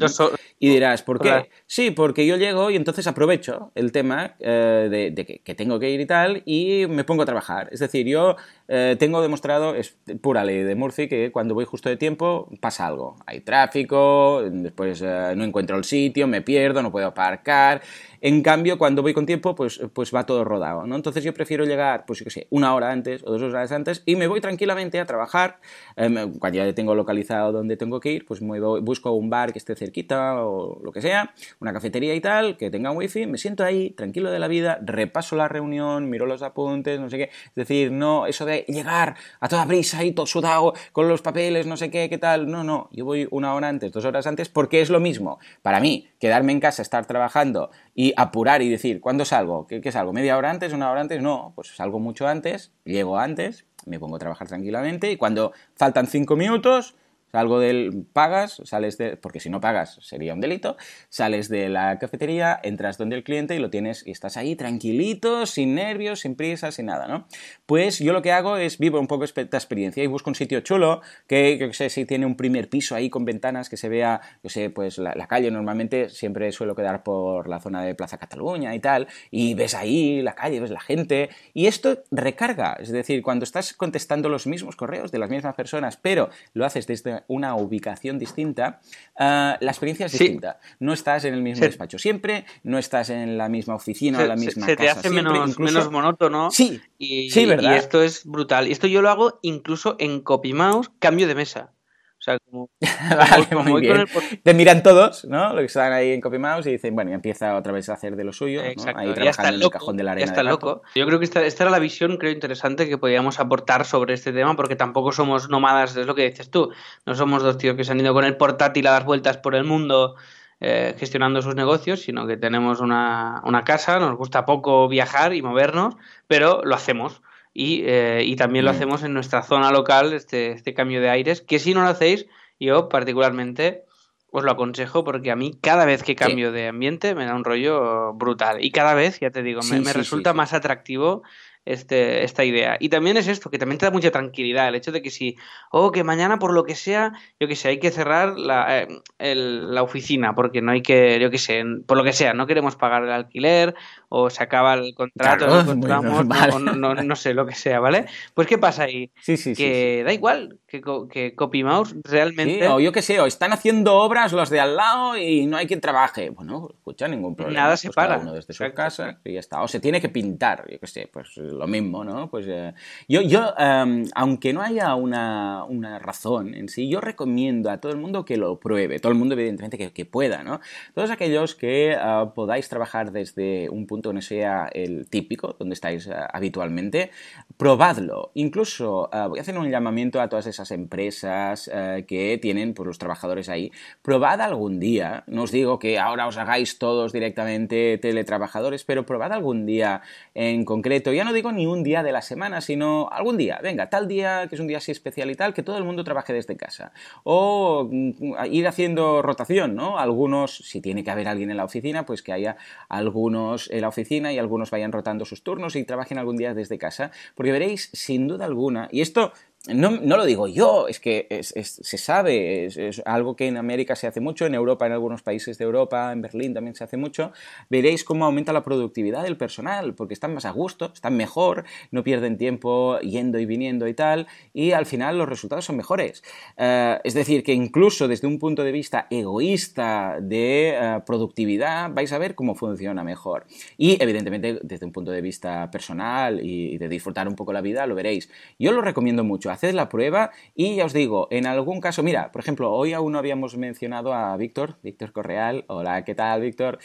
y 0.60 0.70
dirás, 0.70 1.04
¿por 1.04 1.20
qué? 1.20 1.50
Sí, 1.66 1.92
porque 1.92 2.26
yo 2.26 2.38
llego 2.38 2.72
y 2.72 2.76
entonces 2.76 3.08
aprovecho 3.08 3.72
el 3.76 3.92
tema 3.92 4.36
eh, 4.40 5.12
de, 5.14 5.42
que, 5.44 5.56
tengo 5.56 5.80
que 5.80 5.90
ir 5.90 6.00
y 6.00 6.06
tal 6.06 6.44
y 6.46 6.86
me 6.90 7.04
pongo 7.04 7.24
a 7.24 7.26
trabajar. 7.26 7.70
Es 7.72 7.80
decir, 7.80 8.08
yo 8.08 8.38
eh, 8.68 8.96
tengo 8.98 9.22
demostrado, 9.22 9.76
es 9.76 9.98
pura 10.22 10.44
ley 10.44 10.64
de 10.64 10.76
Murphy, 10.76 11.08
que 11.08 11.32
cuando 11.32 11.54
voy 11.54 11.66
justo 11.66 11.90
de 11.90 11.98
tiempo 11.98 12.50
algo. 12.80 13.16
Hay 13.26 13.42
tráfico, 13.42 14.42
después 14.44 15.02
eh, 15.02 15.34
no 15.36 15.44
encuentro 15.44 15.78
el 15.78 15.84
sitio, 15.84 16.28
me 16.28 16.42
pierdo, 16.42 16.82
no 16.82 16.92
puedo 16.92 17.08
aparcar. 17.08 17.82
En 18.22 18.42
cambio, 18.42 18.78
cuando 18.78 19.02
voy 19.02 19.14
con 19.14 19.26
tiempo, 19.26 19.56
pues, 19.56 19.80
pues 19.94 20.14
va 20.14 20.26
todo 20.26 20.44
rodado, 20.44 20.86
¿no? 20.86 20.96
Entonces 20.96 21.24
yo 21.24 21.34
prefiero 21.34 21.66
llegar, 21.66 22.06
pues 22.06 22.20
yo 22.20 22.26
qué 22.26 22.32
sé, 22.32 22.48
una 22.50 22.74
hora 22.76 22.92
antes 22.92 23.24
o 23.24 23.32
dos 23.32 23.42
horas 23.42 23.72
antes 23.72 24.04
y 24.06 24.16
me 24.16 24.28
voy 24.28 24.42
tranquilamente 24.42 25.00
a 25.00 25.06
trabajar. 25.06 25.60
Em, 25.96 26.38
cuando 26.38 26.58
ya 26.58 26.74
tengo 26.74 26.96
localizado 26.96 27.52
dónde 27.52 27.78
tengo 27.78 28.00
que 28.00 28.12
ir, 28.12 28.26
pues 28.26 28.42
me 28.42 28.60
busco 28.60 29.12
un 29.12 29.30
bar 29.30 29.54
que 29.54 29.60
esté 29.60 29.76
cerquita 29.76 30.44
o 30.44 30.82
lo 30.84 30.92
que 30.92 31.02
sea, 31.02 31.34
una 31.60 31.72
cafetería 31.74 32.14
y 32.16 32.22
tal, 32.22 32.58
que 32.58 32.70
tenga 32.70 32.92
wifi, 32.92 33.26
me 33.26 33.38
siento 33.38 33.64
ahí, 33.64 33.92
tranquilo 33.92 34.32
de 34.32 34.40
la 34.40 34.48
vida, 34.48 34.80
repaso 34.84 35.36
la 35.36 35.48
reunión, 35.48 36.10
miro 36.10 36.26
los 36.26 36.42
apuntes, 36.42 37.00
no 37.00 37.10
sé 37.10 37.18
qué. 37.18 37.24
Es 37.24 37.56
decir, 37.56 37.92
no 37.92 38.26
eso 38.26 38.46
de 38.46 38.66
llegar 38.68 39.16
a 39.40 39.48
toda 39.48 39.66
prisa 39.66 40.04
y 40.04 40.12
todo 40.12 40.26
sudado 40.26 40.74
con 40.92 41.08
los 41.08 41.22
papeles, 41.22 41.66
no 41.68 41.78
sé 41.78 41.90
qué, 41.90 42.10
qué 42.10 42.18
tal. 42.18 42.50
No, 42.50 42.64
no, 42.64 42.90
yo 42.92 43.06
voy 43.06 43.28
una 43.32 43.54
hora 43.54 43.70
antes, 43.70 43.92
dos 43.92 44.06
horas 44.06 44.28
antes, 44.28 44.50
porque 44.50 44.82
es 44.82 44.90
lo 44.90 45.00
mismo. 45.00 45.40
Para 45.62 45.80
mí, 45.80 46.10
quedarme 46.20 46.52
en 46.52 46.60
casa, 46.60 46.82
estar 46.82 47.06
trabajando 47.06 47.72
y 47.96 48.09
apurar 48.18 48.62
y 48.62 48.70
decir, 48.70 49.02
¿cuándo 49.02 49.26
salgo? 49.26 49.68
¿Qué, 49.68 49.82
¿Qué, 49.82 49.92
salgo? 49.92 50.14
¿Media 50.14 50.38
hora 50.38 50.50
antes? 50.50 50.74
¿Una 50.74 50.92
hora 50.92 51.02
antes? 51.02 51.22
No, 51.22 51.54
pues 51.56 51.76
salgo 51.76 52.00
mucho 52.00 52.28
antes, 52.28 52.72
llego 52.84 53.18
antes, 53.18 53.66
me 53.86 54.00
pongo 54.00 54.16
a 54.16 54.20
trabajar 54.20 54.48
tranquilamente 54.48 55.12
y 55.12 55.18
cuando 55.18 55.54
faltan 55.76 56.08
cinco 56.08 56.36
minutos, 56.36 56.96
Salgo 57.32 57.60
del. 57.60 58.06
pagas, 58.14 58.62
sales 58.66 58.98
de. 58.98 59.18
porque 59.18 59.40
si 59.40 59.50
no 59.50 59.60
pagas 59.60 60.00
sería 60.02 60.34
un 60.34 60.42
delito. 60.42 60.78
Sales 61.10 61.50
de 61.50 61.70
la 61.70 62.00
cafetería, 62.00 62.60
entras 62.64 62.98
donde 62.98 63.16
el 63.16 63.24
cliente 63.24 63.56
y 63.56 63.60
lo 63.60 63.70
tienes. 63.70 64.06
y 64.06 64.12
estás 64.12 64.38
ahí 64.38 64.56
tranquilito, 64.56 65.46
sin 65.46 65.76
nervios, 65.76 66.22
sin 66.22 66.36
prisa, 66.36 66.72
sin 66.72 66.88
nada, 66.88 67.08
¿no? 67.08 67.28
Pues 67.66 68.00
yo 68.00 68.14
lo 68.14 68.22
que 68.22 68.32
hago 68.32 68.58
es 68.58 68.78
vivo 68.78 69.00
un 69.00 69.08
poco 69.08 69.24
esta 69.24 69.42
experiencia 69.42 70.04
y 70.04 70.08
busco 70.08 70.30
un 70.30 70.36
sitio 70.36 70.62
chulo, 70.62 71.02
que, 71.28 71.58
yo 71.58 71.72
sé, 71.74 71.90
si 71.90 72.06
tiene 72.06 72.26
un 72.26 72.36
primer 72.36 72.70
piso 72.70 72.96
ahí 72.96 73.10
con 73.10 73.26
ventanas 73.26 73.70
que 73.70 73.78
se 73.78 73.90
vea, 73.90 74.22
yo 74.44 74.50
sé, 74.50 74.70
pues 74.70 74.98
la, 74.98 75.28
calle 75.28 75.52
normalmente 75.52 76.10
siempre 76.10 76.52
suelo 76.52 76.76
quedar 76.76 77.04
por 77.04 77.48
la 77.48 77.60
zona 77.60 77.84
de 77.84 77.94
Plaza 77.96 78.18
Cataluña 78.18 78.74
y 78.74 78.80
tal, 78.80 79.08
y 79.30 79.54
ves 79.54 79.76
ahí 79.76 80.22
la 80.22 80.34
calle, 80.34 80.60
ves 80.60 80.72
la 80.72 80.80
gente, 80.80 81.30
y 81.54 81.68
esto 81.68 82.04
recarga, 82.12 82.78
es 82.80 82.90
decir, 82.90 83.22
cuando 83.22 83.44
estás 83.44 83.74
contestando 83.74 84.30
los 84.30 84.48
mismos 84.48 84.76
correos 84.76 85.12
de 85.12 85.20
las 85.20 85.30
mismas 85.30 85.56
personas, 85.56 85.98
pero 85.98 86.30
lo 86.54 86.66
haces 86.66 86.88
desde 86.88 87.19
una 87.28 87.56
ubicación 87.56 88.20
distinta, 88.20 88.82
ah, 89.18 89.58
la 89.60 89.72
experiencia 89.72 90.06
es 90.08 90.12
distinta. 90.14 90.60
No 90.80 90.94
estás 90.94 91.26
en 91.26 91.34
el 91.34 91.42
mismo 91.42 91.66
despacho 91.66 92.00
siempre, 92.00 92.46
no 92.64 92.78
estás 92.78 93.10
en 93.10 93.38
la 93.38 93.50
misma 93.50 93.76
oficina 93.76 94.20
o 94.20 94.26
la 94.26 94.36
misma 94.36 94.66
se 94.66 94.76
te 94.76 94.90
hace 94.90 95.10
menos, 95.10 95.60
menos 95.60 95.92
monótono. 95.92 96.52
Sí, 96.52 96.82
y, 96.98 97.30
sí, 97.30 97.46
¿verdad? 97.46 97.74
Y 97.74 97.78
esto 97.78 98.02
es 98.02 98.26
brutal. 98.26 98.68
Y 98.68 98.72
esto 98.72 98.88
yo 98.88 99.02
lo 99.02 99.10
hago 99.10 99.40
incluso 99.42 99.96
en 100.00 100.22
CopyMouse, 100.22 100.92
cambio 101.00 101.28
de 101.28 101.36
mesa. 101.36 101.72
O 102.20 102.22
sea, 102.22 102.38
como, 102.40 102.70
muy 103.66 103.82
bien. 103.82 104.06
Te 104.44 104.54
miran 104.54 104.84
todos, 104.84 105.24
¿no? 105.24 105.54
Los 105.54 105.62
que 105.62 105.66
están 105.68 105.94
ahí 105.94 106.12
en 106.12 106.20
CopyMouse 106.20 106.68
y 106.68 106.72
dicen, 106.72 106.94
bueno, 106.94 107.12
y 107.12 107.14
empieza 107.14 107.56
otra 107.56 107.72
vez 107.72 107.88
a 107.88 107.94
hacer 107.94 108.18
de 108.18 108.26
lo 108.26 108.34
suyo, 108.34 108.62
¿no? 108.62 108.68
Ahí 108.96 109.14
trabajando 109.14 109.56
en 109.56 109.64
el 109.64 109.70
cajón 109.70 109.96
de 109.96 110.04
la 110.04 110.12
arena. 110.12 110.26
está 110.26 110.44
loco. 110.44 110.82
Yo 110.96 111.06
creo 111.06 111.20
que 111.20 111.24
esta, 111.24 111.46
esta, 111.46 111.64
era 111.64 111.72
la 111.72 111.80
visión, 111.80 112.18
creo, 112.18 112.34
interesante 112.34 112.90
que 112.90 112.98
podíamos 112.98 113.40
aportar 113.40 113.86
sobre 113.86 114.16
este 114.16 114.34
tema, 114.34 114.58
porque 114.58 114.76
tampoco 114.76 115.14
somos 115.14 115.50
nómadas, 115.50 115.96
es 115.96 116.06
lo 116.06 116.14
que 116.14 116.30
dices 116.30 116.52
tú. 116.52 116.74
No 117.06 117.16
somos 117.16 117.42
dos 117.42 117.58
tíos 117.58 117.78
que 117.78 117.86
se 117.86 117.94
han 117.94 118.02
ido 118.02 118.14
con 118.14 118.26
el 118.26 118.36
portátil 118.36 118.88
a 118.88 118.92
dar 118.92 119.06
vueltas 119.06 119.38
por 119.38 119.56
el 119.56 119.64
mundo 119.64 120.16
eh, 120.60 120.96
gestionando 121.00 121.42
sus 121.42 121.56
negocios, 121.56 122.02
sino 122.02 122.28
que 122.28 122.36
tenemos 122.36 122.82
una, 122.82 123.42
una 123.46 123.64
casa, 123.64 123.98
nos 123.98 124.18
gusta 124.18 124.46
poco 124.46 124.90
viajar 124.90 125.34
y 125.34 125.42
movernos, 125.42 125.96
pero 126.28 126.62
lo 126.66 126.76
hacemos 126.76 127.22
y, 127.60 127.84
eh, 127.86 128.24
y 128.26 128.38
también 128.38 128.64
lo 128.64 128.72
hacemos 128.72 129.04
en 129.04 129.14
nuestra 129.14 129.44
zona 129.44 129.70
local, 129.70 130.14
este, 130.14 130.54
este 130.54 130.74
cambio 130.74 131.02
de 131.02 131.10
aires, 131.10 131.42
que 131.42 131.60
si 131.60 131.74
no 131.74 131.82
lo 131.82 131.90
hacéis, 131.90 132.26
yo 132.58 132.88
particularmente 132.88 133.84
os 134.32 134.46
lo 134.46 134.52
aconsejo 134.52 135.04
porque 135.04 135.30
a 135.30 135.36
mí 135.36 135.52
cada 135.62 135.84
vez 135.84 136.02
que 136.02 136.16
cambio 136.16 136.54
de 136.54 136.70
ambiente 136.70 137.16
me 137.16 137.26
da 137.26 137.36
un 137.36 137.44
rollo 137.44 138.14
brutal. 138.14 138.64
Y 138.64 138.72
cada 138.72 138.94
vez, 138.94 139.20
ya 139.20 139.32
te 139.32 139.44
digo, 139.44 139.60
me, 139.70 139.82
me 139.82 139.92
resulta 139.92 140.34
más 140.34 140.54
atractivo 140.54 141.24
este, 141.66 142.24
esta 142.24 142.44
idea. 142.44 142.78
Y 142.80 142.90
también 142.90 143.18
es 143.18 143.28
esto, 143.28 143.50
que 143.50 143.60
también 143.60 143.78
te 143.78 143.86
da 143.86 143.92
mucha 143.92 144.12
tranquilidad, 144.12 144.68
el 144.68 144.76
hecho 144.76 144.92
de 144.92 145.02
que 145.02 145.10
si, 145.10 145.36
oh, 145.72 145.92
que 145.92 146.04
mañana 146.04 146.40
por 146.40 146.54
lo 146.54 146.64
que 146.64 146.76
sea, 146.76 147.14
yo 147.40 147.48
que 147.48 147.56
sé, 147.56 147.70
hay 147.70 147.80
que 147.80 147.92
cerrar 147.92 148.38
la, 148.38 148.88
eh, 149.20 149.36
la 149.36 149.84
oficina, 149.84 150.36
porque 150.36 150.62
no 150.62 150.72
hay 150.72 150.82
que, 150.82 151.20
yo 151.20 151.30
que 151.30 151.38
sé, 151.38 151.64
por 151.86 151.98
lo 151.98 152.04
que 152.04 152.14
sea, 152.14 152.34
no 152.34 152.48
queremos 152.48 152.76
pagar 152.76 153.04
el 153.04 153.12
alquiler, 153.12 153.76
o 154.10 154.30
se 154.30 154.44
acaba 154.44 154.74
el 154.74 154.96
contrato, 154.96 155.64
no, 155.76 156.96
no, 156.96 157.16
sé, 157.16 157.34
lo 157.34 157.46
que 157.46 157.56
sea, 157.56 157.80
¿vale? 157.80 158.06
Pues 158.34 158.48
¿qué 158.48 158.58
pasa 158.58 158.84
ahí? 158.84 159.12
Sí, 159.22 159.38
sí, 159.38 159.54
que 159.54 160.04
da 160.04 160.14
igual, 160.14 160.58
que, 160.68 160.82
que 161.12 161.36
CopyMouse 161.36 161.96
realmente... 162.04 162.68
o 162.68 162.80
yo 162.80 162.92
que 162.92 163.02
sé, 163.02 163.20
o 163.20 163.26
están 163.26 163.54
haciendo 163.54 163.96
obras 163.96 164.34
los 164.34 164.50
de 164.50 164.60
al 164.60 164.76
lado 164.76 165.18
y 165.18 165.46
no 165.46 165.58
hay 165.58 165.68
quien 165.68 165.82
trabaje. 165.82 166.30
Bueno, 166.30 166.70
escucha, 166.74 167.08
ningún 167.08 167.36
problema. 167.36 167.62
Nada 167.62 167.78
se 167.78 167.88
pues 167.88 167.96
para. 167.96 168.18
uno 168.18 168.34
desde 168.34 168.54
su 168.54 168.64
casa 168.74 169.20
y 169.24 169.34
ya 169.34 169.40
está. 169.40 169.62
O 169.62 169.68
se 169.68 169.80
tiene 169.80 170.02
que 170.02 170.10
pintar, 170.10 170.66
yo 170.70 170.80
que 170.80 170.88
sé, 170.88 171.10
pues 171.12 171.38
lo 171.54 171.68
mismo, 171.68 172.04
¿no? 172.04 172.30
Pues 172.30 172.46
eh, 172.48 172.74
yo, 173.08 173.22
yo 173.22 173.54
em, 173.58 174.06
aunque 174.16 174.54
no 174.54 174.62
haya 174.62 174.96
una, 174.96 175.64
una, 175.66 176.00
razón 176.00 176.54
en 176.54 176.70
sí, 176.70 176.90
yo 176.90 177.02
recomiendo 177.02 177.70
a 177.70 177.80
todo 177.80 177.92
el 177.92 177.98
mundo 177.98 178.26
que 178.26 178.38
lo 178.38 178.60
pruebe. 178.60 179.00
Todo 179.00 179.12
el 179.12 179.18
mundo, 179.18 179.34
evidentemente, 179.34 179.78
que, 179.78 179.92
que 179.92 180.06
pueda, 180.06 180.44
¿no? 180.44 180.60
Todos 180.94 181.10
aquellos 181.12 181.56
que 181.56 181.96
uh, 181.96 182.34
podáis 182.34 182.70
trabajar 182.70 183.12
desde 183.12 183.70
un 183.70 183.88
punto 183.88 184.14
no 184.14 184.22
sea 184.22 184.70
el 184.74 185.08
típico, 185.10 185.56
donde 185.58 185.74
estáis 185.74 186.08
eh, 186.08 186.14
habitualmente, 186.32 187.12
probadlo. 187.58 188.32
Incluso 188.36 189.10
eh, 189.12 189.26
voy 189.28 189.40
a 189.40 189.42
hacer 189.42 189.58
un 189.58 189.70
llamamiento 189.70 190.22
a 190.22 190.30
todas 190.30 190.48
esas 190.48 190.72
empresas 190.72 191.70
eh, 191.74 192.06
que 192.08 192.38
tienen 192.42 192.74
pues, 192.74 192.88
los 192.88 192.98
trabajadores 192.98 193.50
ahí. 193.50 193.72
Probad 194.02 194.42
algún 194.42 194.80
día, 194.80 195.24
no 195.28 195.44
os 195.44 195.52
digo 195.52 195.80
que 195.80 196.00
ahora 196.00 196.28
os 196.28 196.38
hagáis 196.38 196.80
todos 196.80 197.12
directamente 197.12 197.98
teletrabajadores, 197.98 198.84
pero 198.84 199.06
probad 199.06 199.34
algún 199.34 199.66
día 199.66 200.02
en 200.34 200.66
concreto. 200.66 201.12
Ya 201.14 201.24
no 201.24 201.34
ni 201.52 201.66
un 201.66 201.84
día 201.84 202.04
de 202.04 202.12
la 202.12 202.22
semana, 202.22 202.62
sino 202.62 203.10
algún 203.12 203.38
día. 203.38 203.60
Venga, 203.64 203.90
tal 203.90 204.08
día 204.08 204.48
que 204.48 204.56
es 204.56 204.62
un 204.62 204.68
día 204.68 204.78
así 204.78 204.92
especial 204.92 205.32
y 205.32 205.36
tal, 205.36 205.54
que 205.54 205.64
todo 205.64 205.78
el 205.78 205.84
mundo 205.84 206.04
trabaje 206.04 206.34
desde 206.34 206.56
casa. 206.58 206.92
O 207.24 207.88
mm, 207.90 208.46
ir 208.52 208.68
haciendo 208.68 209.22
rotación, 209.22 209.76
¿no? 209.76 209.98
Algunos, 209.98 210.58
si 210.58 210.82
tiene 210.82 211.04
que 211.04 211.12
haber 211.12 211.28
alguien 211.28 211.50
en 211.52 211.58
la 211.58 211.64
oficina, 211.64 212.06
pues 212.06 212.22
que 212.22 212.34
haya 212.34 212.58
algunos 212.90 213.70
en 213.72 213.82
la 213.82 213.88
oficina 213.88 214.34
y 214.34 214.38
algunos 214.38 214.70
vayan 214.72 214.92
rotando 214.92 215.26
sus 215.26 215.44
turnos 215.44 215.76
y 215.76 215.84
trabajen 215.84 216.18
algún 216.18 216.38
día 216.38 216.54
desde 216.54 216.78
casa. 216.78 217.12
Porque 217.36 217.52
veréis, 217.52 217.90
sin 217.94 218.28
duda 218.28 218.46
alguna, 218.46 218.90
y 218.92 219.02
esto 219.02 219.34
no, 219.68 219.92
no, 219.92 220.16
lo 220.16 220.24
digo 220.24 220.48
yo, 220.48 220.88
es 220.88 221.02
que 221.02 221.28
se 221.42 221.98
sabe, 221.98 222.66
es, 222.68 223.02
algo 223.06 223.36
que 223.36 223.46
en 223.46 223.58
América 223.58 223.98
se 223.98 224.08
hace 224.08 224.22
mucho, 224.22 224.46
en 224.46 224.54
Europa, 224.54 224.86
en 224.86 224.94
algunos 224.94 225.22
países 225.22 225.58
de 225.58 225.66
Europa, 225.66 226.14
en 226.14 226.22
Berlín 226.22 226.54
también 226.54 226.76
se 226.76 226.86
hace 226.86 226.96
mucho. 226.96 227.34
Veréis 227.70 228.06
cómo 228.06 228.24
aumenta 228.24 228.54
la 228.54 228.64
productividad 228.64 229.22
del 229.24 229.36
personal, 229.36 229.96
porque 229.96 230.14
están 230.14 230.34
más 230.34 230.46
a 230.46 230.52
gusto, 230.52 230.92
están 230.94 231.18
mejor, 231.18 231.66
no 231.92 232.06
pierden 232.06 232.38
tiempo 232.38 233.00
yendo 233.02 233.38
y 233.38 233.46
viniendo 233.46 233.90
y 233.90 233.94
tal, 233.94 234.28
y 234.54 234.72
al 234.72 234.86
final 234.86 235.18
los 235.18 235.28
resultados 235.28 235.66
son 235.66 235.76
mejores. 235.76 236.24
Eh, 236.56 236.98
es 237.04 237.14
decir, 237.14 237.44
que 237.44 237.52
incluso 237.52 238.08
desde 238.08 238.28
un 238.28 238.40
punto 238.40 238.64
de 238.64 238.72
vista 238.72 239.08
egoísta 239.10 240.20
de 240.22 240.70
eh, 240.70 241.00
productividad, 241.06 241.92
vais 241.92 242.14
a 242.14 242.18
ver 242.18 242.34
cómo 242.34 242.56
funciona 242.56 243.04
mejor. 243.04 243.46
Y 243.78 244.02
evidentemente, 244.02 244.62
desde 244.64 244.86
un 244.86 244.94
punto 244.94 245.12
de 245.12 245.20
vista 245.20 245.70
personal 245.70 246.40
y 246.42 246.78
de 246.78 246.88
disfrutar 246.88 247.28
un 247.28 247.36
poco 247.36 247.52
la 247.52 247.60
vida, 247.60 247.86
lo 247.86 247.94
veréis. 247.94 248.30
Yo 248.58 248.72
lo 248.72 248.82
recomiendo 248.82 249.26
mucho 249.26 249.50
haced 249.60 249.74
la 249.74 249.90
prueba 249.90 250.32
y 250.56 250.76
ya 250.76 250.86
os 250.86 250.94
digo, 250.94 251.28
en 251.32 251.46
algún 251.46 251.82
caso, 251.82 252.02
mira, 252.02 252.32
por 252.32 252.42
ejemplo, 252.42 252.72
hoy 252.72 252.94
aún 252.94 253.12
no 253.12 253.20
habíamos 253.20 253.58
mencionado 253.58 254.14
a 254.14 254.36
Víctor, 254.38 254.78
Víctor 254.84 255.12
Correal, 255.12 255.66
hola, 255.68 256.04
¿qué 256.06 256.16
tal 256.16 256.42
Víctor? 256.42 256.80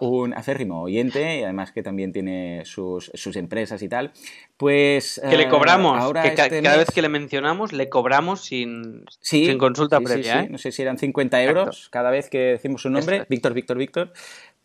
un 0.00 0.34
aférrimo 0.34 0.82
oyente 0.82 1.38
y 1.38 1.42
además 1.42 1.72
que 1.72 1.82
también 1.82 2.12
tiene 2.12 2.62
sus, 2.64 3.10
empresas 3.36 3.82
y 3.82 3.88
tal, 3.88 4.12
pues... 4.56 5.20
Que 5.28 5.36
le 5.36 5.44
eh, 5.44 5.48
cobramos, 5.48 5.98
ahora 5.98 6.22
que 6.22 6.28
este 6.28 6.62
cada 6.62 6.76
vez 6.76 6.90
que 6.90 7.02
le 7.02 7.08
mencionamos 7.08 7.72
le 7.72 7.88
cobramos 7.88 8.44
sin, 8.44 9.04
sin 9.20 9.58
consulta 9.58 10.00
previa. 10.00 10.42
¿eh? 10.42 10.48
No 10.50 10.58
sé 10.58 10.72
si 10.72 10.82
eran 10.82 10.98
50 10.98 11.42
euros 11.42 11.88
cada 11.90 12.10
vez 12.10 12.28
que 12.28 12.38
decimos 12.38 12.82
su 12.82 12.90
nombre, 12.90 13.26
Víctor, 13.28 13.54
Víctor, 13.54 13.78
Víctor. 13.78 14.12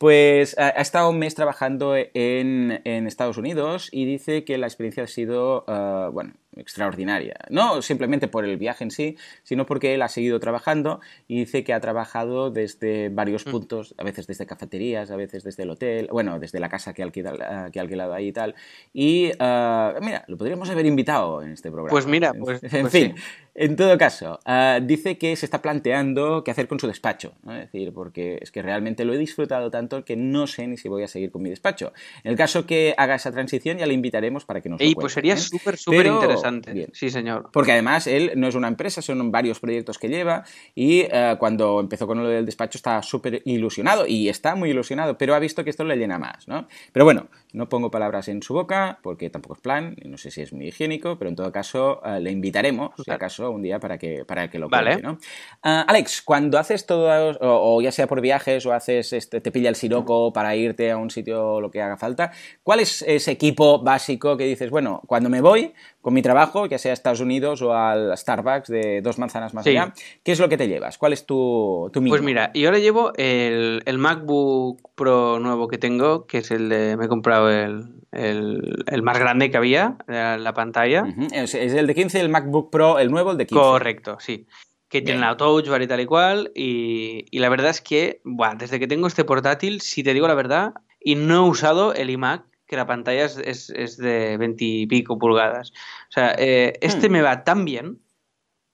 Pues 0.02 0.58
ha, 0.58 0.70
estado 0.70 1.12
un 1.12 1.20
mes 1.20 1.36
trabajando 1.36 1.94
en, 1.96 2.82
Estados 2.84 3.38
Unidos 3.38 3.88
y 3.92 4.06
dice 4.06 4.44
que 4.44 4.58
la 4.58 4.66
experiencia 4.66 5.04
ha 5.04 5.08
sido, 5.08 5.64
eh, 5.68 6.10
bueno, 6.12 6.34
extraordinaria. 6.56 7.36
No 7.52 7.84
simplemente 7.84 8.28
por 8.28 8.44
el 8.44 8.58
viaje 8.58 8.84
en 8.84 8.90
sí, 8.90 9.16
sino 9.44 9.68
porque 9.68 9.94
él 9.94 10.02
ha 10.02 10.10
seguido 10.10 10.40
trabajando 10.40 11.02
y 11.28 11.42
dice 11.42 11.64
que 11.64 11.74
ha 11.74 11.80
trabajado 11.80 12.50
desde 12.50 13.10
varios 13.10 13.46
mm. 13.46 13.52
puntos, 13.52 13.96
a 14.00 14.04
veces 14.04 14.26
desde 14.26 14.48
cafeterías, 14.48 15.12
a 15.12 15.16
veces 15.16 15.44
desde 15.44 15.64
el 15.64 15.70
hotel, 15.70 16.10
bueno, 16.12 16.40
desde 16.40 16.60
la 16.60 16.70
casa 16.70 16.94
que, 16.94 17.04
ha 17.04 17.06
alquilado 17.06 18.14
ahí 18.14 18.30
y 18.30 18.34
tal. 18.34 18.56
Y 18.94 19.28
uh, 19.34 20.02
mira, 20.02 20.26
lo 20.28 20.36
podríamos 20.36 20.68
haber 20.72 20.88
invitado 20.88 21.44
en 21.44 21.52
este 21.52 21.70
programa. 21.70 21.92
Pues 21.92 22.08
mira, 22.08 22.34
pues. 22.34 22.60
En 22.72 22.82
pues 22.82 22.94
fin, 22.94 23.16
en 23.54 23.76
todo 23.76 23.98
caso, 23.98 24.40
uh, 24.46 24.82
dice 24.82 25.18
que 25.18 25.36
se 25.36 25.46
está 25.46 25.62
planteando 25.62 26.44
qué 26.44 26.52
hacer 26.52 26.68
con 26.68 26.80
su 26.80 26.88
despacho. 26.88 27.34
¿no? 27.44 27.54
Es 27.54 27.72
decir, 27.72 27.94
porque 27.94 28.40
es 28.42 28.52
que 28.52 28.62
realmente 28.62 29.04
lo 29.04 29.14
he 29.14 29.18
disfrutado 29.18 29.70
tanto 29.70 30.06
que 30.06 30.16
no 30.16 30.48
sé 30.48 30.68
ni 30.68 30.78
si 30.78 30.88
voy 30.88 31.04
a 31.04 31.08
seguir 31.08 31.32
con 31.32 31.42
mi 31.42 31.50
despacho. 31.50 31.92
En 32.24 32.32
el 32.32 32.38
caso 32.38 32.66
que 32.66 32.94
haga 32.98 33.16
esa 33.16 33.32
transición, 33.32 33.78
ya 33.78 33.86
le 33.86 33.94
invitaremos 33.94 34.46
para 34.46 34.62
que 34.62 34.70
nos 34.70 34.82
lo 34.82 34.92
pues 34.94 35.14
sería 35.14 35.34
¿eh? 35.34 35.38
súper, 35.38 35.78
súper 35.78 36.06
interesante 36.06 36.88
Sí, 36.94 37.10
señor. 37.10 37.50
Porque 37.52 37.74
además 37.74 38.08
él 38.08 38.32
no 38.36 38.48
es 38.48 38.56
una 38.56 38.68
empresa, 38.68 39.02
son 39.02 39.32
varios 39.32 39.60
proyectos 39.60 39.98
que 39.98 40.08
lleva 40.08 40.44
y 40.74 41.02
eh, 41.02 41.36
cuando 41.40 41.80
empezó 41.80 42.08
con 42.08 42.24
lo 42.24 42.30
del 42.30 42.46
despacho 42.46 42.78
estaba 42.78 43.04
súper 43.04 43.42
ilusionado 43.46 44.06
y 44.08 44.30
está 44.30 44.56
muy 44.56 44.70
ilusionado, 44.70 45.18
pero 45.18 45.36
ha 45.36 45.40
visto 45.40 45.64
que 45.64 45.70
esto 45.70 45.84
le 45.84 45.98
llena 45.98 46.18
más, 46.18 46.48
¿no? 46.48 46.68
Pero 46.94 47.06
bueno, 47.06 47.28
no 47.54 47.68
pongo 47.68 47.92
palabras 47.92 48.28
en 48.28 48.42
su 48.42 48.54
boca 48.54 49.00
porque 49.02 49.30
tampoco 49.30 49.56
es 49.56 49.62
plan, 49.62 49.96
no 50.06 50.18
sé 50.18 50.32
si 50.32 50.42
es 50.42 50.54
muy 50.54 50.68
higiénico, 50.68 51.18
pero 51.18 51.30
en 51.30 51.36
todo 51.36 51.52
caso 51.52 52.02
eh, 52.06 52.20
le 52.20 52.32
invitaremos, 52.32 52.92
si 53.04 53.12
acaso, 53.12 53.41
un 53.50 53.62
día 53.62 53.80
para 53.80 53.98
que, 53.98 54.26
para 54.26 54.50
que 54.50 54.60
lo 54.60 54.70
cuente, 54.70 55.02
¿no? 55.02 55.18
Ah, 55.64 55.86
Alex, 55.88 56.22
cuando 56.22 56.60
haces 56.60 56.86
todo, 56.86 57.38
o, 57.42 57.82
ya 57.82 57.92
sea 57.92 58.08
por 58.08 58.22
viajes 58.22 58.66
o 58.66 58.74
haces, 58.74 59.14
este, 59.14 59.42
te 59.42 59.52
pilla 59.52 59.70
el 59.70 59.76
siroco 59.76 60.32
para 60.32 60.56
irte 60.56 60.92
a 60.92 60.98
un 60.98 61.10
sitio 61.10 61.60
lo 61.60 61.72
que 61.72 61.82
haga 61.82 61.98
falta, 61.98 62.32
¿cuál 62.64 62.82
es 62.82 63.02
ese 63.02 63.32
equipo 63.32 63.82
básico 63.82 64.38
que 64.38 64.46
dices, 64.46 64.70
bueno, 64.70 65.02
cuando 65.08 65.30
me 65.30 65.42
voy 65.42 65.74
con 66.02 66.14
mi 66.14 66.22
trabajo, 66.22 66.66
ya 66.66 66.78
sea 66.78 66.92
a 66.92 66.94
Estados 66.94 67.20
Unidos 67.20 67.62
o 67.62 67.74
al 67.74 68.18
Starbucks 68.18 68.70
de 68.70 69.02
dos 69.02 69.20
manzanas 69.20 69.54
más 69.54 69.66
allá, 69.68 69.94
¿qué 70.24 70.32
es 70.32 70.40
lo 70.40 70.50
que 70.50 70.58
te 70.58 70.68
llevas? 70.68 70.98
¿Cuál 70.98 71.14
es 71.14 71.26
tu, 71.26 71.90
tu 71.94 72.04
Pues 72.04 72.22
mira, 72.22 72.52
yo 72.54 72.72
le 72.72 72.82
llevo 72.82 73.14
el, 73.16 73.84
el, 73.86 73.98
MacBook 73.98 74.82
Pro 74.96 75.40
nuevo 75.40 75.68
que 75.68 75.78
tengo, 75.78 76.26
que 76.26 76.40
es 76.40 76.52
el 76.52 76.70
de, 76.70 76.98
me 76.98 77.06
he 77.06 77.08
comprado 77.08 77.50
el, 77.52 78.04
el, 78.12 79.04
más 79.04 79.20
grande 79.20 79.52
que 79.52 79.58
había, 79.58 79.98
la, 80.08 80.54
pantalla. 80.54 81.04
es, 81.32 81.54
el 81.54 81.88
de 81.88 81.96
15, 81.96 82.20
el 82.20 82.30
MacBook 82.30 82.72
Pro, 82.72 83.00
el 83.00 83.12
nuevo, 83.12 83.32
el 83.32 83.38
de 83.38 83.46
15. 83.46 83.62
Correcto, 83.62 84.18
sí 84.20 84.48
que 84.90 85.02
tiene 85.02 85.22
la 85.22 85.38
touch 85.38 85.70
bar 85.70 85.82
y 85.82 85.88
tal 85.88 86.02
y 86.02 86.06
cual. 86.06 86.52
Y, 86.54 87.24
y 87.32 87.40
la 87.40 87.48
verdad 87.48 87.70
es 87.70 87.80
que, 87.80 88.20
bueno, 88.26 88.56
desde 88.60 88.78
que 88.78 88.88
tengo 88.88 89.08
este 89.08 89.24
portátil, 89.24 89.80
si 89.80 90.04
te 90.04 90.14
digo 90.14 90.28
la 90.28 90.34
verdad, 90.34 90.74
y 91.00 91.16
no 91.16 91.36
he 91.36 91.50
usado 91.50 91.94
el 91.94 92.10
iMac, 92.10 92.44
que 92.72 92.78
la 92.78 92.88
pantalla 92.88 93.26
es, 93.26 93.70
es, 93.70 93.98
de 93.98 94.38
veintipico 94.38 95.20
pulgadas. 95.20 95.74
O 96.08 96.12
sea, 96.12 96.34
eh, 96.38 96.80
este 96.80 97.10
hmm. 97.10 97.12
me 97.12 97.22
va 97.22 97.44
tan 97.44 97.66
bien 97.66 98.00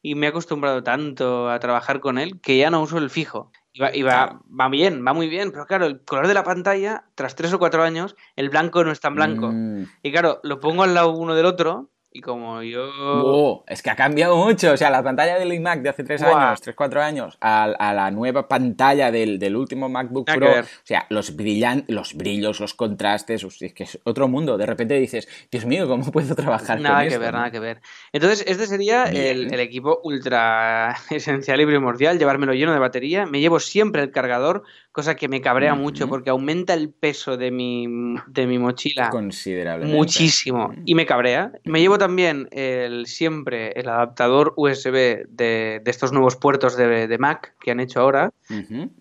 y 0.03 0.13
me 0.13 0.27
he 0.27 0.29
acostumbrado 0.29 0.83
tanto 0.83 1.49
a 1.49 1.57
trabajar 1.57 1.99
con 1.99 2.19
él 2.19 2.39
que 2.39 2.60
ya 2.60 2.69
no 2.69 2.83
uso 2.83 2.99
el 2.99 3.10
fijo. 3.10 3.51
Y, 3.73 3.79
va, 3.79 3.95
y 3.95 4.03
va, 4.03 4.39
va, 4.47 4.69
bien, 4.69 5.03
va 5.03 5.13
muy 5.13 5.27
bien, 5.27 5.51
pero 5.51 5.65
claro, 5.65 5.88
el 5.88 5.99
color 6.01 6.27
de 6.27 6.36
la 6.36 6.43
pantalla, 6.43 7.05
tras 7.15 7.36
tres 7.36 7.51
o 7.53 7.57
cuatro 7.57 7.81
años, 7.81 8.15
el 8.36 8.51
blanco 8.51 8.83
no 8.83 8.91
es 8.91 8.99
tan 8.99 9.15
blanco. 9.15 9.49
Hmm. 9.51 9.88
Y 10.03 10.12
claro, 10.12 10.41
lo 10.43 10.60
pongo 10.60 10.83
al 10.83 10.93
lado 10.93 11.10
uno 11.13 11.33
del 11.33 11.47
otro 11.47 11.89
y 12.12 12.22
como 12.22 12.63
yo... 12.63 13.63
es 13.67 13.84
que 13.84 13.89
ha 13.89 13.96
cambiado 13.96 14.36
mucho. 14.38 14.72
O 14.72 14.78
sea, 14.78 14.89
la 14.89 15.04
pantalla 15.04 15.38
del 15.38 15.54
iMac 15.54 15.82
de 15.82 15.89
hace 15.89 16.04
3 16.04 16.24
años, 16.24 16.62
3, 16.62 16.76
4 16.76 17.02
años, 17.02 17.38
a, 17.41 17.93
la 17.93 18.12
nueva 18.12 18.48
pantalla 18.48 19.12
del, 19.12 19.38
del 19.38 19.56
último 19.56 19.89
MacBook 19.89 20.26
Pro. 20.26 20.62
O 20.62 20.63
sea, 20.84 21.06
los, 21.10 21.36
brillan, 21.36 21.86
los 21.88 22.15
brillos, 22.15 22.60
los 22.60 22.74
contrastes, 22.74 23.43
es 23.43 23.74
que 23.74 23.84
es 23.84 24.00
otro 24.04 24.28
mundo. 24.28 24.58
De 24.58 24.65
repente 24.65 24.96
dices, 24.96 25.28
Dios 25.52 25.65
mío, 25.65 25.88
¿cómo 25.88 26.12
puedo 26.12 26.34
trabajar 26.36 26.80
nada 26.80 27.02
con 27.02 27.10
que 27.10 27.17
ver, 27.17 27.34
nada 27.34 27.52
que 27.52 27.60
ver. 27.60 27.82
Entonces, 28.12 28.46
este 28.48 28.65
sería 28.65 29.06
el, 29.06 29.54
el, 29.54 29.60
equipo 29.60 30.00
ultra 30.04 30.96
esencial 31.10 31.62
y 31.62 31.65
primordial, 31.65 32.17
llevármelo 32.17 32.54
lleno 32.54 32.74
de 32.74 32.80
batería. 32.80 33.26
Me 33.26 33.39
llevo 33.39 33.60
siempre 33.60 34.02
el 34.02 34.12
cargador 34.12 34.63
cosa 34.97 35.15
que 35.15 35.27
me 35.27 35.41
cabrea 35.41 35.75
mucho 35.75 36.10
porque 36.10 36.31
aumenta 36.31 36.73
el 36.73 36.89
peso 36.89 37.38
de 37.38 37.51
mi, 37.51 37.86
de 38.25 38.47
mi 38.47 38.57
mochila 38.57 39.12
considerablemente. 39.12 39.95
Muchísimo. 39.95 40.73
Y 40.86 40.95
me 40.95 41.05
cabrea. 41.05 41.51
Me 41.65 41.81
llevo 41.81 41.99
también 41.99 42.47
el, 42.49 43.05
siempre 43.05 43.73
el 43.73 43.89
adaptador 43.89 44.55
USB 44.57 45.27
de, 45.29 45.83
estos 45.86 46.13
nuevos 46.13 46.36
puertos 46.36 46.75
de, 46.75 47.15
Mac 47.19 47.53
que 47.60 47.69
han 47.69 47.79
hecho 47.79 47.99
ahora. 47.99 48.33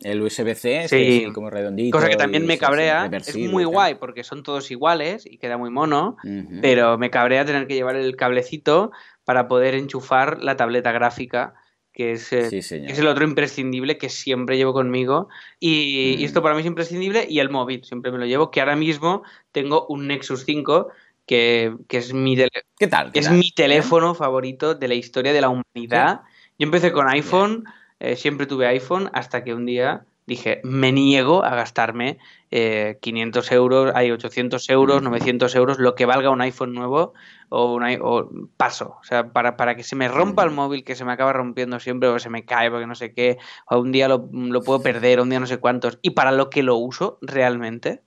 El 0.03 0.21
USB-C, 0.21 0.87
sí. 0.87 1.29
como 1.33 1.49
redondito. 1.49 1.97
Cosa 1.97 2.11
que 2.11 2.17
también 2.17 2.45
me 2.45 2.59
cabrea. 2.59 3.11
Es 3.11 3.35
muy 3.35 3.65
guay 3.65 3.95
porque 3.95 4.23
son 4.23 4.43
todos 4.43 4.71
iguales 4.71 5.25
y 5.25 5.39
queda 5.39 5.57
muy 5.57 5.71
mono, 5.71 6.19
pero 6.61 6.99
me 6.99 7.09
cabrea 7.09 7.47
tener 7.47 7.67
que 7.67 7.73
llevar 7.73 7.97
el 7.97 8.17
cablecito 8.17 8.93
para 9.25 9.49
poder 9.49 9.75
enchufar 9.75 10.45
la 10.45 10.59
tableta 10.59 10.93
gráfica 10.93 11.55
que 11.97 12.13
es, 12.13 12.31
es, 12.31 12.73
el 12.73 13.07
otro 13.07 13.25
imprescindible 13.25 13.97
que 13.97 14.11
siempre 14.11 14.59
llevo 14.59 14.75
conmigo. 14.75 15.31
Y, 15.59 16.23
esto 16.23 16.43
para 16.43 16.55
mí 16.55 16.61
es 16.61 16.67
imprescindible. 16.67 17.27
Y 17.27 17.39
el 17.39 17.49
móvil, 17.49 17.83
siempre 17.85 18.13
me 18.13 18.19
lo 18.19 18.27
llevo, 18.27 18.51
que 18.51 18.61
ahora 18.61 18.77
mismo 18.77 19.23
tengo 19.51 19.87
un 19.89 20.07
Nexus 20.07 20.45
5. 20.45 20.89
Que, 21.25 21.75
es, 21.89 22.13
mi, 22.13 22.37
¿Qué 22.79 22.87
tal? 22.87 23.11
es 23.15 23.31
mi 23.31 23.51
teléfono 23.51 24.15
favorito 24.15 24.75
de 24.75 24.89
la 24.89 24.95
historia 24.95 25.33
de 25.33 25.41
la 25.41 25.49
humanidad. 25.49 26.21
Yo 26.59 26.67
empecé 26.67 26.93
con 26.93 27.09
iPhone, 27.09 27.65
eh, 27.99 28.15
siempre 28.15 28.47
tuve 28.47 28.67
iPhone, 28.67 29.09
hasta 29.15 29.43
que 29.43 29.55
un 29.55 29.65
día 29.65 30.05
dije, 30.27 30.61
me 30.65 30.93
niego 30.93 31.45
a 31.45 31.55
gastarme 31.55 32.19
500 32.51 33.51
eh, 33.51 33.55
euros, 33.55 33.93
hay 33.95 34.11
800 34.11 34.69
euros, 34.71 35.03
900 35.03 35.55
euros, 35.55 35.79
lo 35.79 35.95
que 35.95 36.07
valga 36.07 36.31
un 36.31 36.41
iPhone 36.41 36.75
nuevo 36.75 37.15
o, 37.49 37.75
un 37.75 38.51
paso. 38.57 38.97
O 39.01 39.05
sea, 39.05 39.33
para, 39.33 39.57
para, 39.57 39.77
que 39.77 39.85
se 39.85 39.97
me 39.97 40.09
rompa 40.09 40.45
el 40.45 40.51
móvil, 40.51 40.85
que 40.85 40.97
se 40.97 41.05
me 41.05 41.13
acaba 41.13 41.33
rompiendo 41.33 41.81
siempre 41.81 42.09
o 42.09 42.19
se 42.19 42.31
me 42.31 42.45
cae 42.45 42.71
porque 42.71 42.87
no 42.87 42.95
sé 42.95 43.15
qué, 43.15 43.39
o 43.71 43.79
un 43.79 43.93
día 43.93 44.09
lo, 44.09 44.29
lo 44.33 44.63
puedo 44.63 44.83
perder, 44.83 45.21
un 45.21 45.31
día 45.31 45.41
no 45.41 45.47
sé 45.47 45.59
cuántos, 45.59 45.99
y 46.03 46.11
para 46.11 46.33
lo 46.33 46.51
que 46.51 46.63
lo 46.63 46.77
uso 46.77 47.19
realmente, 47.23 48.03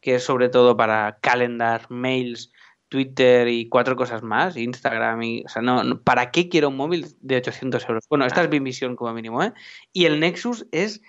que 0.00 0.16
es 0.16 0.24
sobre 0.24 0.48
todo 0.48 0.76
para 0.76 1.18
calendar, 1.20 1.86
mails, 1.88 2.52
Twitter 2.92 3.48
y 3.48 3.70
cuatro 3.70 3.96
cosas 3.96 4.22
más, 4.22 4.54
Instagram 4.58 5.22
y... 5.22 5.44
O 5.46 5.48
sea, 5.48 5.62
no, 5.62 6.02
¿para 6.02 6.30
qué 6.30 6.50
quiero 6.50 6.68
un 6.68 6.76
móvil 6.76 7.06
de 7.22 7.36
800 7.36 7.88
euros? 7.88 8.04
Bueno, 8.10 8.26
esta 8.26 8.42
es 8.42 8.50
mi 8.50 8.60
visión 8.60 8.96
como 8.96 9.14
mínimo, 9.14 9.42
¿eh? 9.42 9.54
Y 9.94 10.04
el 10.04 10.20
Nexus 10.20 10.66
es 10.72 11.00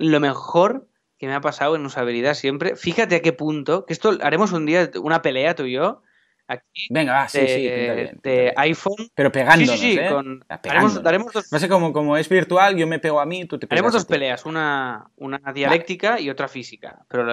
lo 0.00 0.20
mejor 0.20 0.88
que 1.18 1.26
me 1.26 1.34
ha 1.34 1.40
pasado 1.40 1.76
en 1.76 1.84
usabilidad 1.84 2.34
siempre. 2.34 2.76
Fíjate 2.76 3.16
a 3.16 3.22
qué 3.22 3.32
punto, 3.32 3.84
que 3.86 3.92
esto 3.92 4.18
haremos 4.22 4.52
un 4.52 4.66
día 4.66 4.90
una 5.00 5.22
pelea 5.22 5.54
tú 5.54 5.64
y 5.64 5.72
yo. 5.72 6.02
Aquí, 6.48 6.88
Venga, 6.90 7.12
va, 7.12 7.28
sí, 7.28 7.46
sí, 7.46 7.62
de 7.62 8.52
iPhone. 8.56 9.08
Pero 9.14 9.30
pegándonos, 9.30 9.78
sí, 9.78 9.92
sí, 9.92 9.98
¿eh? 10.00 10.08
Con... 10.10 10.44
Daremos, 11.02 11.32
dos... 11.32 11.48
Como, 11.68 11.92
como 11.92 12.16
es 12.16 12.28
virtual, 12.28 12.76
yo 12.76 12.88
me 12.88 12.98
pego 12.98 13.20
a 13.20 13.26
mí, 13.26 13.44
tú 13.44 13.56
te 13.56 13.68
pegas 13.68 13.78
Haremos 13.78 13.92
dos 13.92 14.04
peleas, 14.04 14.44
una, 14.46 15.10
una 15.16 15.38
dialéctica 15.54 16.18
y 16.18 16.28
otra 16.28 16.48
física, 16.48 17.04
pero 17.08 17.24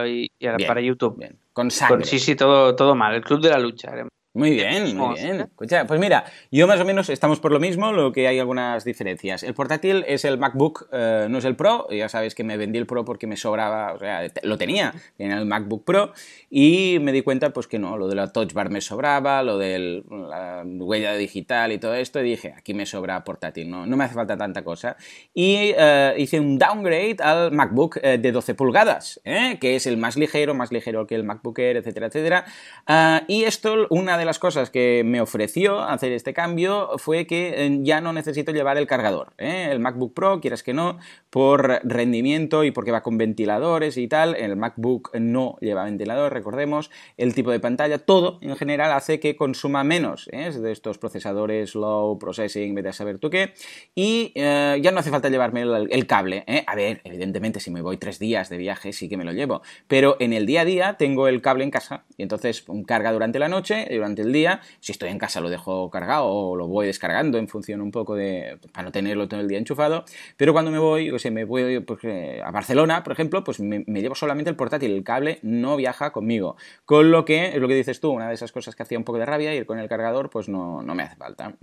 para 0.67 0.81
YouTube. 0.81 1.17
Bien 1.17 1.39
con 1.57 1.71
sangre. 1.71 2.05
sí, 2.05 2.19
sí, 2.19 2.35
todo, 2.35 2.75
todo 2.75 2.93
mal. 2.93 3.15
El 3.15 3.23
club 3.23 3.41
de 3.41 3.49
la 3.49 3.57
lucha. 3.57 3.91
Muy 4.37 4.51
bien, 4.51 4.95
muy 4.95 5.15
bien. 5.15 5.41
Escucha, 5.41 5.87
pues 5.87 5.99
mira, 5.99 6.23
yo 6.51 6.67
más 6.67 6.79
o 6.79 6.85
menos 6.85 7.09
estamos 7.09 7.39
por 7.39 7.51
lo 7.51 7.59
mismo, 7.59 7.91
lo 7.91 8.11
que 8.11 8.27
hay 8.27 8.37
algunas 8.37 8.83
diferencias. 8.83 9.41
El 9.41 9.55
portátil 9.55 10.05
es 10.07 10.25
el 10.25 10.37
MacBook, 10.37 10.87
eh, 10.91 11.25
no 11.27 11.39
es 11.39 11.45
el 11.45 11.55
Pro, 11.55 11.87
ya 11.89 12.07
sabéis 12.07 12.35
que 12.35 12.43
me 12.43 12.55
vendí 12.55 12.77
el 12.77 12.85
Pro 12.85 13.03
porque 13.03 13.25
me 13.25 13.35
sobraba, 13.35 13.93
o 13.93 13.97
sea, 13.97 14.27
lo 14.43 14.59
tenía, 14.59 14.93
en 15.17 15.31
el 15.31 15.47
MacBook 15.47 15.83
Pro, 15.85 16.11
y 16.51 16.99
me 17.01 17.13
di 17.13 17.23
cuenta 17.23 17.49
pues 17.51 17.65
que 17.65 17.79
no, 17.79 17.97
lo 17.97 18.07
de 18.07 18.13
la 18.13 18.31
Touch 18.31 18.53
Bar 18.53 18.69
me 18.69 18.79
sobraba, 18.79 19.41
lo 19.41 19.57
de 19.57 20.03
la 20.07 20.61
huella 20.63 21.15
digital 21.15 21.71
y 21.71 21.79
todo 21.79 21.95
esto, 21.95 22.19
y 22.19 22.29
dije, 22.29 22.53
aquí 22.55 22.75
me 22.75 22.85
sobra 22.85 23.23
portátil, 23.23 23.67
no, 23.71 23.87
no 23.87 23.97
me 23.97 24.03
hace 24.03 24.13
falta 24.13 24.37
tanta 24.37 24.63
cosa. 24.63 24.97
Y 25.33 25.73
eh, 25.75 26.13
hice 26.15 26.39
un 26.39 26.59
downgrade 26.59 27.17
al 27.23 27.51
MacBook 27.51 27.97
eh, 28.03 28.19
de 28.19 28.31
12 28.31 28.53
pulgadas, 28.53 29.19
que 29.59 29.75
es 29.75 29.87
el 29.87 29.97
más 29.97 30.15
ligero, 30.15 30.53
más 30.53 30.71
ligero 30.71 31.07
que 31.07 31.15
el 31.15 31.23
MacBook 31.23 31.57
Air, 31.57 31.77
etcétera, 31.77 32.05
etcétera. 32.05 32.45
Ah, 32.85 33.23
y 33.27 33.45
esto, 33.45 33.87
una 33.89 34.15
de 34.15 34.26
las 34.27 34.37
cosas 34.39 34.69
que 34.69 35.01
me 35.03 35.21
ofreció 35.21 35.79
hacer 35.79 36.11
este 36.11 36.33
cambio 36.33 36.89
fue 36.97 37.25
que 37.25 37.65
eh, 37.65 37.79
ya 37.81 38.01
no 38.01 38.13
necesito 38.13 38.51
llevar 38.51 38.77
el 38.77 38.85
cargador. 38.85 39.33
¿eh? 39.37 39.69
El 39.71 39.79
MacBook 39.79 40.13
Pro, 40.13 40.41
quieras 40.41 40.61
que 40.61 40.73
no, 40.73 40.99
por 41.31 41.79
rendimiento 41.83 42.63
y 42.63 42.71
porque 42.71 42.91
va 42.91 43.01
con 43.01 43.17
ventiladores 43.17 43.97
y 43.97 44.07
tal, 44.07 44.35
el 44.35 44.55
MacBook 44.55 45.15
no 45.17 45.57
lleva 45.61 45.85
ventilador, 45.85 46.33
recordemos, 46.33 46.91
el 47.17 47.33
tipo 47.33 47.51
de 47.51 47.59
pantalla, 47.59 47.97
todo 47.97 48.37
en 48.41 48.55
general 48.55 48.91
hace 48.91 49.19
que 49.19 49.35
consuma 49.35 49.83
menos 49.83 50.29
¿eh? 50.31 50.51
de 50.51 50.71
estos 50.71 50.97
procesadores 50.97 51.73
low 51.73 52.19
processing, 52.19 52.75
vete 52.75 52.89
a 52.89 52.93
saber 52.93 53.17
tú 53.19 53.29
qué, 53.29 53.53
y 53.95 54.33
ya 54.35 54.91
no 54.91 54.99
hace 54.99 55.09
falta 55.09 55.29
llevarme 55.29 55.61
el, 55.61 56.07
cable. 56.07 56.43
A 56.67 56.75
ver, 56.75 57.01
evidentemente 57.03 57.59
si 57.59 57.71
me 57.71 57.81
voy 57.81 57.97
tres 57.97 58.19
días 58.19 58.49
de 58.49 58.57
viaje 58.57 58.91
sí 58.93 59.07
que 59.09 59.17
me 59.17 59.23
lo 59.23 59.31
llevo, 59.31 59.61
pero 59.87 60.17
en 60.19 60.33
el 60.33 60.45
día 60.45 60.61
a 60.61 60.65
día 60.65 60.97
tengo 60.97 61.27
el 61.27 61.41
cable 61.41 61.63
en 61.63 61.71
casa 61.71 62.03
y 62.17 62.23
entonces 62.23 62.65
carga 62.85 63.11
durante 63.11 63.39
la 63.39 63.47
noche, 63.47 63.87
durante 63.89 64.16
el 64.21 64.31
día. 64.31 64.61
Si 64.79 64.91
estoy 64.91 65.09
en 65.09 65.17
casa 65.17 65.41
lo 65.41 65.49
dejo 65.49 65.89
cargado 65.89 66.25
o 66.27 66.55
lo 66.55 66.67
voy 66.67 66.87
descargando 66.87 67.37
en 67.37 67.47
función 67.47 67.81
un 67.81 67.91
poco 67.91 68.15
de... 68.15 68.59
para 68.71 68.85
no 68.85 68.91
tenerlo 68.91 69.27
todo 69.27 69.39
el 69.39 69.47
día 69.47 69.57
enchufado. 69.57 70.05
Pero 70.37 70.53
cuando 70.53 70.71
me 70.71 70.79
voy, 70.79 71.11
o 71.11 71.19
sea, 71.19 71.31
me 71.31 71.45
voy 71.45 71.79
pues, 71.81 71.99
eh, 72.03 72.41
a 72.43 72.51
Barcelona, 72.51 73.03
por 73.03 73.13
ejemplo, 73.13 73.43
pues 73.43 73.59
me, 73.59 73.83
llevo 73.87 74.15
solamente 74.15 74.49
el 74.49 74.55
portátil. 74.55 74.91
El 74.91 75.03
cable 75.03 75.39
no 75.41 75.75
viaja 75.75 76.11
conmigo. 76.11 76.55
Con 76.85 77.11
lo 77.11 77.25
que, 77.25 77.47
es 77.47 77.57
lo 77.57 77.67
que 77.67 77.75
dices 77.75 77.99
tú, 77.99 78.11
una 78.11 78.27
de 78.27 78.33
esas 78.33 78.51
cosas 78.51 78.75
que 78.75 78.83
hacía 78.83 78.97
un 78.97 79.03
poco 79.03 79.19
de 79.19 79.25
rabia, 79.25 79.53
ir 79.53 79.65
con 79.65 79.79
el 79.79 79.87
cargador, 79.89 80.29
pues 80.29 80.49
no, 80.49 80.81
no 80.81 80.95
me 80.95 81.03
hace 81.03 81.15
falta. 81.15 81.55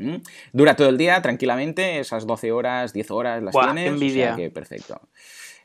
Dura 0.52 0.76
todo 0.76 0.88
el 0.88 0.98
día, 0.98 1.20
tranquilamente, 1.22 2.00
esas 2.00 2.26
12 2.26 2.52
horas, 2.52 2.92
10 2.92 3.10
horas 3.10 3.42
las 3.42 3.54
tienes. 3.54 3.88
Envidia. 3.88 4.34
O 4.34 4.36
que 4.36 4.50
perfecto. 4.50 5.00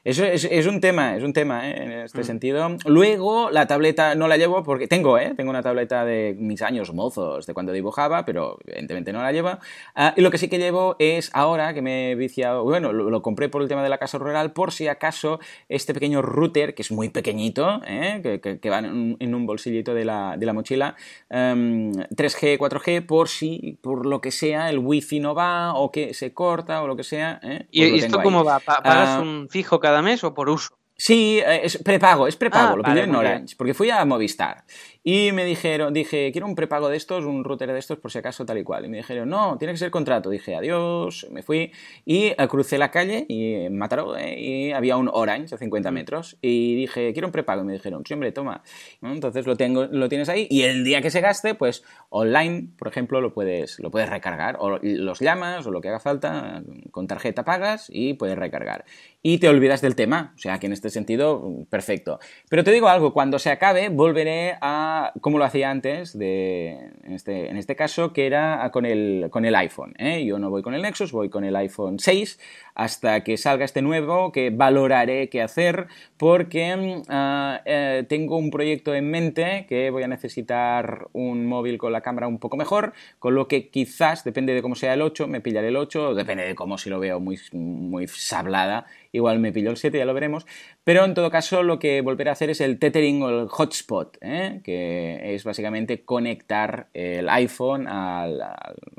Eso 0.04 0.24
es, 0.24 0.66
un 0.66 0.80
tema, 0.80 1.18
es 1.18 1.24
un 1.24 1.34
tema 1.34 1.70
¿eh? 1.70 1.84
en 1.84 1.92
este 1.92 2.22
mm. 2.22 2.24
sentido. 2.24 2.78
Luego, 2.86 3.50
la 3.52 3.68
tableta 3.68 4.16
no 4.16 4.28
la 4.28 4.38
llevo 4.38 4.64
porque 4.64 4.88
tengo, 4.88 5.18
¿eh? 5.18 5.34
Tengo 5.36 5.50
una 5.50 5.62
tableta 5.62 6.06
de 6.06 6.36
mis 6.38 6.62
años 6.62 6.94
mozos, 6.94 7.46
de 7.46 7.54
cuando 7.54 7.74
dibujaba, 7.74 8.26
pero 8.26 8.58
evidentemente 8.66 9.12
no 9.12 9.22
la 9.22 9.32
llevo. 9.32 9.58
Ah, 9.96 10.14
y 10.16 10.22
lo 10.22 10.32
que 10.32 10.38
sí 10.38 10.48
que 10.48 10.58
llevo 10.58 10.96
es 11.00 11.30
ahora 11.34 11.74
que 11.74 11.82
me 11.82 12.12
he 12.12 12.16
viciado, 12.16 12.64
bueno, 12.64 12.94
lo, 12.94 13.22
compré 13.22 13.50
por 13.50 13.62
el 13.62 13.68
tema 13.68 13.84
de 13.84 13.90
la 13.90 13.98
casa 13.98 14.18
rural, 14.18 14.54
por 14.54 14.72
si 14.72 14.88
acaso 14.88 15.40
este 15.68 15.94
pequeño 15.94 16.22
router, 16.22 16.74
que 16.74 16.82
es 16.82 16.92
muy 16.92 17.10
pequeñito, 17.10 17.82
¿eh? 17.86 18.22
que, 18.42 18.70
va 18.70 18.80
en 18.80 19.36
un, 19.36 19.46
bolsillito 19.46 19.94
de 19.94 20.06
la, 20.06 20.54
mochila, 20.54 20.96
3G, 21.30 22.54
em, 22.54 22.58
4G, 22.58 23.06
por 23.06 23.28
si, 23.28 23.78
por 23.82 24.06
lo 24.06 24.22
que 24.22 24.32
sea, 24.32 24.70
el 24.70 24.80
wifi 24.80 25.20
no 25.20 25.36
va 25.36 25.74
o 25.74 25.92
que 25.92 26.14
se 26.14 26.34
corta 26.34 26.82
o 26.82 26.88
lo 26.88 26.96
que 26.96 27.04
sea. 27.04 27.40
¿eh? 27.44 27.68
¿Y 27.72 27.90
pues 27.90 28.04
esto 28.06 28.22
cómo 28.22 28.44
va? 28.44 28.60
¿Pagas 28.60 29.10
ah, 29.10 29.22
un 29.22 29.50
fijo 29.50 29.80
cada 29.80 29.89
mes 30.02 30.24
o 30.24 30.34
por 30.34 30.50
uso? 30.50 30.78
Sí, 30.96 31.40
eh, 31.40 31.62
es 31.64 31.78
prepago, 31.78 32.28
es 32.28 32.36
prepago, 32.36 32.74
ah, 32.74 32.76
lo 32.76 32.84
pillé 32.84 33.04
en 33.04 33.16
Orange, 33.16 33.56
porque 33.58 33.74
fui 33.74 33.90
a 33.90 34.04
Movistar. 34.04 34.66
Y 35.02 35.32
me 35.32 35.46
dijeron, 35.46 35.94
dije, 35.94 36.30
quiero 36.34 36.46
un 36.46 36.56
prepago 36.56 36.90
de 36.90 36.98
estos, 36.98 37.24
un 37.24 37.46
router 37.46 37.72
de 37.72 37.80
estos 37.80 38.00
por 38.00 38.12
si 38.12 38.18
acaso 38.18 38.46
tal 38.46 38.58
y 38.58 38.64
cual. 38.64 38.86
Y 38.86 38.90
me 38.90 38.98
dijeron, 38.98 39.30
no, 39.30 39.58
tiene 39.58 39.74
que 39.74 39.78
ser 39.78 39.92
contrato. 39.92 40.30
Dije, 40.30 40.56
adiós, 40.56 41.26
me 41.32 41.42
fui 41.42 41.72
y 42.06 42.28
eh, 42.28 42.48
crucé 42.50 42.78
la 42.78 42.92
calle 42.92 43.26
y 43.30 43.54
en 43.54 43.78
Mataró 43.78 44.18
eh, 44.18 44.38
y 44.38 44.72
había 44.72 44.98
un 44.98 45.10
Orange 45.12 45.56
a 45.56 45.58
50 45.58 45.90
mm. 45.90 45.94
metros. 45.94 46.38
Y 46.42 46.76
dije, 46.76 47.14
quiero 47.14 47.30
un 47.30 47.32
prepago. 47.32 47.62
Y 47.62 47.66
me 47.66 47.74
dijeron, 47.74 48.04
sí, 48.06 48.14
hombre, 48.14 48.34
toma. 48.34 48.62
Entonces 49.02 49.48
lo, 49.48 49.56
tengo, 49.56 49.86
lo 49.86 50.10
tienes 50.10 50.28
ahí 50.28 50.48
y 50.50 50.64
el 50.64 50.84
día 50.84 51.02
que 51.02 51.12
se 51.12 51.22
gaste, 51.22 51.56
pues 51.56 51.84
online, 52.10 52.68
por 52.78 52.90
ejemplo, 52.90 53.22
lo 53.22 53.34
puedes, 53.34 53.80
lo 53.80 53.92
puedes 53.92 54.10
recargar. 54.10 54.58
O 54.60 54.80
los 54.84 55.22
llamas 55.22 55.66
o 55.66 55.72
lo 55.72 55.80
que 55.80 55.88
haga 55.88 56.00
falta, 56.00 56.62
con 56.92 57.08
tarjeta 57.08 57.46
pagas 57.46 57.88
y 57.90 58.16
puedes 58.16 58.38
recargar. 58.38 58.84
Y 59.22 59.40
te 59.40 59.50
olvidas 59.50 59.82
del 59.82 59.96
tema. 59.96 60.34
O 60.36 60.40
sea 60.40 60.60
que 60.60 60.68
en 60.68 60.74
este 60.74 60.90
sentido, 60.90 61.66
perfecto. 61.70 62.20
Pero 62.50 62.64
te 62.64 62.72
digo 62.72 62.88
algo, 62.88 63.14
cuando 63.14 63.38
se 63.38 63.50
acabe, 63.50 63.90
volveré 63.90 64.58
a 64.62 65.12
como 65.20 65.38
lo 65.38 65.44
hacía 65.44 65.70
antes, 65.70 66.18
de, 66.18 66.92
en, 67.04 67.14
este, 67.14 67.50
en 67.50 67.58
este 67.58 67.76
caso, 67.76 68.14
que 68.14 68.26
era 68.26 68.70
con 68.72 68.86
el, 68.86 69.28
con 69.30 69.44
el 69.44 69.56
iPhone. 69.56 69.94
¿eh? 69.98 70.24
Yo 70.26 70.40
no 70.40 70.50
voy 70.50 70.62
con 70.62 70.74
el 70.74 70.82
Nexus, 70.82 71.12
voy 71.12 71.30
con 71.30 71.44
el 71.44 71.56
iPhone 71.58 72.00
6 72.00 72.40
hasta 72.76 73.24
que 73.24 73.38
salga 73.38 73.66
este 73.66 73.82
nuevo, 73.82 74.32
que 74.32 74.50
valoraré 74.50 75.30
qué 75.30 75.42
hacer, 75.42 75.88
porque 76.18 76.76
mm, 76.76 77.02
ah, 77.10 77.62
eh, 77.66 78.06
tengo 78.08 78.38
un 78.38 78.52
proyecto 78.52 78.94
en 78.96 79.10
mente 79.10 79.66
que 79.68 79.90
voy 79.90 80.04
a 80.04 80.08
necesitar 80.08 81.08
un 81.14 81.46
móvil 81.46 81.78
con 81.78 81.92
la 81.92 82.02
cámara 82.02 82.28
un 82.28 82.40
poco 82.40 82.58
mejor, 82.58 82.94
con 83.20 83.36
lo 83.36 83.48
que 83.48 83.70
quizás, 83.70 84.24
depende 84.24 84.54
de 84.54 84.62
cómo 84.62 84.76
sea 84.76 84.94
el 84.94 85.02
8, 85.02 85.28
me 85.28 85.42
pillaré 85.42 85.70
el 85.70 85.78
8, 85.78 86.16
depende 86.16 86.46
de 86.46 86.56
cómo 86.56 86.78
si 86.78 86.90
lo 86.90 87.00
veo 87.00 87.20
muy, 87.20 87.40
muy 87.52 88.08
sablada, 88.08 88.86
igual 89.12 89.40
me 89.40 89.52
pillo 89.52 89.72
el 89.72 89.78
7, 89.78 89.98
ya 89.98 90.06
lo 90.06 90.14
veremos, 90.14 90.46
pero 90.84 91.06
en 91.06 91.14
todo 91.14 91.30
caso 91.30 91.64
lo 91.64 91.80
que 91.80 92.02
volveré 92.02 92.30
a 92.30 92.34
hacer 92.34 92.50
es 92.50 92.62
el 92.62 92.80
tethering 92.80 93.22
o 93.22 93.30
el 93.30 93.48
hotspot, 93.48 94.18
¿eh? 94.22 94.62
que 94.64 95.36
es 95.36 95.44
básicamente 95.44 96.04
conectar 96.04 96.88
el 96.94 97.30
iPhone 97.30 97.88
al, 97.88 98.42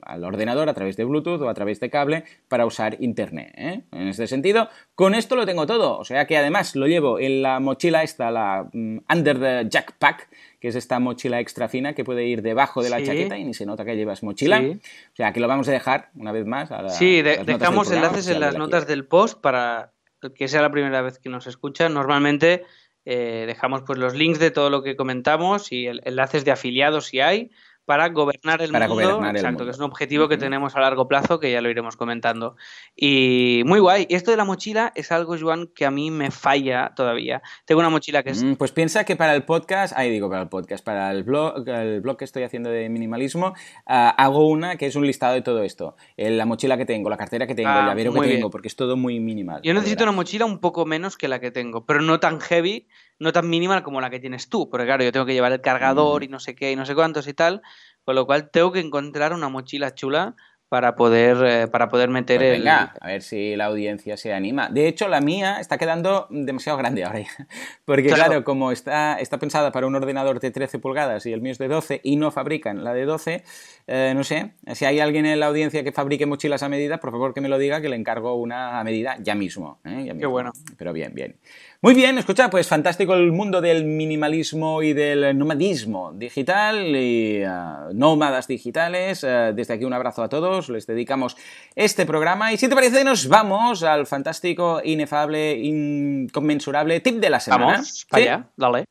al, 0.02 0.24
ordenador 0.24 0.68
a 0.68 0.74
través 0.74 0.96
de 0.96 1.04
Bluetooth 1.04 1.42
o 1.42 1.48
a 1.48 1.54
través 1.54 1.80
de 1.80 1.90
cable 1.90 2.24
para 2.48 2.66
usar 2.66 2.96
Internet. 3.00 3.52
¿Eh? 3.60 3.82
En 3.92 4.08
este 4.08 4.26
sentido, 4.26 4.68
con 4.94 5.14
esto 5.14 5.36
lo 5.36 5.46
tengo 5.46 5.66
todo. 5.66 5.98
O 5.98 6.04
sea 6.04 6.26
que 6.26 6.36
además 6.36 6.74
lo 6.74 6.86
llevo 6.86 7.18
en 7.18 7.42
la 7.42 7.60
mochila 7.60 8.02
esta, 8.02 8.30
la 8.30 8.68
mm, 8.72 8.98
Under 9.12 9.38
the 9.38 9.68
Jackpack, 9.68 10.28
que 10.60 10.68
es 10.68 10.74
esta 10.74 10.98
mochila 10.98 11.40
extra 11.40 11.68
fina 11.68 11.94
que 11.94 12.04
puede 12.04 12.24
ir 12.24 12.42
debajo 12.42 12.82
de 12.82 12.90
la 12.90 13.02
chaqueta 13.02 13.38
y 13.38 13.44
ni 13.44 13.54
se 13.54 13.66
nota 13.66 13.84
que 13.84 13.96
llevas 13.96 14.22
mochila. 14.22 14.60
O 14.60 15.16
sea 15.16 15.32
que 15.32 15.40
lo 15.40 15.48
vamos 15.48 15.68
a 15.68 15.72
dejar 15.72 16.10
una 16.14 16.32
vez 16.32 16.46
más. 16.46 16.72
A 16.72 16.88
sí, 16.88 17.22
dejamos 17.22 17.90
enlaces 17.90 18.28
en 18.28 18.40
las 18.40 18.56
notas 18.56 18.86
del 18.86 19.06
post 19.06 19.40
para 19.40 19.92
que 20.34 20.48
sea 20.48 20.62
la 20.62 20.70
primera 20.70 21.02
vez 21.02 21.18
que 21.18 21.28
nos 21.28 21.46
escuchan. 21.46 21.94
Normalmente 21.94 22.64
eh, 23.04 23.44
dejamos 23.46 23.82
pues 23.82 23.98
los 23.98 24.14
links 24.14 24.38
de 24.38 24.50
todo 24.50 24.70
lo 24.70 24.82
que 24.82 24.96
comentamos 24.96 25.72
y 25.72 25.86
enlaces 25.86 26.44
de 26.44 26.50
afiliados 26.50 27.06
si 27.06 27.20
hay 27.20 27.50
para 27.90 28.08
gobernar 28.10 28.62
el 28.62 28.70
mundo. 28.70 29.26
exacto, 29.34 29.64
que 29.64 29.72
es 29.72 29.78
un 29.78 29.86
objetivo 29.86 30.28
que 30.28 30.36
tenemos 30.36 30.76
a 30.76 30.80
largo 30.80 31.08
plazo, 31.08 31.40
que 31.40 31.50
ya 31.50 31.60
lo 31.60 31.68
iremos 31.68 31.96
comentando. 31.96 32.54
Y 32.94 33.64
muy 33.66 33.80
guay. 33.80 34.06
Y 34.08 34.14
esto 34.14 34.30
de 34.30 34.36
la 34.36 34.44
mochila 34.44 34.92
es 34.94 35.10
algo, 35.10 35.36
Joan, 35.36 35.66
que 35.74 35.86
a 35.86 35.90
mí 35.90 36.12
me 36.12 36.30
falla 36.30 36.92
todavía. 36.94 37.42
Tengo 37.64 37.80
una 37.80 37.90
mochila 37.90 38.22
que 38.22 38.30
es. 38.30 38.44
Mm, 38.44 38.52
pues 38.54 38.70
piensa 38.70 39.02
que 39.02 39.16
para 39.16 39.34
el 39.34 39.42
podcast, 39.42 39.92
ahí 39.96 40.08
digo 40.08 40.30
para 40.30 40.42
el 40.42 40.48
podcast, 40.48 40.84
para 40.84 41.10
el 41.10 41.24
blog, 41.24 41.68
el 41.68 42.00
blog 42.00 42.16
que 42.16 42.26
estoy 42.26 42.44
haciendo 42.44 42.70
de 42.70 42.88
minimalismo, 42.88 43.54
ah, 43.86 44.10
hago 44.10 44.46
una 44.48 44.76
que 44.76 44.86
es 44.86 44.94
un 44.94 45.04
listado 45.04 45.34
de 45.34 45.42
todo 45.42 45.64
esto. 45.64 45.96
La 46.16 46.46
mochila 46.46 46.76
que 46.76 46.86
tengo, 46.86 47.10
la 47.10 47.16
cartera 47.16 47.48
que 47.48 47.56
tengo, 47.56 47.70
el 47.70 47.76
ah, 47.76 47.86
llavero 47.88 48.12
que 48.12 48.20
tengo, 48.20 48.50
porque 48.50 48.68
es 48.68 48.76
todo 48.76 48.96
muy 48.96 49.18
minimal. 49.18 49.62
Yo 49.64 49.74
necesito 49.74 50.04
una 50.04 50.12
mochila 50.12 50.44
un 50.44 50.60
poco 50.60 50.86
menos 50.86 51.16
que 51.16 51.26
la 51.26 51.40
que 51.40 51.50
tengo, 51.50 51.84
pero 51.86 52.02
no 52.02 52.20
tan 52.20 52.38
heavy 52.38 52.86
no 53.20 53.32
tan 53.32 53.48
mínima 53.48 53.82
como 53.84 54.00
la 54.00 54.10
que 54.10 54.18
tienes 54.18 54.48
tú, 54.48 54.68
porque 54.68 54.86
claro, 54.86 55.04
yo 55.04 55.12
tengo 55.12 55.26
que 55.26 55.34
llevar 55.34 55.52
el 55.52 55.60
cargador 55.60 56.22
mm. 56.22 56.24
y 56.24 56.28
no 56.28 56.40
sé 56.40 56.56
qué 56.56 56.72
y 56.72 56.76
no 56.76 56.86
sé 56.86 56.94
cuántos 56.94 57.28
y 57.28 57.34
tal, 57.34 57.62
con 58.04 58.14
lo 58.14 58.26
cual 58.26 58.50
tengo 58.50 58.72
que 58.72 58.80
encontrar 58.80 59.32
una 59.32 59.48
mochila 59.48 59.94
chula 59.94 60.34
para 60.70 60.94
poder, 60.94 61.36
eh, 61.44 61.66
para 61.66 61.88
poder 61.88 62.10
meter 62.10 62.38
pues 62.38 62.52
venga, 62.52 62.94
a 63.00 63.08
ver 63.08 63.22
si 63.22 63.56
la 63.56 63.64
audiencia 63.64 64.16
se 64.16 64.32
anima. 64.32 64.68
De 64.68 64.86
hecho, 64.86 65.08
la 65.08 65.20
mía 65.20 65.58
está 65.58 65.78
quedando 65.78 66.28
demasiado 66.30 66.78
grande 66.78 67.02
ahora 67.02 67.24
Porque 67.84 68.08
claro, 68.08 68.44
como 68.44 68.70
está, 68.70 69.18
está 69.18 69.38
pensada 69.38 69.72
para 69.72 69.88
un 69.88 69.96
ordenador 69.96 70.38
de 70.38 70.52
13 70.52 70.78
pulgadas 70.78 71.26
y 71.26 71.32
el 71.32 71.40
mío 71.40 71.50
es 71.50 71.58
de 71.58 71.66
12 71.66 72.00
y 72.04 72.14
no 72.14 72.30
fabrican 72.30 72.84
la 72.84 72.94
de 72.94 73.04
12, 73.04 73.42
eh, 73.88 74.12
no 74.14 74.22
sé, 74.22 74.52
si 74.74 74.84
hay 74.84 75.00
alguien 75.00 75.26
en 75.26 75.40
la 75.40 75.46
audiencia 75.46 75.82
que 75.82 75.90
fabrique 75.90 76.24
mochilas 76.24 76.62
a 76.62 76.68
medida, 76.68 77.00
por 77.00 77.10
favor 77.10 77.34
que 77.34 77.40
me 77.40 77.48
lo 77.48 77.58
diga, 77.58 77.80
que 77.80 77.88
le 77.88 77.96
encargo 77.96 78.36
una 78.36 78.78
a 78.78 78.84
medida 78.84 79.16
ya 79.18 79.34
mismo. 79.34 79.80
¿eh? 79.84 80.04
Ya 80.04 80.14
mismo. 80.14 80.20
Qué 80.20 80.26
bueno. 80.26 80.52
Pero 80.78 80.92
bien, 80.92 81.12
bien. 81.16 81.36
Muy 81.82 81.94
bien, 81.94 82.18
escucha, 82.18 82.50
pues 82.50 82.68
fantástico 82.68 83.14
el 83.14 83.32
mundo 83.32 83.62
del 83.62 83.86
minimalismo 83.86 84.82
y 84.82 84.92
del 84.92 85.38
nomadismo 85.38 86.12
digital 86.12 86.94
y 86.94 87.42
uh, 87.42 87.94
nómadas 87.94 88.46
digitales. 88.46 89.24
Uh, 89.24 89.54
desde 89.54 89.72
aquí 89.72 89.86
un 89.86 89.94
abrazo 89.94 90.22
a 90.22 90.28
todos, 90.28 90.68
les 90.68 90.86
dedicamos 90.86 91.38
este 91.74 92.04
programa 92.04 92.52
y 92.52 92.58
si 92.58 92.68
te 92.68 92.74
parece 92.74 93.02
nos 93.02 93.28
vamos 93.28 93.82
al 93.82 94.06
fantástico, 94.06 94.82
inefable, 94.84 95.56
inconmensurable 95.56 97.00
tip 97.00 97.14
de 97.14 97.30
la 97.30 97.40
semana. 97.40 97.72
Vamos, 97.72 98.06
¿Sí? 98.12 98.26
dale. 98.58 98.84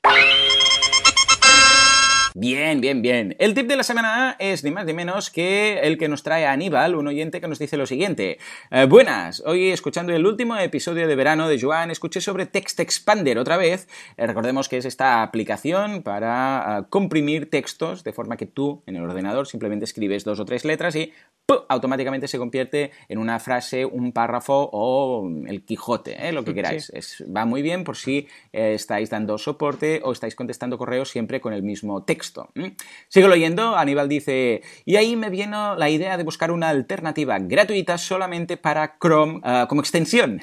Bien, 2.41 2.79
bien, 2.79 3.01
bien. 3.01 3.35
El 3.37 3.53
tip 3.53 3.67
de 3.67 3.75
la 3.75 3.83
semana 3.83 4.37
es 4.39 4.63
ni 4.63 4.71
más 4.71 4.85
ni 4.85 4.93
menos 4.93 5.29
que 5.29 5.79
el 5.79 5.97
que 5.97 6.07
nos 6.07 6.23
trae 6.23 6.45
Aníbal, 6.45 6.95
un 6.95 7.05
oyente 7.05 7.41
que 7.41 7.49
nos 7.49 7.59
dice 7.59 7.75
lo 7.75 7.85
siguiente. 7.85 8.37
Eh, 8.71 8.85
buenas, 8.85 9.43
hoy 9.45 9.71
escuchando 9.71 10.13
el 10.13 10.25
último 10.25 10.55
episodio 10.55 11.05
de 11.05 11.15
verano 11.17 11.49
de 11.49 11.59
Joan, 11.59 11.91
escuché 11.91 12.21
sobre 12.21 12.45
Text 12.45 12.79
Expander 12.79 13.39
otra 13.39 13.57
vez. 13.57 13.89
Eh, 14.15 14.25
recordemos 14.25 14.69
que 14.69 14.77
es 14.77 14.85
esta 14.85 15.21
aplicación 15.21 16.01
para 16.01 16.79
eh, 16.79 16.85
comprimir 16.89 17.49
textos 17.49 18.05
de 18.05 18.13
forma 18.13 18.37
que 18.37 18.45
tú 18.45 18.83
en 18.85 18.95
el 18.95 19.03
ordenador 19.03 19.45
simplemente 19.45 19.83
escribes 19.83 20.23
dos 20.23 20.39
o 20.39 20.45
tres 20.45 20.63
letras 20.63 20.95
y 20.95 21.11
automáticamente 21.67 22.27
se 22.27 22.37
convierte 22.37 22.91
en 23.07 23.17
una 23.17 23.39
frase, 23.39 23.85
un 23.85 24.11
párrafo 24.11 24.69
o 24.71 25.29
el 25.47 25.63
Quijote, 25.63 26.31
lo 26.31 26.43
que 26.43 26.53
queráis. 26.53 26.91
va 27.35 27.45
muy 27.45 27.61
bien 27.61 27.83
por 27.83 27.95
si 27.95 28.27
estáis 28.51 29.09
dando 29.09 29.37
soporte 29.37 30.01
o 30.03 30.11
estáis 30.11 30.35
contestando 30.35 30.77
correos 30.77 31.09
siempre 31.09 31.41
con 31.41 31.53
el 31.53 31.63
mismo 31.63 32.03
texto. 32.03 32.49
Sigo 33.07 33.27
leyendo, 33.27 33.75
Aníbal 33.75 34.09
dice, 34.09 34.61
y 34.85 34.95
ahí 34.95 35.15
me 35.15 35.29
vino 35.29 35.75
la 35.75 35.89
idea 35.89 36.17
de 36.17 36.23
buscar 36.23 36.51
una 36.51 36.69
alternativa 36.69 37.37
gratuita 37.39 37.97
solamente 37.97 38.57
para 38.57 38.97
Chrome 38.99 39.41
uh, 39.43 39.67
como 39.67 39.81
extensión. 39.81 40.41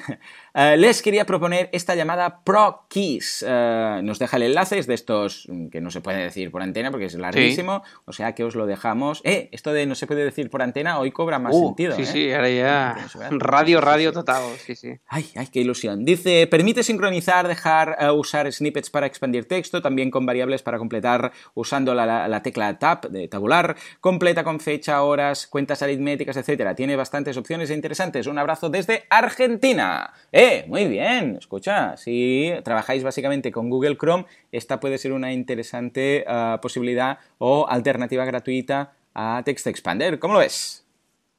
Uh, 0.57 0.75
les 0.75 1.03
quería 1.03 1.23
proponer 1.27 1.69
esta 1.71 1.93
llamada 1.93 2.43
Pro 2.43 2.87
Keys. 2.89 3.45
Uh, 3.47 4.01
nos 4.01 4.17
deja 4.17 4.37
el 4.37 4.43
enlace, 4.43 4.79
es 4.79 4.87
de 4.87 4.95
estos 4.95 5.47
que 5.71 5.81
no 5.81 5.91
se 5.91 6.01
puede 6.01 6.17
decir 6.17 6.49
por 6.49 6.63
antena 6.63 6.89
porque 6.89 7.05
es 7.05 7.13
larguísimo, 7.13 7.83
o 8.05 8.11
sea 8.11 8.33
que 8.33 8.43
os 8.43 8.55
lo 8.55 8.65
dejamos. 8.65 9.21
Eh, 9.23 9.49
esto 9.51 9.71
de 9.71 9.85
no 9.85 9.93
se 9.93 10.07
puede 10.07 10.25
decir 10.25 10.49
por 10.49 10.63
antena 10.63 10.97
hoy 10.97 11.11
cobra 11.11 11.37
más 11.37 11.53
uh, 11.53 11.67
sentido. 11.67 11.95
Sí, 11.95 12.01
¿eh? 12.01 12.05
sí, 12.07 12.33
ahora 12.33 12.49
ya 12.49 13.07
radio, 13.37 13.81
radio 13.81 14.11
total, 14.11 14.41
sí, 14.57 14.73
sí. 14.73 14.97
Ay, 15.07 15.29
ay, 15.35 15.45
qué 15.53 15.59
ilusión. 15.59 16.03
Dice, 16.03 16.47
permite 16.47 16.81
sincronizar, 16.81 17.47
dejar 17.47 17.95
usar 18.15 18.51
snippets 18.51 18.89
para 18.89 19.05
expandir 19.05 19.47
texto, 19.47 19.83
también 19.83 20.09
con 20.09 20.25
variables 20.25 20.63
para 20.63 20.79
completar 20.79 21.33
usando 21.53 21.93
la, 21.93 22.41
tecla 22.41 22.79
Tab 22.79 23.11
de 23.11 23.27
tabular, 23.27 23.75
completa 23.99 24.43
con 24.43 24.59
fecha, 24.59 25.03
horas, 25.03 25.45
cuentas 25.45 25.83
aritméticas, 25.83 26.35
etcétera. 26.35 26.73
Tiene 26.73 26.95
bastantes 26.95 27.37
opciones 27.37 27.69
interesantes. 27.69 28.25
Un 28.25 28.39
abrazo 28.39 28.71
desde 28.71 29.03
Argentina. 29.11 30.15
¡Eh! 30.31 30.46
Muy 30.67 30.85
bien. 30.85 31.35
Escucha, 31.37 31.97
si 31.97 32.51
trabajáis 32.63 33.03
básicamente 33.03 33.51
con 33.51 33.69
Google 33.69 33.97
Chrome, 33.97 34.25
esta 34.51 34.79
puede 34.79 34.97
ser 34.97 35.13
una 35.13 35.33
interesante 35.33 36.23
ah, 36.27 36.59
posibilidad 36.61 37.19
o 37.37 37.67
alternativa 37.67 38.25
gratuita 38.25 38.93
a 39.13 39.41
Text 39.43 39.67
Expander. 39.67 40.19
¿Cómo 40.19 40.35
lo 40.35 40.39
ves? 40.39 40.85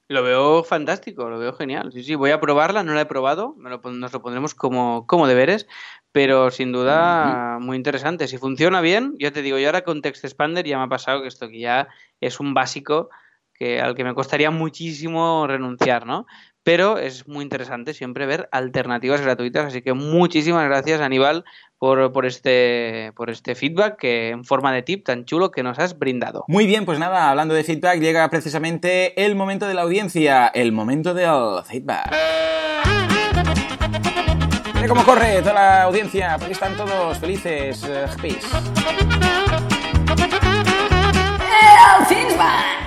Lo 0.08 0.22
veo 0.22 0.64
fantástico, 0.64 1.28
lo 1.28 1.38
veo 1.38 1.52
genial. 1.52 1.92
Sí, 1.92 2.02
sí, 2.02 2.14
voy 2.14 2.30
a 2.30 2.40
probarla, 2.40 2.82
no 2.82 2.94
la 2.94 3.02
he 3.02 3.06
probado, 3.06 3.54
nos 3.58 4.12
lo 4.12 4.22
pondremos 4.22 4.54
como, 4.54 5.06
como 5.06 5.26
deberes, 5.26 5.68
pero 6.12 6.50
sin 6.50 6.72
duda 6.72 7.58
muy 7.60 7.76
interesante. 7.76 8.26
Si 8.26 8.38
funciona 8.38 8.80
bien, 8.80 9.14
yo 9.18 9.32
te 9.32 9.42
digo, 9.42 9.58
yo 9.58 9.66
ahora 9.66 9.84
con 9.84 10.00
Text 10.00 10.24
Expander 10.24 10.66
ya 10.66 10.78
me 10.78 10.84
ha 10.84 10.88
pasado 10.88 11.22
que 11.22 11.28
esto 11.28 11.48
que 11.48 11.60
ya 11.60 11.88
es 12.20 12.40
un 12.40 12.54
básico 12.54 13.10
que, 13.52 13.80
al 13.80 13.94
que 13.94 14.04
me 14.04 14.14
costaría 14.14 14.50
muchísimo 14.50 15.46
renunciar, 15.46 16.06
¿no? 16.06 16.26
Pero 16.68 16.98
es 16.98 17.26
muy 17.26 17.44
interesante 17.44 17.94
siempre 17.94 18.26
ver 18.26 18.46
alternativas 18.52 19.22
gratuitas, 19.22 19.64
así 19.64 19.80
que 19.80 19.94
muchísimas 19.94 20.68
gracias 20.68 21.00
Aníbal 21.00 21.46
por, 21.78 22.12
por, 22.12 22.26
este, 22.26 23.10
por 23.16 23.30
este 23.30 23.54
feedback 23.54 23.96
que 23.96 24.28
en 24.28 24.44
forma 24.44 24.70
de 24.74 24.82
tip 24.82 25.02
tan 25.02 25.24
chulo 25.24 25.50
que 25.50 25.62
nos 25.62 25.78
has 25.78 25.98
brindado. 25.98 26.44
Muy 26.46 26.66
bien, 26.66 26.84
pues 26.84 26.98
nada, 26.98 27.30
hablando 27.30 27.54
de 27.54 27.64
feedback, 27.64 28.00
llega 28.00 28.28
precisamente 28.28 29.24
el 29.24 29.34
momento 29.34 29.66
de 29.66 29.72
la 29.72 29.80
audiencia, 29.80 30.48
el 30.48 30.72
momento 30.72 31.14
del 31.14 31.64
feedback. 31.64 32.14
Mira 34.74 34.88
cómo 34.88 35.04
corre 35.06 35.40
toda 35.40 35.54
la 35.54 35.82
audiencia, 35.84 36.36
porque 36.36 36.52
están 36.52 36.76
todos 36.76 37.16
felices. 37.16 37.82
Uh, 37.82 37.88
El 41.98 42.06
feedback. 42.06 42.78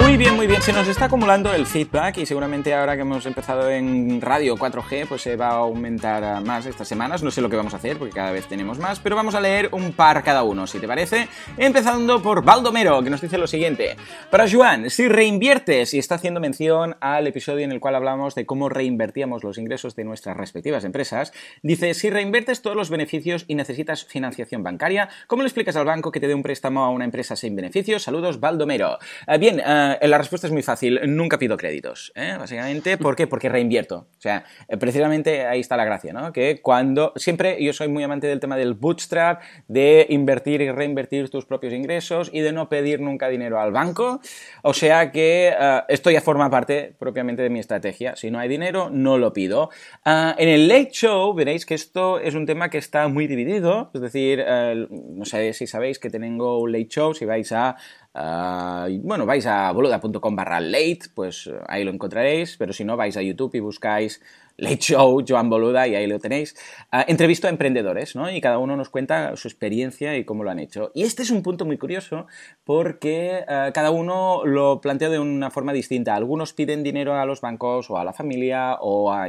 Muy 0.00 0.16
bien, 0.16 0.36
muy 0.36 0.46
bien. 0.46 0.62
Se 0.62 0.72
nos 0.72 0.86
está 0.86 1.06
acumulando 1.06 1.52
el 1.52 1.66
feedback 1.66 2.18
y 2.18 2.26
seguramente 2.26 2.72
ahora 2.72 2.94
que 2.94 3.02
hemos 3.02 3.26
empezado 3.26 3.68
en 3.68 4.20
radio 4.20 4.56
4G, 4.56 5.08
pues 5.08 5.22
se 5.22 5.36
va 5.36 5.48
a 5.48 5.54
aumentar 5.54 6.42
más 6.44 6.66
estas 6.66 6.86
semanas. 6.86 7.22
No 7.22 7.30
sé 7.30 7.40
lo 7.40 7.50
que 7.50 7.56
vamos 7.56 7.74
a 7.74 7.78
hacer 7.78 7.98
porque 7.98 8.14
cada 8.14 8.30
vez 8.30 8.46
tenemos 8.46 8.78
más, 8.78 9.00
pero 9.00 9.16
vamos 9.16 9.34
a 9.34 9.40
leer 9.40 9.70
un 9.72 9.92
par 9.92 10.22
cada 10.22 10.44
uno, 10.44 10.66
si 10.66 10.78
te 10.78 10.86
parece. 10.86 11.28
Empezando 11.56 12.22
por 12.22 12.44
Baldomero, 12.44 13.02
que 13.02 13.10
nos 13.10 13.20
dice 13.20 13.38
lo 13.38 13.46
siguiente. 13.46 13.96
Para 14.30 14.48
Joan, 14.50 14.88
si 14.88 15.08
reinviertes, 15.08 15.92
y 15.94 15.98
está 15.98 16.14
haciendo 16.14 16.40
mención 16.40 16.96
al 17.00 17.26
episodio 17.26 17.64
en 17.64 17.72
el 17.72 17.80
cual 17.80 17.96
hablamos 17.96 18.34
de 18.34 18.46
cómo 18.46 18.68
reinvertíamos 18.68 19.42
los 19.42 19.58
ingresos 19.58 19.96
de 19.96 20.04
nuestras 20.04 20.36
respectivas 20.36 20.84
empresas, 20.84 21.32
dice, 21.62 21.94
si 21.94 22.08
reinviertes 22.08 22.62
todos 22.62 22.76
los 22.76 22.90
beneficios 22.90 23.44
y 23.48 23.56
necesitas 23.56 24.04
financiación 24.04 24.62
bancaria, 24.62 25.08
¿cómo 25.26 25.42
le 25.42 25.48
explicas 25.48 25.76
al 25.76 25.86
banco 25.86 26.12
que 26.12 26.20
te 26.20 26.28
dé 26.28 26.34
un 26.34 26.42
préstamo 26.42 26.84
a 26.84 26.90
una 26.90 27.04
empresa 27.04 27.36
sin 27.36 27.56
beneficios? 27.56 28.02
Saludos, 28.02 28.38
Baldomero. 28.40 28.98
Eh, 29.26 29.38
bien, 29.38 29.60
eh, 30.00 30.08
la 30.08 30.18
respuesta 30.18 30.46
es 30.46 30.52
muy 30.52 30.62
fácil. 30.62 31.00
Nunca 31.06 31.38
pido 31.38 31.56
créditos, 31.56 32.12
¿eh? 32.14 32.34
básicamente. 32.38 32.98
¿Por 32.98 33.16
qué? 33.16 33.26
Porque 33.26 33.48
reinvierto. 33.48 34.08
O 34.16 34.20
sea, 34.20 34.44
eh, 34.68 34.76
precisamente 34.76 35.46
ahí 35.46 35.60
está 35.60 35.76
la 35.76 35.84
gracia, 35.84 36.12
¿no? 36.12 36.32
Que 36.32 36.60
cuando... 36.60 37.12
Siempre 37.16 37.62
yo 37.62 37.72
soy 37.72 37.88
muy 37.88 38.02
amante 38.02 38.26
del 38.26 38.40
tema 38.40 38.56
del 38.56 38.74
bootstrap, 38.74 39.42
de 39.66 40.06
invertir 40.08 40.60
y 40.60 40.70
reinvertir 40.70 41.30
tus 41.30 41.44
propios 41.44 41.72
ingresos 41.72 42.30
y 42.32 42.40
de 42.40 42.52
no 42.52 42.68
pedir 42.68 43.00
nunca 43.00 43.28
dinero 43.28 43.60
al 43.60 43.72
banco. 43.72 44.20
O 44.62 44.74
sea 44.74 45.10
que 45.10 45.54
esto 45.88 46.10
ya 46.10 46.20
forma 46.20 46.50
parte 46.50 46.94
propiamente 46.98 47.42
de 47.42 47.50
mi 47.50 47.58
estrategia. 47.58 48.16
Si 48.16 48.30
no 48.30 48.38
hay 48.38 48.48
dinero, 48.48 48.90
no 48.90 49.18
lo 49.18 49.32
pido. 49.32 49.70
en 50.04 50.48
el 50.48 50.68
Late 50.68 50.90
Show 50.92 51.34
veréis 51.34 51.66
que 51.66 51.74
esto 51.74 52.18
es 52.18 52.34
un 52.34 52.46
tema 52.46 52.70
que 52.70 52.78
está 52.78 53.08
muy 53.08 53.26
dividido. 53.26 53.90
Es 53.94 54.00
decir, 54.00 54.44
no 54.46 55.24
sé 55.24 55.52
si 55.52 55.66
sabéis 55.66 55.98
que 55.98 56.10
tengo 56.10 56.58
un 56.58 56.72
Late 56.72 56.88
Show, 56.88 57.14
si 57.14 57.24
vais 57.24 57.50
a 57.52 57.76
Ah, 58.20 58.88
bueno, 58.90 59.26
vais 59.26 59.46
a 59.46 59.70
boluda.com 59.70 60.34
barra 60.34 60.58
late, 60.60 61.06
pues 61.14 61.48
ahí 61.68 61.84
lo 61.84 61.92
encontraréis, 61.92 62.56
pero 62.56 62.72
si 62.72 62.84
no, 62.84 62.96
vais 62.96 63.16
a 63.16 63.22
YouTube 63.22 63.54
y 63.54 63.60
buscáis 63.60 64.20
Late 64.58 64.78
Show, 64.78 65.24
Joan 65.26 65.48
Boluda, 65.48 65.86
y 65.86 65.94
ahí 65.94 66.06
lo 66.06 66.18
tenéis. 66.18 66.54
Uh, 66.92 67.02
entrevisto 67.06 67.46
a 67.46 67.50
emprendedores, 67.50 68.16
¿no? 68.16 68.30
Y 68.30 68.40
cada 68.40 68.58
uno 68.58 68.76
nos 68.76 68.88
cuenta 68.88 69.36
su 69.36 69.48
experiencia 69.48 70.16
y 70.16 70.24
cómo 70.24 70.44
lo 70.44 70.50
han 70.50 70.58
hecho. 70.58 70.90
Y 70.94 71.04
este 71.04 71.22
es 71.22 71.30
un 71.30 71.42
punto 71.42 71.64
muy 71.64 71.78
curioso 71.78 72.26
porque 72.64 73.44
ah, 73.48 73.70
cada 73.72 73.90
uno 73.90 74.44
lo 74.44 74.80
plantea 74.80 75.08
de 75.08 75.18
una 75.18 75.50
forma 75.50 75.72
distinta. 75.72 76.14
Algunos 76.14 76.52
piden 76.52 76.82
dinero 76.82 77.14
a 77.14 77.24
los 77.24 77.40
bancos 77.40 77.88
o 77.90 77.98
a 77.98 78.04
la 78.04 78.12
familia 78.12 78.76
o 78.80 79.12
a, 79.12 79.26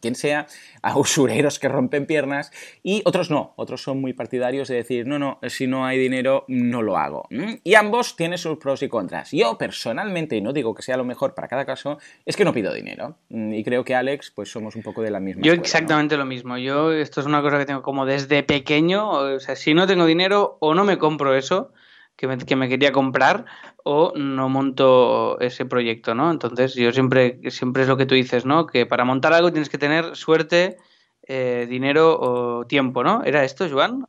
quien 0.00 0.14
sea, 0.14 0.46
a 0.82 0.96
usureros 0.96 1.58
que 1.58 1.68
rompen 1.68 2.06
piernas 2.06 2.52
y 2.82 3.02
otros 3.04 3.30
no. 3.30 3.54
Otros 3.56 3.82
son 3.82 4.00
muy 4.00 4.12
partidarios 4.12 4.68
de 4.68 4.76
decir, 4.76 5.06
no, 5.06 5.18
no, 5.18 5.40
si 5.48 5.66
no 5.66 5.84
hay 5.84 5.98
dinero, 5.98 6.44
no 6.48 6.82
lo 6.82 6.96
hago. 6.96 7.28
Y 7.64 7.74
ambos 7.74 8.16
tienen 8.16 8.38
sus 8.38 8.58
pros 8.58 8.82
y 8.82 8.88
contras. 8.88 9.32
Yo 9.32 9.58
personalmente, 9.58 10.36
y 10.36 10.40
no 10.40 10.52
digo 10.52 10.74
que 10.74 10.82
sea 10.82 10.96
lo 10.96 11.04
mejor 11.04 11.34
para 11.34 11.48
cada 11.48 11.64
caso, 11.64 11.98
es 12.24 12.36
que 12.36 12.44
no 12.44 12.52
pido 12.52 12.72
dinero. 12.72 13.16
Mm, 13.30 13.52
y 13.52 13.64
creo 13.64 13.84
que 13.84 13.94
Alex, 13.94 14.30
pues 14.30 14.43
pues 14.44 14.52
somos 14.52 14.76
un 14.76 14.82
poco 14.82 15.00
de 15.00 15.10
la 15.10 15.20
misma. 15.20 15.40
Yo 15.42 15.54
exactamente 15.54 16.18
lo 16.18 16.26
mismo. 16.26 16.58
Yo 16.58 16.92
esto 16.92 17.22
es 17.22 17.26
una 17.26 17.40
cosa 17.40 17.58
que 17.58 17.64
tengo 17.64 17.80
como 17.80 18.04
desde 18.04 18.42
pequeño. 18.42 19.08
O 19.08 19.40
sea, 19.40 19.56
si 19.56 19.72
no 19.72 19.86
tengo 19.86 20.04
dinero 20.04 20.58
o 20.60 20.74
no 20.74 20.84
me 20.84 20.98
compro 20.98 21.34
eso 21.34 21.72
que 22.14 22.26
me, 22.26 22.36
que 22.36 22.54
me 22.54 22.68
quería 22.68 22.92
comprar 22.92 23.46
o 23.84 24.12
no 24.14 24.50
monto 24.50 25.40
ese 25.40 25.64
proyecto, 25.64 26.14
¿no? 26.14 26.30
Entonces 26.30 26.74
yo 26.74 26.92
siempre, 26.92 27.40
siempre 27.50 27.84
es 27.84 27.88
lo 27.88 27.96
que 27.96 28.04
tú 28.04 28.14
dices, 28.14 28.44
¿no? 28.44 28.66
Que 28.66 28.84
para 28.84 29.06
montar 29.06 29.32
algo 29.32 29.50
tienes 29.50 29.70
que 29.70 29.78
tener 29.78 30.14
suerte 30.14 30.76
eh, 31.26 31.66
dinero 31.68 32.18
o 32.20 32.66
tiempo, 32.66 33.02
¿no? 33.02 33.22
¿Era 33.24 33.44
esto, 33.44 33.66
Joan? 33.70 34.04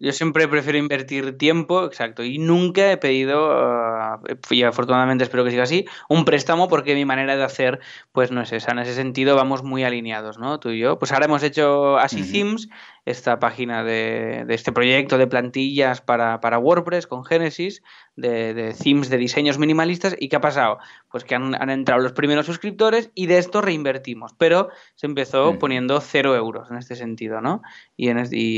Yo 0.00 0.12
siempre 0.12 0.46
prefiero 0.46 0.78
invertir 0.78 1.36
tiempo, 1.36 1.84
exacto, 1.84 2.22
y 2.22 2.38
nunca 2.38 2.92
he 2.92 2.96
pedido, 2.96 3.50
uh, 3.50 4.18
y 4.50 4.62
afortunadamente 4.62 5.24
espero 5.24 5.44
que 5.44 5.50
siga 5.50 5.64
así, 5.64 5.86
un 6.08 6.24
préstamo 6.24 6.68
porque 6.68 6.94
mi 6.94 7.04
manera 7.04 7.36
de 7.36 7.42
hacer, 7.42 7.80
pues 8.12 8.30
no 8.30 8.40
es 8.40 8.52
esa. 8.52 8.72
En 8.72 8.78
ese 8.78 8.94
sentido 8.94 9.34
vamos 9.34 9.64
muy 9.64 9.82
alineados, 9.82 10.38
¿no? 10.38 10.60
Tú 10.60 10.70
y 10.70 10.78
yo. 10.78 10.98
Pues 10.98 11.12
ahora 11.12 11.26
hemos 11.26 11.42
hecho 11.42 11.98
así 11.98 12.22
themes, 12.22 12.68
esta 13.04 13.38
página 13.38 13.82
de, 13.84 14.44
este 14.48 14.72
proyecto 14.72 15.18
de 15.18 15.26
plantillas 15.26 16.00
para, 16.00 16.38
WordPress 16.58 17.06
con 17.06 17.24
Genesis, 17.24 17.82
de, 18.20 18.74
themes 18.82 19.08
de 19.10 19.16
diseños 19.16 19.58
minimalistas. 19.58 20.16
¿Y 20.18 20.28
qué 20.28 20.36
ha 20.36 20.40
pasado? 20.40 20.78
Pues 21.10 21.24
que 21.24 21.34
han, 21.34 21.70
entrado 21.70 22.02
los 22.02 22.12
primeros 22.12 22.46
suscriptores 22.46 23.10
y 23.14 23.26
de 23.26 23.38
esto 23.38 23.60
reinvertimos. 23.60 24.34
Pero 24.38 24.68
se 24.94 25.06
empezó 25.06 25.58
poniendo 25.58 26.00
cero 26.00 26.34
euros 26.36 26.70
en 26.70 26.76
este 26.76 26.96
sentido, 26.96 27.40
¿no? 27.40 27.62
Y, 27.96 28.10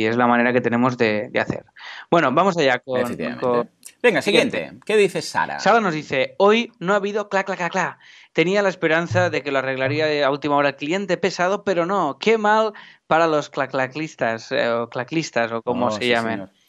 es, 0.04 0.16
la 0.16 0.26
manera 0.26 0.52
que 0.52 0.60
tenemos 0.60 0.96
de, 0.96 1.30
hacer. 1.40 1.64
Bueno, 2.10 2.32
vamos 2.32 2.56
allá 2.56 2.78
con, 2.78 3.02
Venga, 4.02 4.20
siguiente. 4.20 4.72
¿Qué 4.84 4.96
dice 4.96 5.22
Sara? 5.22 5.60
Sara 5.60 5.80
nos 5.80 5.94
dice, 5.94 6.34
hoy 6.38 6.72
no 6.80 6.92
ha 6.92 6.96
habido 6.96 7.28
clac, 7.28 7.46
clac, 7.46 7.58
clac, 7.58 7.72
clac. 7.72 7.98
Tenía 8.32 8.62
la 8.62 8.68
esperanza 8.68 9.30
de 9.30 9.42
que 9.42 9.52
lo 9.52 9.58
arreglaría 9.58 10.26
a 10.26 10.30
última 10.30 10.56
hora 10.56 10.70
el 10.70 10.76
cliente 10.76 11.16
pesado, 11.16 11.64
pero 11.64 11.86
no. 11.86 12.18
Qué 12.18 12.38
mal 12.38 12.72
para 13.06 13.26
los 13.26 13.50
claclaclistas 13.50 14.50
eh, 14.52 14.68
o 14.70 14.88
claclistas 14.88 15.52
o 15.52 15.62
como 15.62 15.86
oh, 15.86 15.90
se 15.90 16.08
llamen. 16.08 16.32
señor. 16.32 16.61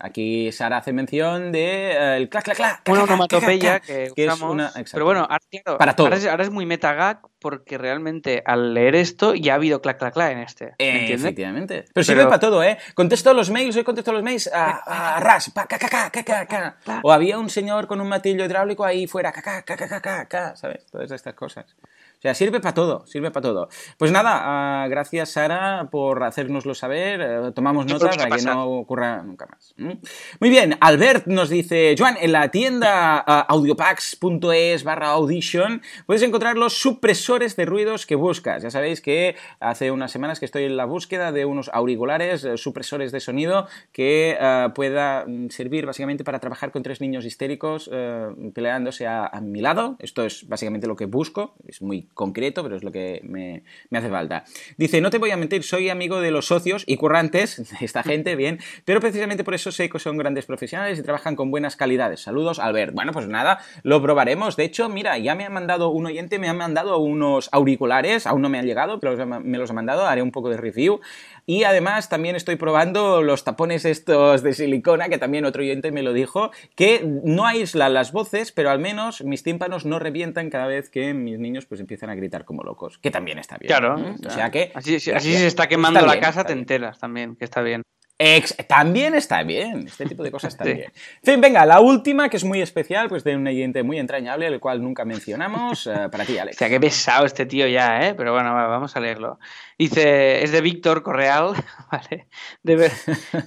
Aquí 0.00 0.50
Sara 0.52 0.78
hace 0.78 0.92
mención 0.92 1.52
de 1.52 1.92
eh, 1.92 2.16
el 2.16 2.28
clac, 2.28 2.44
clac, 2.44 2.56
clac. 2.56 2.88
Una 2.88 3.04
onomatopeya 3.04 3.80
que, 3.80 4.10
que 4.14 4.24
es 4.24 4.32
usamos. 4.32 4.52
una- 4.52 4.66
exacto. 4.68 4.90
pero 4.94 5.04
bueno, 5.04 5.20
ahora, 5.20 5.38
claro, 5.50 5.78
Para 5.78 5.94
todo. 5.94 6.06
ahora 6.08 6.16
es, 6.16 6.26
ahora 6.26 6.42
es 6.44 6.50
muy 6.50 6.66
metagag 6.66 7.20
porque 7.40 7.78
realmente 7.78 8.42
al 8.44 8.74
leer 8.74 8.96
esto 8.96 9.34
ya 9.34 9.52
ha 9.52 9.56
habido 9.56 9.80
clac, 9.80 9.98
clac, 9.98 10.12
clac 10.12 10.32
en 10.32 10.38
este. 10.40 10.74
Eh, 10.78 11.12
efectivamente. 11.12 11.84
Pero 11.94 12.04
sirve 12.04 12.24
para 12.24 12.40
todo, 12.40 12.62
¿eh? 12.64 12.78
Contesto 12.94 13.32
los 13.32 13.50
mails, 13.50 13.76
hoy 13.76 13.84
contesto 13.84 14.12
los 14.12 14.22
mails 14.24 14.50
a, 14.52 15.16
a 15.16 15.20
ras, 15.20 15.50
pa, 15.50 15.66
ca, 15.66 15.78
ca, 15.78 16.10
ca. 16.10 16.76
O 17.02 17.12
había 17.12 17.38
un 17.38 17.48
señor 17.48 17.86
con 17.86 18.00
un 18.00 18.08
matillo 18.08 18.44
hidráulico 18.44 18.84
ahí 18.84 19.06
fuera, 19.06 19.30
ca, 19.30 19.40
ca, 19.42 19.62
ca, 19.62 19.76
ca, 19.76 19.88
ca, 19.88 20.00
ca, 20.00 20.26
ca, 20.28 20.56
¿sabes? 20.56 20.84
Todas 20.86 21.10
estas 21.12 21.34
cosas. 21.34 21.66
O 22.18 22.20
sea, 22.20 22.34
sirve 22.34 22.58
para 22.58 22.74
todo, 22.74 23.06
sirve 23.06 23.30
para 23.30 23.42
todo. 23.42 23.68
Pues 23.96 24.10
nada, 24.10 24.40
ah, 24.42 24.88
gracias 24.88 25.30
Sara 25.30 25.88
por 25.88 26.24
hacérnoslo 26.24 26.74
saber. 26.74 27.20
eh, 27.20 27.52
tomamos 27.54 27.86
nota 27.86 28.10
para 28.10 28.36
que 28.36 28.42
no 28.42 28.64
ocurra 28.66 29.22
nunca 29.22 29.46
más. 29.46 29.72
Muy 30.40 30.50
bien, 30.50 30.76
Albert 30.80 31.28
nos 31.28 31.48
dice, 31.48 31.94
Joan, 31.96 32.16
en 32.20 32.32
la 32.32 32.50
tienda 32.50 33.22
ah, 33.24 33.46
audiopacks.es 33.48 34.82
barra 34.82 35.10
audition 35.10 35.80
puedes 36.06 36.22
encontrar 36.22 36.56
los 36.56 36.76
supresores 36.78 37.54
de 37.54 37.66
ruidos 37.66 38.04
que 38.04 38.16
buscas. 38.16 38.64
Ya 38.64 38.70
sabéis 38.70 39.00
que 39.00 39.36
hace 39.60 39.92
unas 39.92 40.10
semanas 40.10 40.40
que 40.40 40.44
estoy 40.46 40.64
en 40.64 40.76
la 40.76 40.86
búsqueda 40.86 41.30
de 41.30 41.44
unos 41.44 41.70
auriculares, 41.72 42.42
eh, 42.44 42.56
supresores 42.56 43.12
de 43.12 43.20
sonido 43.20 43.68
que 43.92 44.36
ah, 44.40 44.72
pueda 44.74 45.24
mm, 45.24 45.50
servir 45.50 45.86
básicamente 45.86 46.24
para 46.24 46.40
trabajar 46.40 46.72
con 46.72 46.82
tres 46.82 47.00
niños 47.00 47.24
histéricos 47.24 47.88
eh, 47.92 48.26
peleándose 48.52 49.06
a, 49.06 49.24
a 49.26 49.40
mi 49.40 49.60
lado. 49.60 49.94
Esto 50.00 50.24
es 50.24 50.48
básicamente 50.48 50.88
lo 50.88 50.96
que 50.96 51.06
busco, 51.06 51.54
es 51.66 51.80
muy 51.80 52.07
concreto, 52.14 52.62
pero 52.62 52.76
es 52.76 52.82
lo 52.82 52.92
que 52.92 53.20
me, 53.24 53.62
me 53.90 53.98
hace 53.98 54.08
falta. 54.08 54.44
Dice, 54.76 55.00
no 55.00 55.10
te 55.10 55.18
voy 55.18 55.30
a 55.30 55.36
mentir, 55.36 55.62
soy 55.62 55.88
amigo 55.88 56.20
de 56.20 56.30
los 56.30 56.46
socios 56.46 56.84
y 56.86 56.96
currantes 56.96 57.56
de 57.78 57.84
esta 57.84 58.02
gente, 58.02 58.36
bien, 58.36 58.58
pero 58.84 59.00
precisamente 59.00 59.44
por 59.44 59.54
eso 59.54 59.72
sé 59.72 59.88
que 59.88 59.98
son 59.98 60.16
grandes 60.16 60.46
profesionales 60.46 60.98
y 60.98 61.02
trabajan 61.02 61.36
con 61.36 61.50
buenas 61.50 61.76
calidades. 61.76 62.20
Saludos, 62.20 62.58
Albert. 62.58 62.94
Bueno, 62.94 63.12
pues 63.12 63.28
nada, 63.28 63.60
lo 63.82 64.02
probaremos. 64.02 64.56
De 64.56 64.64
hecho, 64.64 64.88
mira, 64.88 65.18
ya 65.18 65.34
me 65.34 65.44
ha 65.44 65.50
mandado 65.50 65.90
un 65.90 66.06
oyente, 66.06 66.38
me 66.38 66.48
ha 66.48 66.54
mandado 66.54 66.98
unos 66.98 67.48
auriculares, 67.52 68.26
aún 68.26 68.42
no 68.42 68.48
me 68.48 68.58
han 68.58 68.66
llegado, 68.66 69.00
pero 69.00 69.26
me 69.26 69.58
los 69.58 69.70
ha 69.70 69.74
mandado, 69.74 70.06
haré 70.06 70.22
un 70.22 70.32
poco 70.32 70.50
de 70.50 70.56
review. 70.56 71.00
Y 71.46 71.64
además 71.64 72.10
también 72.10 72.36
estoy 72.36 72.56
probando 72.56 73.22
los 73.22 73.42
tapones 73.42 73.86
estos 73.86 74.42
de 74.42 74.52
silicona, 74.52 75.08
que 75.08 75.16
también 75.16 75.46
otro 75.46 75.62
oyente 75.62 75.92
me 75.92 76.02
lo 76.02 76.12
dijo, 76.12 76.50
que 76.74 77.02
no 77.24 77.46
aíslan 77.46 77.94
las 77.94 78.12
voces, 78.12 78.52
pero 78.52 78.70
al 78.70 78.78
menos 78.78 79.24
mis 79.24 79.42
tímpanos 79.42 79.86
no 79.86 79.98
revientan 79.98 80.50
cada 80.50 80.66
vez 80.66 80.90
que 80.90 81.14
mis 81.14 81.38
niños 81.38 81.64
pues 81.64 81.80
empiezan 81.80 81.97
a 82.06 82.14
gritar 82.14 82.44
como 82.44 82.62
locos, 82.62 82.98
que 82.98 83.10
también 83.10 83.38
está 83.38 83.56
bien. 83.58 83.68
Claro. 83.68 83.98
¿eh? 83.98 84.16
O 84.26 84.30
sea 84.30 84.50
que... 84.50 84.72
Así, 84.74 84.96
así 84.96 85.32
si 85.32 85.36
se 85.36 85.46
está 85.46 85.66
quemando 85.66 85.98
Está 85.98 86.06
la 86.06 86.14
bien, 86.14 86.24
casa, 86.24 86.44
te 86.44 86.52
enteras 86.52 86.98
también, 86.98 87.36
que 87.36 87.44
está 87.44 87.60
bien. 87.62 87.82
Ex- 88.20 88.56
también 88.66 89.14
está 89.14 89.44
bien, 89.44 89.86
este 89.86 90.04
tipo 90.06 90.24
de 90.24 90.30
cosas 90.32 90.52
está 90.54 90.64
Sí. 90.64 90.72
bien. 90.74 90.92
En 91.22 91.32
fin, 91.32 91.40
venga, 91.40 91.64
la 91.64 91.78
última, 91.80 92.28
que 92.28 92.36
es 92.36 92.44
muy 92.44 92.60
especial, 92.60 93.08
pues 93.08 93.22
de 93.22 93.36
un 93.36 93.46
oyente 93.46 93.82
muy 93.84 93.98
entrañable, 93.98 94.46
el 94.48 94.58
cual 94.58 94.82
nunca 94.82 95.04
mencionamos, 95.04 95.86
eh, 95.86 96.08
para 96.10 96.24
ti, 96.24 96.36
Alex. 96.36 96.56
Hostia, 96.56 96.68
qué 96.68 96.80
pesado 96.80 97.26
este 97.26 97.46
tío 97.46 97.66
ya, 97.68 98.08
¿eh? 98.08 98.14
Pero 98.14 98.32
bueno, 98.32 98.52
va, 98.52 98.66
vamos 98.66 98.96
a 98.96 99.00
leerlo. 99.00 99.38
Dice, 99.78 100.42
es 100.42 100.50
de 100.50 100.60
Víctor 100.60 101.04
Correal, 101.04 101.52
¿vale? 101.92 102.26
De 102.64 102.74
ver, 102.74 102.92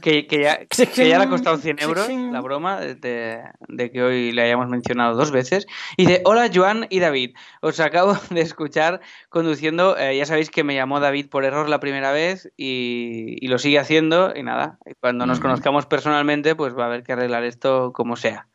que, 0.02 0.26
que 0.28 0.42
ya, 0.44 0.60
que 0.66 1.10
ya 1.10 1.18
le 1.18 1.26
ha 1.26 1.30
costado 1.30 1.58
100 1.58 1.80
euros 1.82 2.08
la 2.10 2.40
broma 2.40 2.80
de, 2.80 3.42
que 3.92 4.02
hoy 4.02 4.32
le 4.32 4.44
hayamos 4.44 4.70
mencionado 4.70 5.16
dos 5.16 5.32
veces. 5.32 5.68
Y 5.98 6.06
dice, 6.06 6.22
hola 6.24 6.50
Joan 6.54 6.88
y 6.90 7.00
David, 7.00 7.36
os 7.62 7.82
acabo 7.82 8.18
de 8.30 8.40
escuchar 8.40 9.02
conduciendo, 9.28 9.98
eh, 9.98 10.16
ya 10.16 10.26
sabéis 10.26 10.50
que 10.50 10.64
me 10.64 10.74
llamó 10.76 11.02
David 11.02 11.28
por 11.30 11.44
error 11.44 11.68
la 11.68 11.82
primera 11.82 12.14
vez 12.14 12.50
y, 12.56 13.36
y 13.42 13.48
lo 13.50 13.58
sigue 13.60 13.80
haciendo 13.80 14.32
y 14.34 14.44
nada, 14.44 14.61
cuando 15.00 15.26
nos 15.26 15.40
conozcamos 15.40 15.86
personalmente 15.86 16.56
pues 16.56 16.78
va 16.78 16.84
a 16.84 16.88
haber 16.88 17.04
que 17.04 17.14
arreglar 17.14 17.44
esto 17.44 17.94
como 17.94 18.16
sea. 18.16 18.48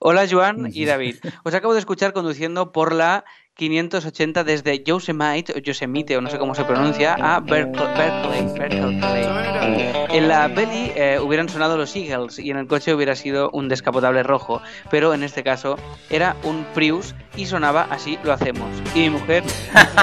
Hola 0.00 0.26
Joan 0.28 0.70
y 0.72 0.84
David. 0.84 1.16
Os 1.44 1.54
acabo 1.54 1.74
de 1.74 1.78
escuchar 1.78 2.12
conduciendo 2.12 2.72
por 2.72 2.92
la 2.92 3.24
580 3.54 4.44
desde 4.44 4.82
Yosemite, 4.82 5.52
o 5.54 5.58
Yosemite, 5.58 6.16
o 6.16 6.20
no 6.20 6.30
sé 6.30 6.38
cómo 6.38 6.54
se 6.54 6.64
pronuncia, 6.64 7.14
a 7.20 7.40
Berkeley. 7.40 7.86
Berkeley, 7.96 8.58
Berkeley. 8.58 9.92
En 10.16 10.28
la 10.28 10.48
peli 10.54 10.92
eh, 10.94 11.18
hubieran 11.22 11.48
sonado 11.48 11.76
los 11.76 11.94
Eagles 11.96 12.38
y 12.38 12.50
en 12.50 12.56
el 12.58 12.66
coche 12.66 12.92
hubiera 12.94 13.14
sido 13.14 13.50
un 13.52 13.68
descapotable 13.68 14.22
rojo, 14.22 14.60
pero 14.90 15.14
en 15.14 15.22
este 15.22 15.42
caso 15.42 15.76
era 16.10 16.36
un 16.42 16.64
Prius 16.74 17.14
y 17.36 17.46
sonaba 17.46 17.86
así 17.90 18.18
lo 18.24 18.32
hacemos. 18.32 18.68
Y 18.94 19.00
mi 19.00 19.10
mujer, 19.10 19.42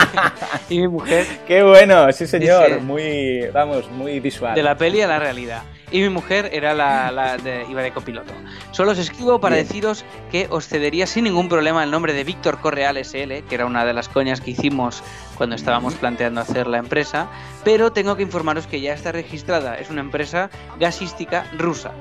y 0.69 0.79
mi 0.79 0.87
mujer 0.87 1.25
Qué 1.47 1.61
bueno, 1.63 2.11
sí 2.11 2.25
señor, 2.27 2.67
Dice- 2.67 2.79
muy, 2.79 3.47
vamos, 3.53 3.89
muy 3.91 4.19
visual. 4.19 4.55
de 4.55 4.63
la 4.63 4.75
peli 4.77 5.01
a 5.01 5.07
la 5.07 5.19
realidad. 5.19 5.61
Y 5.91 6.01
mi 6.01 6.09
mujer 6.09 6.49
era 6.53 6.73
la, 6.73 7.11
la 7.11 7.37
de, 7.37 7.65
iba 7.69 7.81
de 7.81 7.91
copiloto. 7.91 8.31
Solo 8.71 8.91
os 8.91 8.99
escribo 8.99 9.39
para 9.39 9.55
Bien. 9.55 9.67
deciros 9.67 10.05
que 10.31 10.47
os 10.49 10.67
cedería 10.67 11.07
sin 11.07 11.23
ningún 11.23 11.49
problema 11.49 11.83
el 11.83 11.89
nombre 11.91 12.13
de 12.13 12.23
Víctor 12.23 12.59
Correal 12.59 12.97
SL, 13.03 13.43
que 13.47 13.55
era 13.55 13.65
una 13.65 13.85
de 13.85 13.93
las 13.93 14.07
coñas 14.07 14.39
que 14.39 14.51
hicimos 14.51 15.01
cuando 15.35 15.55
estábamos 15.55 15.95
planteando 15.95 16.41
hacer 16.41 16.67
la 16.67 16.77
empresa, 16.77 17.27
pero 17.63 17.91
tengo 17.91 18.15
que 18.15 18.23
informaros 18.23 18.67
que 18.67 18.81
ya 18.81 18.93
está 18.93 19.11
registrada. 19.11 19.75
Es 19.79 19.89
una 19.89 20.01
empresa 20.01 20.49
gasística 20.79 21.45
rusa. 21.57 21.91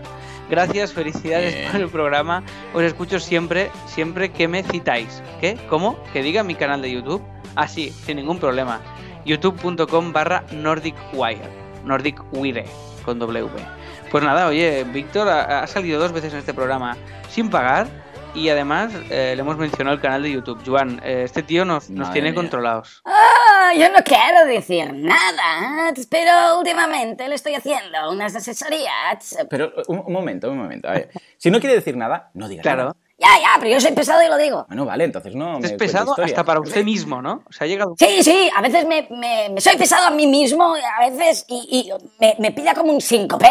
Gracias, 0.50 0.92
felicidades 0.92 1.54
Bien. 1.54 1.72
por 1.72 1.80
el 1.80 1.88
programa. 1.88 2.42
Os 2.74 2.82
escucho 2.82 3.20
siempre, 3.20 3.70
siempre 3.86 4.30
que 4.30 4.48
me 4.48 4.62
citáis. 4.62 5.22
¿Qué? 5.40 5.58
¿Cómo? 5.68 5.98
¿Que 6.12 6.22
diga 6.22 6.42
mi 6.42 6.54
canal 6.54 6.82
de 6.82 6.90
YouTube? 6.90 7.22
Ah, 7.54 7.68
sí, 7.68 7.90
sin 8.04 8.16
ningún 8.16 8.38
problema. 8.38 8.80
youtube.com 9.24 10.12
barra 10.12 10.44
nordicwire. 10.52 11.48
Nordicwire, 11.84 12.64
con 13.04 13.18
W. 13.18 13.77
Pues 14.10 14.24
nada, 14.24 14.46
oye, 14.48 14.84
Víctor 14.84 15.28
ha, 15.28 15.62
ha 15.62 15.66
salido 15.66 16.00
dos 16.00 16.12
veces 16.12 16.32
en 16.32 16.38
este 16.38 16.54
programa 16.54 16.96
sin 17.28 17.50
pagar 17.50 17.86
y 18.34 18.48
además 18.48 18.90
eh, 19.10 19.34
le 19.36 19.40
hemos 19.40 19.56
mencionado 19.58 19.96
el 19.96 20.00
canal 20.02 20.22
de 20.22 20.30
YouTube. 20.32 20.60
Juan, 20.66 21.00
eh, 21.04 21.22
este 21.24 21.42
tío 21.42 21.64
nos, 21.64 21.90
nos 21.90 22.10
tiene 22.12 22.30
mía. 22.30 22.36
controlados. 22.36 23.02
Ah, 23.04 23.72
yo 23.76 23.88
no 23.90 23.98
quiero 24.04 24.46
decir 24.46 24.90
nada, 24.94 25.92
pero 26.08 26.58
últimamente 26.58 27.28
le 27.28 27.34
estoy 27.34 27.54
haciendo 27.54 28.10
unas 28.10 28.34
asesorías. 28.34 29.36
Pero 29.50 29.72
un, 29.88 30.02
un 30.06 30.12
momento, 30.12 30.50
un 30.50 30.58
momento, 30.58 30.88
a 30.88 30.92
ver. 30.92 31.10
Si 31.36 31.50
no 31.50 31.60
quiere 31.60 31.74
decir 31.74 31.96
nada, 31.96 32.30
no 32.34 32.48
diga 32.48 32.62
Claro. 32.62 32.82
nada. 32.84 32.96
Ya, 33.20 33.28
ya, 33.40 33.56
pero 33.58 33.72
yo 33.72 33.80
soy 33.80 33.92
pesado 33.92 34.22
y 34.22 34.28
lo 34.28 34.36
digo. 34.36 34.64
Bueno, 34.68 34.84
vale, 34.86 35.02
entonces 35.02 35.34
no 35.34 35.58
me 35.58 35.66
Es 35.66 35.72
pesado 35.72 36.14
hasta 36.22 36.44
para 36.44 36.60
usted 36.60 36.84
mismo, 36.84 37.20
¿no? 37.20 37.42
O 37.48 37.52
sea, 37.52 37.64
ha 37.64 37.68
llegado... 37.68 37.94
Sí, 37.98 38.22
sí, 38.22 38.48
a 38.54 38.62
veces 38.62 38.86
me, 38.86 39.08
me- 39.10 39.48
me 39.52 39.60
soy 39.60 39.76
pesado 39.76 40.06
a 40.06 40.10
mí 40.10 40.26
mismo, 40.28 40.72
a 40.74 41.10
veces, 41.10 41.44
y, 41.48 41.90
y 41.90 41.92
me, 42.20 42.36
me 42.38 42.52
pilla 42.52 42.74
como 42.74 42.92
un 42.92 43.00
síncope. 43.00 43.48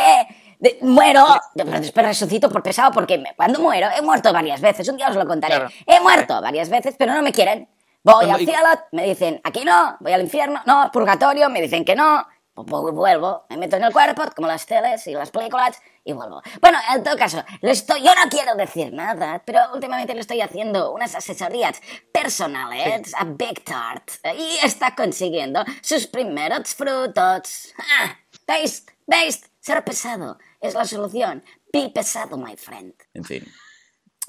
De- 0.60 0.78
muero, 0.82 1.26
pero 1.56 1.72
después 1.80 2.06
resucito 2.06 2.50
por 2.50 2.64
pesado, 2.64 2.92
porque 2.92 3.18
me- 3.18 3.36
cuando 3.36 3.60
muero, 3.60 3.88
he 3.98 4.02
muerto 4.02 4.32
varias 4.34 4.62
veces, 4.62 4.88
un 4.90 4.98
día 4.98 5.10
os 5.10 5.16
lo 5.16 5.26
contaré. 5.26 5.56
Claro. 5.56 5.70
He 5.86 6.00
muerto 6.00 6.42
varias 6.42 6.70
veces, 6.70 6.96
pero 6.98 7.14
no 7.14 7.22
me 7.22 7.32
quieren. 7.32 7.70
Voy 8.04 8.30
al 8.30 8.40
cielo, 8.40 8.68
me 8.94 9.04
dicen, 9.04 9.42
aquí 9.44 9.66
no, 9.66 9.98
voy 10.00 10.14
al 10.14 10.22
infierno, 10.22 10.62
no, 10.66 10.90
purgatorio, 10.94 11.50
me 11.50 11.62
dicen 11.62 11.84
que 11.84 11.94
no, 11.96 12.26
pues 12.54 12.66
vu- 12.68 12.94
vuelvo, 12.94 13.46
me 13.50 13.58
meto 13.58 13.76
en 13.76 13.84
el 13.84 13.92
cuerpo, 13.92 14.24
como 14.36 14.48
las 14.48 14.66
teles 14.66 15.06
y 15.08 15.12
las 15.14 15.30
películas, 15.30 15.80
y 16.06 16.14
vuelvo. 16.14 16.42
Bueno, 16.62 16.78
en 16.96 17.04
todo 17.04 17.18
caso, 17.18 17.44
le 17.62 17.72
estoy, 17.72 18.02
yo 18.02 18.16
no 18.16 18.30
quiero 18.30 18.56
decir 18.56 18.94
nada, 18.94 19.42
pero 19.46 19.60
últimamente 19.74 20.14
le 20.14 20.22
estoy 20.22 20.40
haciendo 20.42 20.94
unas 20.94 21.14
asesorías 21.16 21.82
personales 22.14 23.14
a 23.16 23.26
Big 23.26 23.64
Tart, 23.66 24.10
y 24.38 24.58
está 24.66 24.96
consiguiendo 24.96 25.64
sus 25.82 26.08
primeros 26.08 26.74
frutos. 26.76 27.74
Ah, 27.78 28.16
¿Veis? 28.48 28.86
¿Veis? 29.06 29.44
Ser 29.60 29.84
pesado 29.84 30.38
es 30.62 30.74
la 30.74 30.86
solución. 30.86 31.44
Be 31.72 31.90
pesado, 31.94 32.38
my 32.38 32.56
friend. 32.58 32.94
En 33.14 33.24
fin. 33.24 33.44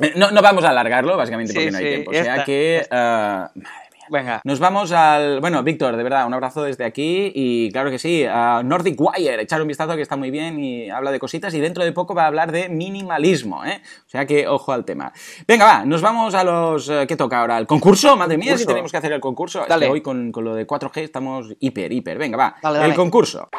Eh, 0.01 0.13
No, 0.17 0.31
no 0.31 0.43
vamos 0.43 0.65
a 0.65 0.71
alargarlo, 0.71 1.17
básicamente 1.17 1.53
Sí, 1.53 1.59
porque 1.59 1.71
no 1.73 1.79
hay 1.79 1.85
sí, 1.85 1.91
tiempo. 1.91 2.11
O 2.11 2.15
sea 2.15 2.33
está, 2.35 2.45
que... 2.45 2.87
madre 2.91 3.51
mía. 3.55 3.73
Venga. 4.11 4.41
Nos 4.45 4.59
vamos 4.59 4.91
al... 4.93 5.39
Bueno, 5.41 5.63
Víctor, 5.63 5.95
de 5.95 6.03
verdad, 6.03 6.27
un 6.27 6.33
abrazo 6.33 6.63
desde 6.63 6.85
aquí 6.87 7.31
y 7.35 7.71
claro 7.73 7.91
que 7.91 7.99
sí, 7.99 8.25
a 8.25 8.63
Nordic 8.65 8.99
Wire, 8.99 9.43
echar 9.43 9.61
un 9.61 9.69
vistazo 9.69 9.97
que 9.97 10.01
está 10.03 10.17
muy 10.17 10.31
bien 10.31 10.59
y 10.59 10.89
habla 10.89 11.11
de 11.11 11.19
cositas 11.19 11.53
y 11.53 11.61
dentro 11.61 11.85
de 11.85 11.93
poco 11.93 12.15
va 12.15 12.23
a 12.25 12.27
hablar 12.29 12.51
de 12.51 12.71
minimalismo, 12.71 13.67
¿eh? 13.67 13.83
O 14.07 14.09
sea 14.09 14.25
que 14.25 14.49
ojo 14.49 14.73
al 14.73 14.87
tema. 14.87 15.13
Venga, 15.47 15.67
va, 15.67 15.85
nos 15.85 16.01
vamos 16.01 16.35
a 16.35 16.43
los... 16.43 16.89
eh, 16.89 17.05
¿Qué 17.07 17.17
toca 17.17 17.41
ahora? 17.41 17.59
¿El 17.59 17.67
concurso? 17.67 18.17
Madre 18.17 18.39
mía, 18.39 18.57
si 18.57 18.65
tenemos 18.65 18.91
que 18.91 18.97
hacer 18.97 19.13
el 19.13 19.21
concurso. 19.21 19.61
Es 19.63 19.69
Dale. 19.69 19.85
que 19.87 19.93
hoy 19.93 20.01
con, 20.01 20.33
con 20.33 20.43
lo 20.45 20.55
de 20.55 20.67
4G 20.67 21.03
estamos 21.03 21.53
hiper, 21.61 21.93
hiper. 21.93 22.17
Venga, 22.17 22.39
va, 22.39 22.57
Dale, 22.63 22.77
el 22.79 22.83
dale. 22.85 22.95
concurso. 22.95 23.51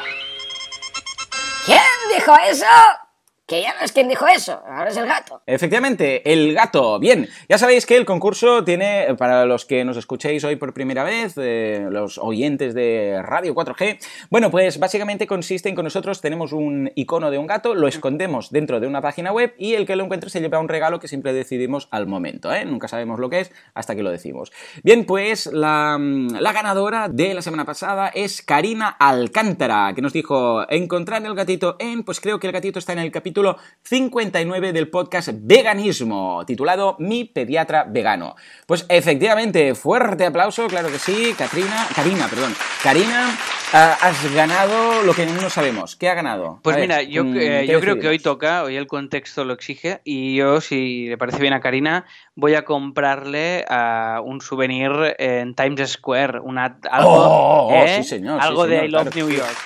¿Quién 2.35 2.53
dijo 2.53 2.63
eso? 2.63 3.08
Que 3.49 3.63
ya 3.63 3.73
no 3.73 3.83
es 3.83 3.91
quien 3.91 4.07
dijo 4.07 4.27
eso, 4.27 4.61
ahora 4.67 4.89
es 4.89 4.97
el 4.97 5.07
gato. 5.07 5.41
Efectivamente, 5.47 6.31
el 6.31 6.53
gato. 6.53 6.99
Bien, 6.99 7.27
ya 7.49 7.57
sabéis 7.57 7.87
que 7.87 7.97
el 7.97 8.05
concurso 8.05 8.63
tiene, 8.63 9.15
para 9.17 9.47
los 9.47 9.65
que 9.65 9.83
nos 9.83 9.97
escuchéis 9.97 10.43
hoy 10.43 10.55
por 10.55 10.71
primera 10.71 11.03
vez, 11.03 11.33
eh, 11.37 11.87
los 11.89 12.19
oyentes 12.19 12.75
de 12.75 13.19
Radio 13.23 13.55
4G, 13.55 13.97
bueno, 14.29 14.51
pues 14.51 14.77
básicamente 14.77 15.25
consiste 15.25 15.67
en 15.67 15.75
que 15.75 15.81
nosotros 15.81 16.21
tenemos 16.21 16.53
un 16.53 16.91
icono 16.93 17.31
de 17.31 17.39
un 17.39 17.47
gato, 17.47 17.73
lo 17.73 17.87
escondemos 17.87 18.51
dentro 18.51 18.79
de 18.79 18.85
una 18.85 19.01
página 19.01 19.31
web 19.31 19.55
y 19.57 19.73
el 19.73 19.87
que 19.87 19.95
lo 19.95 20.03
encuentre 20.03 20.29
se 20.29 20.41
lleva 20.41 20.59
un 20.59 20.69
regalo 20.69 20.99
que 20.99 21.07
siempre 21.07 21.33
decidimos 21.33 21.87
al 21.89 22.05
momento, 22.05 22.53
¿eh? 22.53 22.65
Nunca 22.65 22.87
sabemos 22.87 23.19
lo 23.19 23.31
que 23.31 23.39
es 23.39 23.51
hasta 23.73 23.95
que 23.95 24.03
lo 24.03 24.11
decimos. 24.11 24.51
Bien, 24.83 25.05
pues 25.05 25.47
la, 25.47 25.97
la 25.99 26.53
ganadora 26.53 27.09
de 27.09 27.33
la 27.33 27.41
semana 27.41 27.65
pasada 27.65 28.09
es 28.09 28.43
Karina 28.43 28.89
Alcántara, 28.89 29.91
que 29.95 30.03
nos 30.03 30.13
dijo 30.13 30.69
encontrar 30.69 31.25
el 31.25 31.33
gatito 31.33 31.77
en, 31.79 32.03
pues 32.03 32.19
creo 32.19 32.39
que 32.39 32.45
el 32.45 32.53
gatito 32.53 32.77
está 32.77 32.93
en 32.93 32.99
el 32.99 33.11
capítulo 33.11 33.38
capítulo 33.39 33.57
59 33.83 34.73
del 34.73 34.89
podcast 34.89 35.29
Veganismo, 35.33 36.43
titulado 36.45 36.97
Mi 36.99 37.23
pediatra 37.23 37.85
vegano. 37.85 38.35
Pues 38.67 38.85
efectivamente, 38.89 39.73
fuerte 39.75 40.25
aplauso, 40.25 40.67
claro 40.67 40.89
que 40.89 40.99
sí, 40.99 41.33
Katrina, 41.37 41.87
Karina, 41.95 42.27
perdón, 42.27 42.53
Karina, 42.83 43.29
ah, 43.73 43.97
has 44.01 44.33
ganado 44.33 45.03
lo 45.03 45.13
que 45.13 45.25
no 45.25 45.49
sabemos. 45.49 45.95
¿Qué 45.95 46.09
ha 46.09 46.13
ganado? 46.15 46.59
Pues 46.63 46.77
mira, 46.77 47.01
yo, 47.01 47.23
mm, 47.23 47.37
eh, 47.37 47.67
yo 47.67 47.79
creo 47.79 47.97
que 47.99 48.09
hoy 48.09 48.19
toca, 48.19 48.63
hoy 48.63 48.75
el 48.75 48.87
contexto 48.87 49.45
lo 49.45 49.53
exige, 49.53 50.01
y 50.03 50.35
yo, 50.35 50.59
si 50.59 51.07
le 51.07 51.17
parece 51.17 51.39
bien 51.39 51.53
a 51.53 51.61
Karina, 51.61 52.05
voy 52.35 52.55
a 52.55 52.65
comprarle 52.65 53.65
uh, 53.69 54.21
un 54.21 54.41
souvenir 54.41 55.15
en 55.17 55.55
Times 55.55 55.91
Square, 55.91 56.41
una, 56.41 56.77
algo, 56.91 57.11
oh, 57.11 57.67
oh, 57.69 57.73
¿eh? 57.73 58.03
sí, 58.03 58.09
señor, 58.09 58.41
algo 58.41 58.65
sí, 58.65 58.71
de 58.71 58.85
I 58.85 58.87
Love 58.89 59.09
claro. 59.09 59.27
New 59.27 59.35
York. 59.35 59.57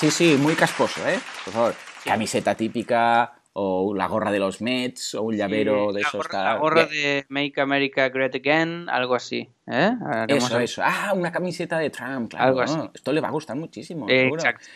Sí, 0.00 0.10
sí, 0.10 0.36
muy 0.38 0.54
casposo, 0.54 1.00
¿eh? 1.08 1.18
Por 1.44 1.54
favor, 1.54 1.74
camiseta 2.04 2.54
típica 2.54 3.32
o 3.54 3.94
la 3.94 4.06
gorra 4.08 4.32
de 4.32 4.40
los 4.40 4.60
Mets 4.60 5.14
o 5.14 5.22
un 5.22 5.36
llavero 5.36 5.88
Sí, 5.88 5.94
de 5.94 6.00
esos 6.00 6.14
gorra, 6.14 6.44
la 6.44 6.56
gorra 6.56 6.86
de 6.86 7.24
Make 7.28 7.60
America 7.60 8.08
Great 8.08 8.34
Again, 8.34 8.88
algo 8.88 9.14
así. 9.14 9.48
¿eh? 9.66 9.92
Eso, 10.28 10.58
eso. 10.58 10.82
Ah, 10.84 11.12
una 11.14 11.30
camiseta 11.30 11.78
de 11.78 11.90
Trump, 11.90 12.30
claro. 12.30 12.46
Algo 12.46 12.60
así. 12.60 12.78
Esto 12.92 13.12
le 13.12 13.20
va 13.20 13.28
a 13.28 13.30
gustar 13.30 13.56
muchísimo. 13.56 14.06
Eh, 14.08 14.22
seguro. 14.24 14.40
exacto. 14.40 14.66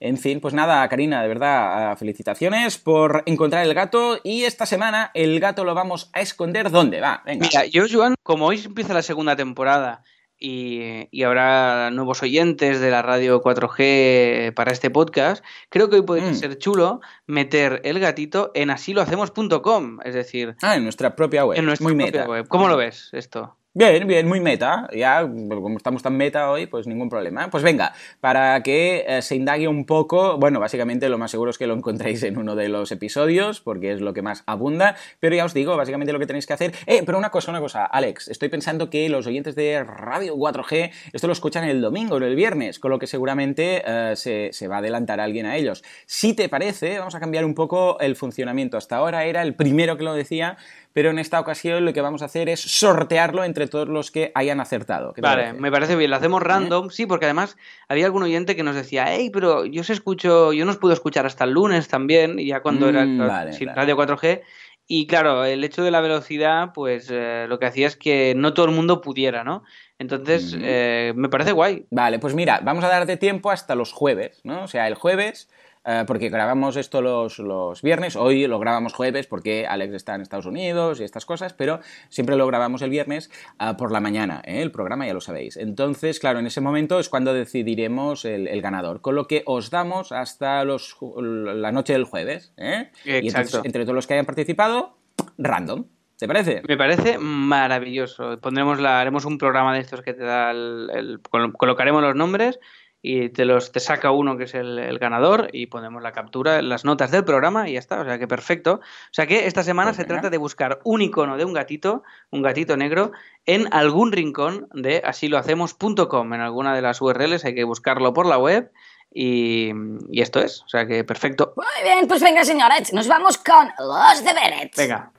En 0.00 0.18
fin, 0.18 0.40
pues 0.40 0.52
nada, 0.52 0.86
Karina, 0.88 1.22
de 1.22 1.28
verdad, 1.28 1.92
ah, 1.92 1.96
felicitaciones 1.96 2.76
por 2.76 3.22
encontrar 3.26 3.64
el 3.64 3.72
gato 3.72 4.18
y 4.24 4.42
esta 4.42 4.66
semana 4.66 5.12
el 5.14 5.38
gato 5.38 5.64
lo 5.64 5.74
vamos 5.74 6.10
a 6.12 6.20
esconder. 6.20 6.70
¿Dónde? 6.70 7.00
Va, 7.00 7.22
venga. 7.24 7.46
Mira, 7.46 7.66
yo, 7.66 7.84
Joan, 7.90 8.16
como 8.22 8.46
hoy 8.46 8.60
empieza 8.66 8.92
la 8.92 9.02
segunda 9.02 9.36
temporada 9.36 10.02
y, 10.38 11.08
y 11.10 11.22
habrá 11.22 11.90
nuevos 11.90 12.22
oyentes 12.22 12.80
de 12.80 12.90
la 12.90 13.02
radio 13.02 13.40
4G 13.42 14.52
para 14.54 14.72
este 14.72 14.90
podcast, 14.90 15.44
creo 15.68 15.88
que 15.90 15.96
hoy 15.96 16.02
podría 16.02 16.30
Mm. 16.30 16.34
ser 16.34 16.58
chulo 16.58 17.00
meter 17.26 17.80
el 17.84 17.98
gatito 18.00 18.50
en 18.54 18.70
asilohacemos.com, 18.70 19.98
es 20.04 20.14
decir, 20.14 20.56
Ah, 20.62 20.76
en 20.76 20.82
nuestra 20.84 21.14
propia 21.16 21.44
web. 21.44 21.58
en 21.58 21.64
nuestra 21.66 21.84
muy 21.84 21.94
propia 21.96 22.20
meta. 22.20 22.30
web. 22.30 22.48
¿Cómo 22.48 22.68
lo 22.68 22.76
ves 22.76 23.08
esto? 23.12 23.56
Bien, 23.76 24.06
bien, 24.06 24.28
muy 24.28 24.38
meta. 24.38 24.88
Ya, 24.94 25.22
como 25.22 25.76
estamos 25.76 26.00
tan 26.00 26.16
meta 26.16 26.48
hoy, 26.48 26.66
pues 26.68 26.86
ningún 26.86 27.08
problema. 27.08 27.50
Pues 27.50 27.64
venga, 27.64 27.92
para 28.20 28.62
que 28.62 29.04
eh, 29.08 29.20
se 29.20 29.34
indague 29.34 29.66
un 29.66 29.84
poco, 29.84 30.38
bueno, 30.38 30.60
básicamente 30.60 31.08
lo 31.08 31.18
más 31.18 31.32
seguro 31.32 31.50
es 31.50 31.58
que 31.58 31.66
lo 31.66 31.74
encontréis 31.74 32.22
en 32.22 32.38
uno 32.38 32.54
de 32.54 32.68
los 32.68 32.92
episodios, 32.92 33.60
porque 33.60 33.90
es 33.90 34.00
lo 34.00 34.12
que 34.14 34.22
más 34.22 34.44
abunda, 34.46 34.94
pero 35.18 35.34
ya 35.34 35.44
os 35.44 35.54
digo, 35.54 35.76
básicamente 35.76 36.12
lo 36.12 36.20
que 36.20 36.26
tenéis 36.28 36.46
que 36.46 36.52
hacer... 36.52 36.72
Eh, 36.86 37.02
pero 37.04 37.18
una 37.18 37.30
cosa, 37.30 37.50
una 37.50 37.58
cosa, 37.58 37.84
Alex, 37.84 38.28
estoy 38.28 38.48
pensando 38.48 38.90
que 38.90 39.08
los 39.08 39.26
oyentes 39.26 39.56
de 39.56 39.82
Radio 39.82 40.36
4G, 40.36 40.92
esto 41.12 41.26
lo 41.26 41.32
escuchan 41.32 41.64
el 41.64 41.80
domingo 41.80 42.14
o 42.14 42.18
el 42.18 42.36
viernes, 42.36 42.78
con 42.78 42.92
lo 42.92 43.00
que 43.00 43.08
seguramente 43.08 43.82
eh, 43.84 44.14
se, 44.14 44.50
se 44.52 44.68
va 44.68 44.76
a 44.76 44.78
adelantar 44.78 45.18
alguien 45.18 45.46
a 45.46 45.56
ellos. 45.56 45.82
Si 46.06 46.34
te 46.34 46.48
parece, 46.48 47.00
vamos 47.00 47.16
a 47.16 47.18
cambiar 47.18 47.44
un 47.44 47.56
poco 47.56 47.98
el 47.98 48.14
funcionamiento. 48.14 48.76
Hasta 48.76 48.98
ahora 48.98 49.24
era 49.24 49.42
el 49.42 49.56
primero 49.56 49.96
que 49.96 50.04
lo 50.04 50.14
decía, 50.14 50.58
pero 50.94 51.10
en 51.10 51.18
esta 51.18 51.38
ocasión 51.40 51.84
lo 51.84 51.92
que 51.92 52.00
vamos 52.00 52.22
a 52.22 52.24
hacer 52.24 52.48
es 52.48 52.60
sortearlo 52.60 53.44
entre 53.44 53.66
todos 53.66 53.88
los 53.88 54.10
que 54.10 54.32
hayan 54.34 54.60
acertado. 54.60 55.12
¿Qué 55.12 55.20
te 55.20 55.26
Vale, 55.28 55.42
parece? 55.42 55.60
me 55.60 55.70
parece 55.70 55.96
bien, 55.96 56.10
lo 56.10 56.16
hacemos 56.16 56.42
random, 56.42 56.88
sí, 56.88 57.04
porque 57.04 57.26
además 57.26 57.58
había 57.88 58.06
algún 58.06 58.22
oyente 58.22 58.56
que 58.56 58.62
nos 58.62 58.74
decía, 58.76 59.04
hey, 59.08 59.28
pero 59.30 59.66
yo 59.66 59.82
os 59.82 59.90
escucho, 59.90 60.52
yo 60.54 60.64
no 60.64 60.70
os 60.70 60.78
puedo 60.78 60.94
escuchar 60.94 61.26
hasta 61.26 61.44
el 61.44 61.50
lunes 61.50 61.88
también, 61.88 62.38
y 62.38 62.46
ya 62.46 62.62
cuando 62.62 62.88
era 62.88 63.04
Mm, 63.04 63.18
vale. 63.18 63.58
Radio 63.74 63.96
4G, 63.96 64.40
y 64.86 65.06
claro, 65.06 65.44
el 65.44 65.64
hecho 65.64 65.82
de 65.82 65.90
la 65.90 66.00
velocidad, 66.00 66.70
pues 66.74 67.08
eh, 67.10 67.46
lo 67.48 67.58
que 67.58 67.66
hacía 67.66 67.86
es 67.86 67.96
que 67.96 68.34
no 68.36 68.54
todo 68.54 68.66
el 68.66 68.72
mundo 68.72 69.00
pudiera, 69.00 69.42
¿no? 69.42 69.64
Entonces, 69.98 70.54
Mm. 70.54 70.60
eh, 70.62 71.12
me 71.16 71.28
parece 71.28 71.52
guay. 71.52 71.86
Vale, 71.90 72.18
pues 72.18 72.34
mira, 72.34 72.60
vamos 72.62 72.84
a 72.84 72.88
darte 72.88 73.16
tiempo 73.16 73.50
hasta 73.50 73.74
los 73.74 73.92
jueves, 73.92 74.40
¿no? 74.44 74.62
O 74.64 74.68
sea, 74.68 74.86
el 74.86 74.94
jueves, 74.94 75.48
eh, 75.86 76.04
porque 76.06 76.28
grabamos 76.30 76.76
esto 76.76 77.02
los, 77.02 77.38
los 77.38 77.82
viernes, 77.82 78.16
hoy 78.16 78.46
lo 78.46 78.58
grabamos 78.58 78.92
jueves 78.92 79.26
porque 79.26 79.66
Alex 79.66 79.94
está 79.94 80.14
en 80.14 80.22
Estados 80.22 80.46
Unidos 80.46 81.00
y 81.00 81.04
estas 81.04 81.26
cosas, 81.26 81.52
pero 81.52 81.80
siempre 82.08 82.36
lo 82.36 82.46
grabamos 82.46 82.82
el 82.82 82.90
viernes 82.90 83.30
ah, 83.58 83.76
por 83.76 83.92
la 83.92 84.00
mañana, 84.00 84.40
¿eh? 84.44 84.62
el 84.62 84.70
programa 84.70 85.06
ya 85.06 85.14
lo 85.14 85.20
sabéis. 85.20 85.56
Entonces, 85.56 86.20
claro, 86.20 86.38
en 86.38 86.46
ese 86.46 86.60
momento 86.60 86.98
es 86.98 87.08
cuando 87.08 87.34
decidiremos 87.34 88.24
el, 88.24 88.48
el 88.48 88.62
ganador, 88.62 89.00
con 89.00 89.14
lo 89.14 89.26
que 89.26 89.42
os 89.46 89.70
damos 89.70 90.12
hasta 90.12 90.64
los, 90.64 90.96
la 91.16 91.72
noche 91.72 91.92
del 91.92 92.04
jueves, 92.04 92.52
¿eh? 92.56 92.90
Y 93.04 93.10
entonces, 93.28 93.34
Exacto. 93.46 93.62
entre 93.66 93.82
todos 93.84 93.94
los 93.94 94.06
que 94.06 94.14
hayan 94.14 94.26
participado, 94.26 94.96
random. 95.38 95.84
¿Te 96.16 96.28
parece? 96.28 96.62
Me 96.68 96.76
parece 96.76 97.18
maravilloso. 97.18 98.38
Pondremos 98.40 98.78
la, 98.80 99.00
haremos 99.00 99.24
un 99.24 99.36
programa 99.36 99.74
de 99.74 99.80
estos 99.80 100.00
que 100.02 100.14
te 100.14 100.22
da 100.22 100.52
el, 100.52 100.88
el- 100.94 101.20
col- 101.20 101.52
colocaremos 101.52 102.02
los 102.02 102.14
nombres 102.14 102.60
y 103.06 103.28
te 103.28 103.44
los 103.44 103.70
te 103.70 103.80
saca 103.80 104.12
uno 104.12 104.38
que 104.38 104.44
es 104.44 104.54
el, 104.54 104.78
el 104.78 104.98
ganador 104.98 105.50
y 105.52 105.66
ponemos 105.66 106.02
la 106.02 106.12
captura, 106.12 106.62
las 106.62 106.86
notas 106.86 107.10
del 107.10 107.22
programa 107.22 107.68
y 107.68 107.74
ya 107.74 107.78
está. 107.78 108.00
O 108.00 108.04
sea 108.06 108.18
que 108.18 108.26
perfecto. 108.26 108.80
O 108.80 109.12
sea 109.12 109.26
que 109.26 109.46
esta 109.46 109.62
semana 109.62 109.90
Pues 109.90 109.98
se 109.98 110.04
trata 110.06 110.30
de 110.30 110.38
buscar 110.38 110.80
un 110.84 111.02
icono 111.02 111.36
de 111.36 111.44
un 111.44 111.52
gatito, 111.52 112.02
un 112.30 112.40
gatito 112.40 112.78
negro, 112.78 113.12
en 113.44 113.68
algún 113.74 114.10
rincón 114.10 114.68
de 114.72 115.02
asilohacemos.com. 115.04 116.32
En 116.32 116.40
alguna 116.40 116.74
de 116.74 116.80
las 116.80 117.02
URLs 117.02 117.44
hay 117.44 117.54
que 117.54 117.64
buscarlo 117.64 118.14
por 118.14 118.24
la 118.24 118.38
web. 118.38 118.72
Y, 119.12 119.70
y 120.10 120.22
esto 120.22 120.40
es, 120.40 120.62
o 120.62 120.68
sea 120.68 120.86
que 120.86 121.04
perfecto. 121.04 121.52
Muy 121.56 121.84
bien, 121.84 122.08
pues 122.08 122.22
venga, 122.22 122.42
señores, 122.42 122.90
nos 122.94 123.06
vamos 123.06 123.36
con 123.36 123.68
los 123.78 124.24
deberes. 124.24 124.70
Venga, 124.78 125.12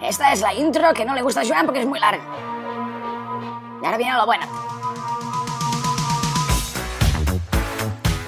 Esta 0.00 0.32
es 0.32 0.40
la 0.40 0.54
intro 0.54 0.94
que 0.94 1.04
no 1.04 1.14
le 1.14 1.20
gusta 1.22 1.42
a 1.42 1.44
Joan 1.46 1.66
porque 1.66 1.80
es 1.80 1.86
muy 1.86 2.00
larga. 2.00 2.51
Y 3.82 3.84
ahora 3.84 3.98
viene 3.98 4.12
lo 4.16 4.26
bueno. 4.26 4.46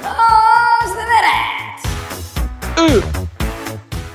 Los 0.03 0.97
deberes. 0.97 3.05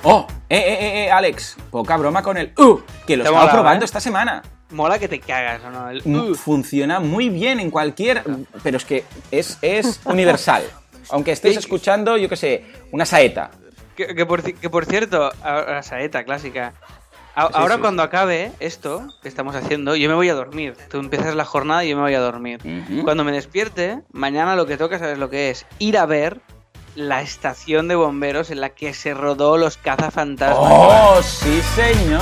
¡Oh! 0.03 0.27
Eh, 0.49 0.57
eh, 0.57 0.77
eh, 0.79 1.05
eh, 1.05 1.11
Alex, 1.11 1.57
poca 1.69 1.95
broma 1.97 2.23
con 2.23 2.37
el 2.37 2.53
¡Uh! 2.57 2.79
Que 3.05 3.17
lo 3.17 3.31
mola, 3.31 3.51
probando 3.51 3.83
¿eh? 3.83 3.85
esta 3.85 3.99
semana. 3.99 4.41
mola 4.71 4.97
que 4.99 5.07
te 5.07 5.19
cagas, 5.19 5.61
¿o 5.63 5.69
no? 5.69 5.89
El, 5.89 6.01
Mm, 6.03 6.15
uh. 6.31 6.35
Funciona 6.35 6.99
muy 6.99 7.29
bien 7.29 7.59
en 7.59 7.69
cualquier. 7.71 8.23
Pero 8.63 8.77
es 8.77 8.85
que 8.85 9.03
es, 9.31 9.57
es 9.61 9.99
universal. 10.05 10.63
Aunque 11.09 11.31
estés 11.31 11.53
Sí. 11.53 11.59
escuchando, 11.59 12.17
yo 12.17 12.29
qué 12.29 12.35
sé, 12.35 12.65
una 12.91 13.05
saeta. 13.05 13.51
Que, 13.95 14.15
que 14.15 14.25
por, 14.25 14.41
que 14.43 14.69
por 14.69 14.85
cierto, 14.85 15.31
la 15.43 15.83
saeta 15.83 16.23
clásica. 16.23 16.73
Sí, 17.35 17.53
ahora 17.53 17.75
sí. 17.75 17.81
cuando 17.81 18.03
acabe 18.03 18.51
esto 18.59 19.07
que 19.21 19.29
estamos 19.29 19.55
haciendo, 19.55 19.95
yo 19.95 20.09
me 20.09 20.15
voy 20.15 20.29
a 20.29 20.33
dormir. 20.33 20.75
Tú 20.89 20.97
empiezas 20.99 21.35
la 21.35 21.45
jornada 21.45 21.85
y 21.85 21.89
yo 21.89 21.95
me 21.95 22.01
voy 22.01 22.13
a 22.13 22.19
dormir. 22.19 22.59
Ujú. 22.63 23.03
Cuando 23.03 23.23
me 23.23 23.31
despierte, 23.31 23.99
mañana 24.11 24.55
lo 24.55 24.65
que 24.65 24.75
toca, 24.77 24.99
¿sabes 24.99 25.17
lo 25.17 25.29
que 25.29 25.49
es? 25.49 25.65
Ir 25.79 25.97
a 25.97 26.05
ver 26.05 26.41
la 26.95 27.21
estación 27.21 27.87
de 27.87 27.95
bomberos 27.95 28.51
en 28.51 28.59
la 28.59 28.69
que 28.71 28.93
se 28.93 29.13
rodó 29.13 29.57
los 29.57 29.77
cazafantasmas. 29.77 30.57
¡Oh, 30.59 31.21
sí, 31.23 31.61
señor! 31.75 32.21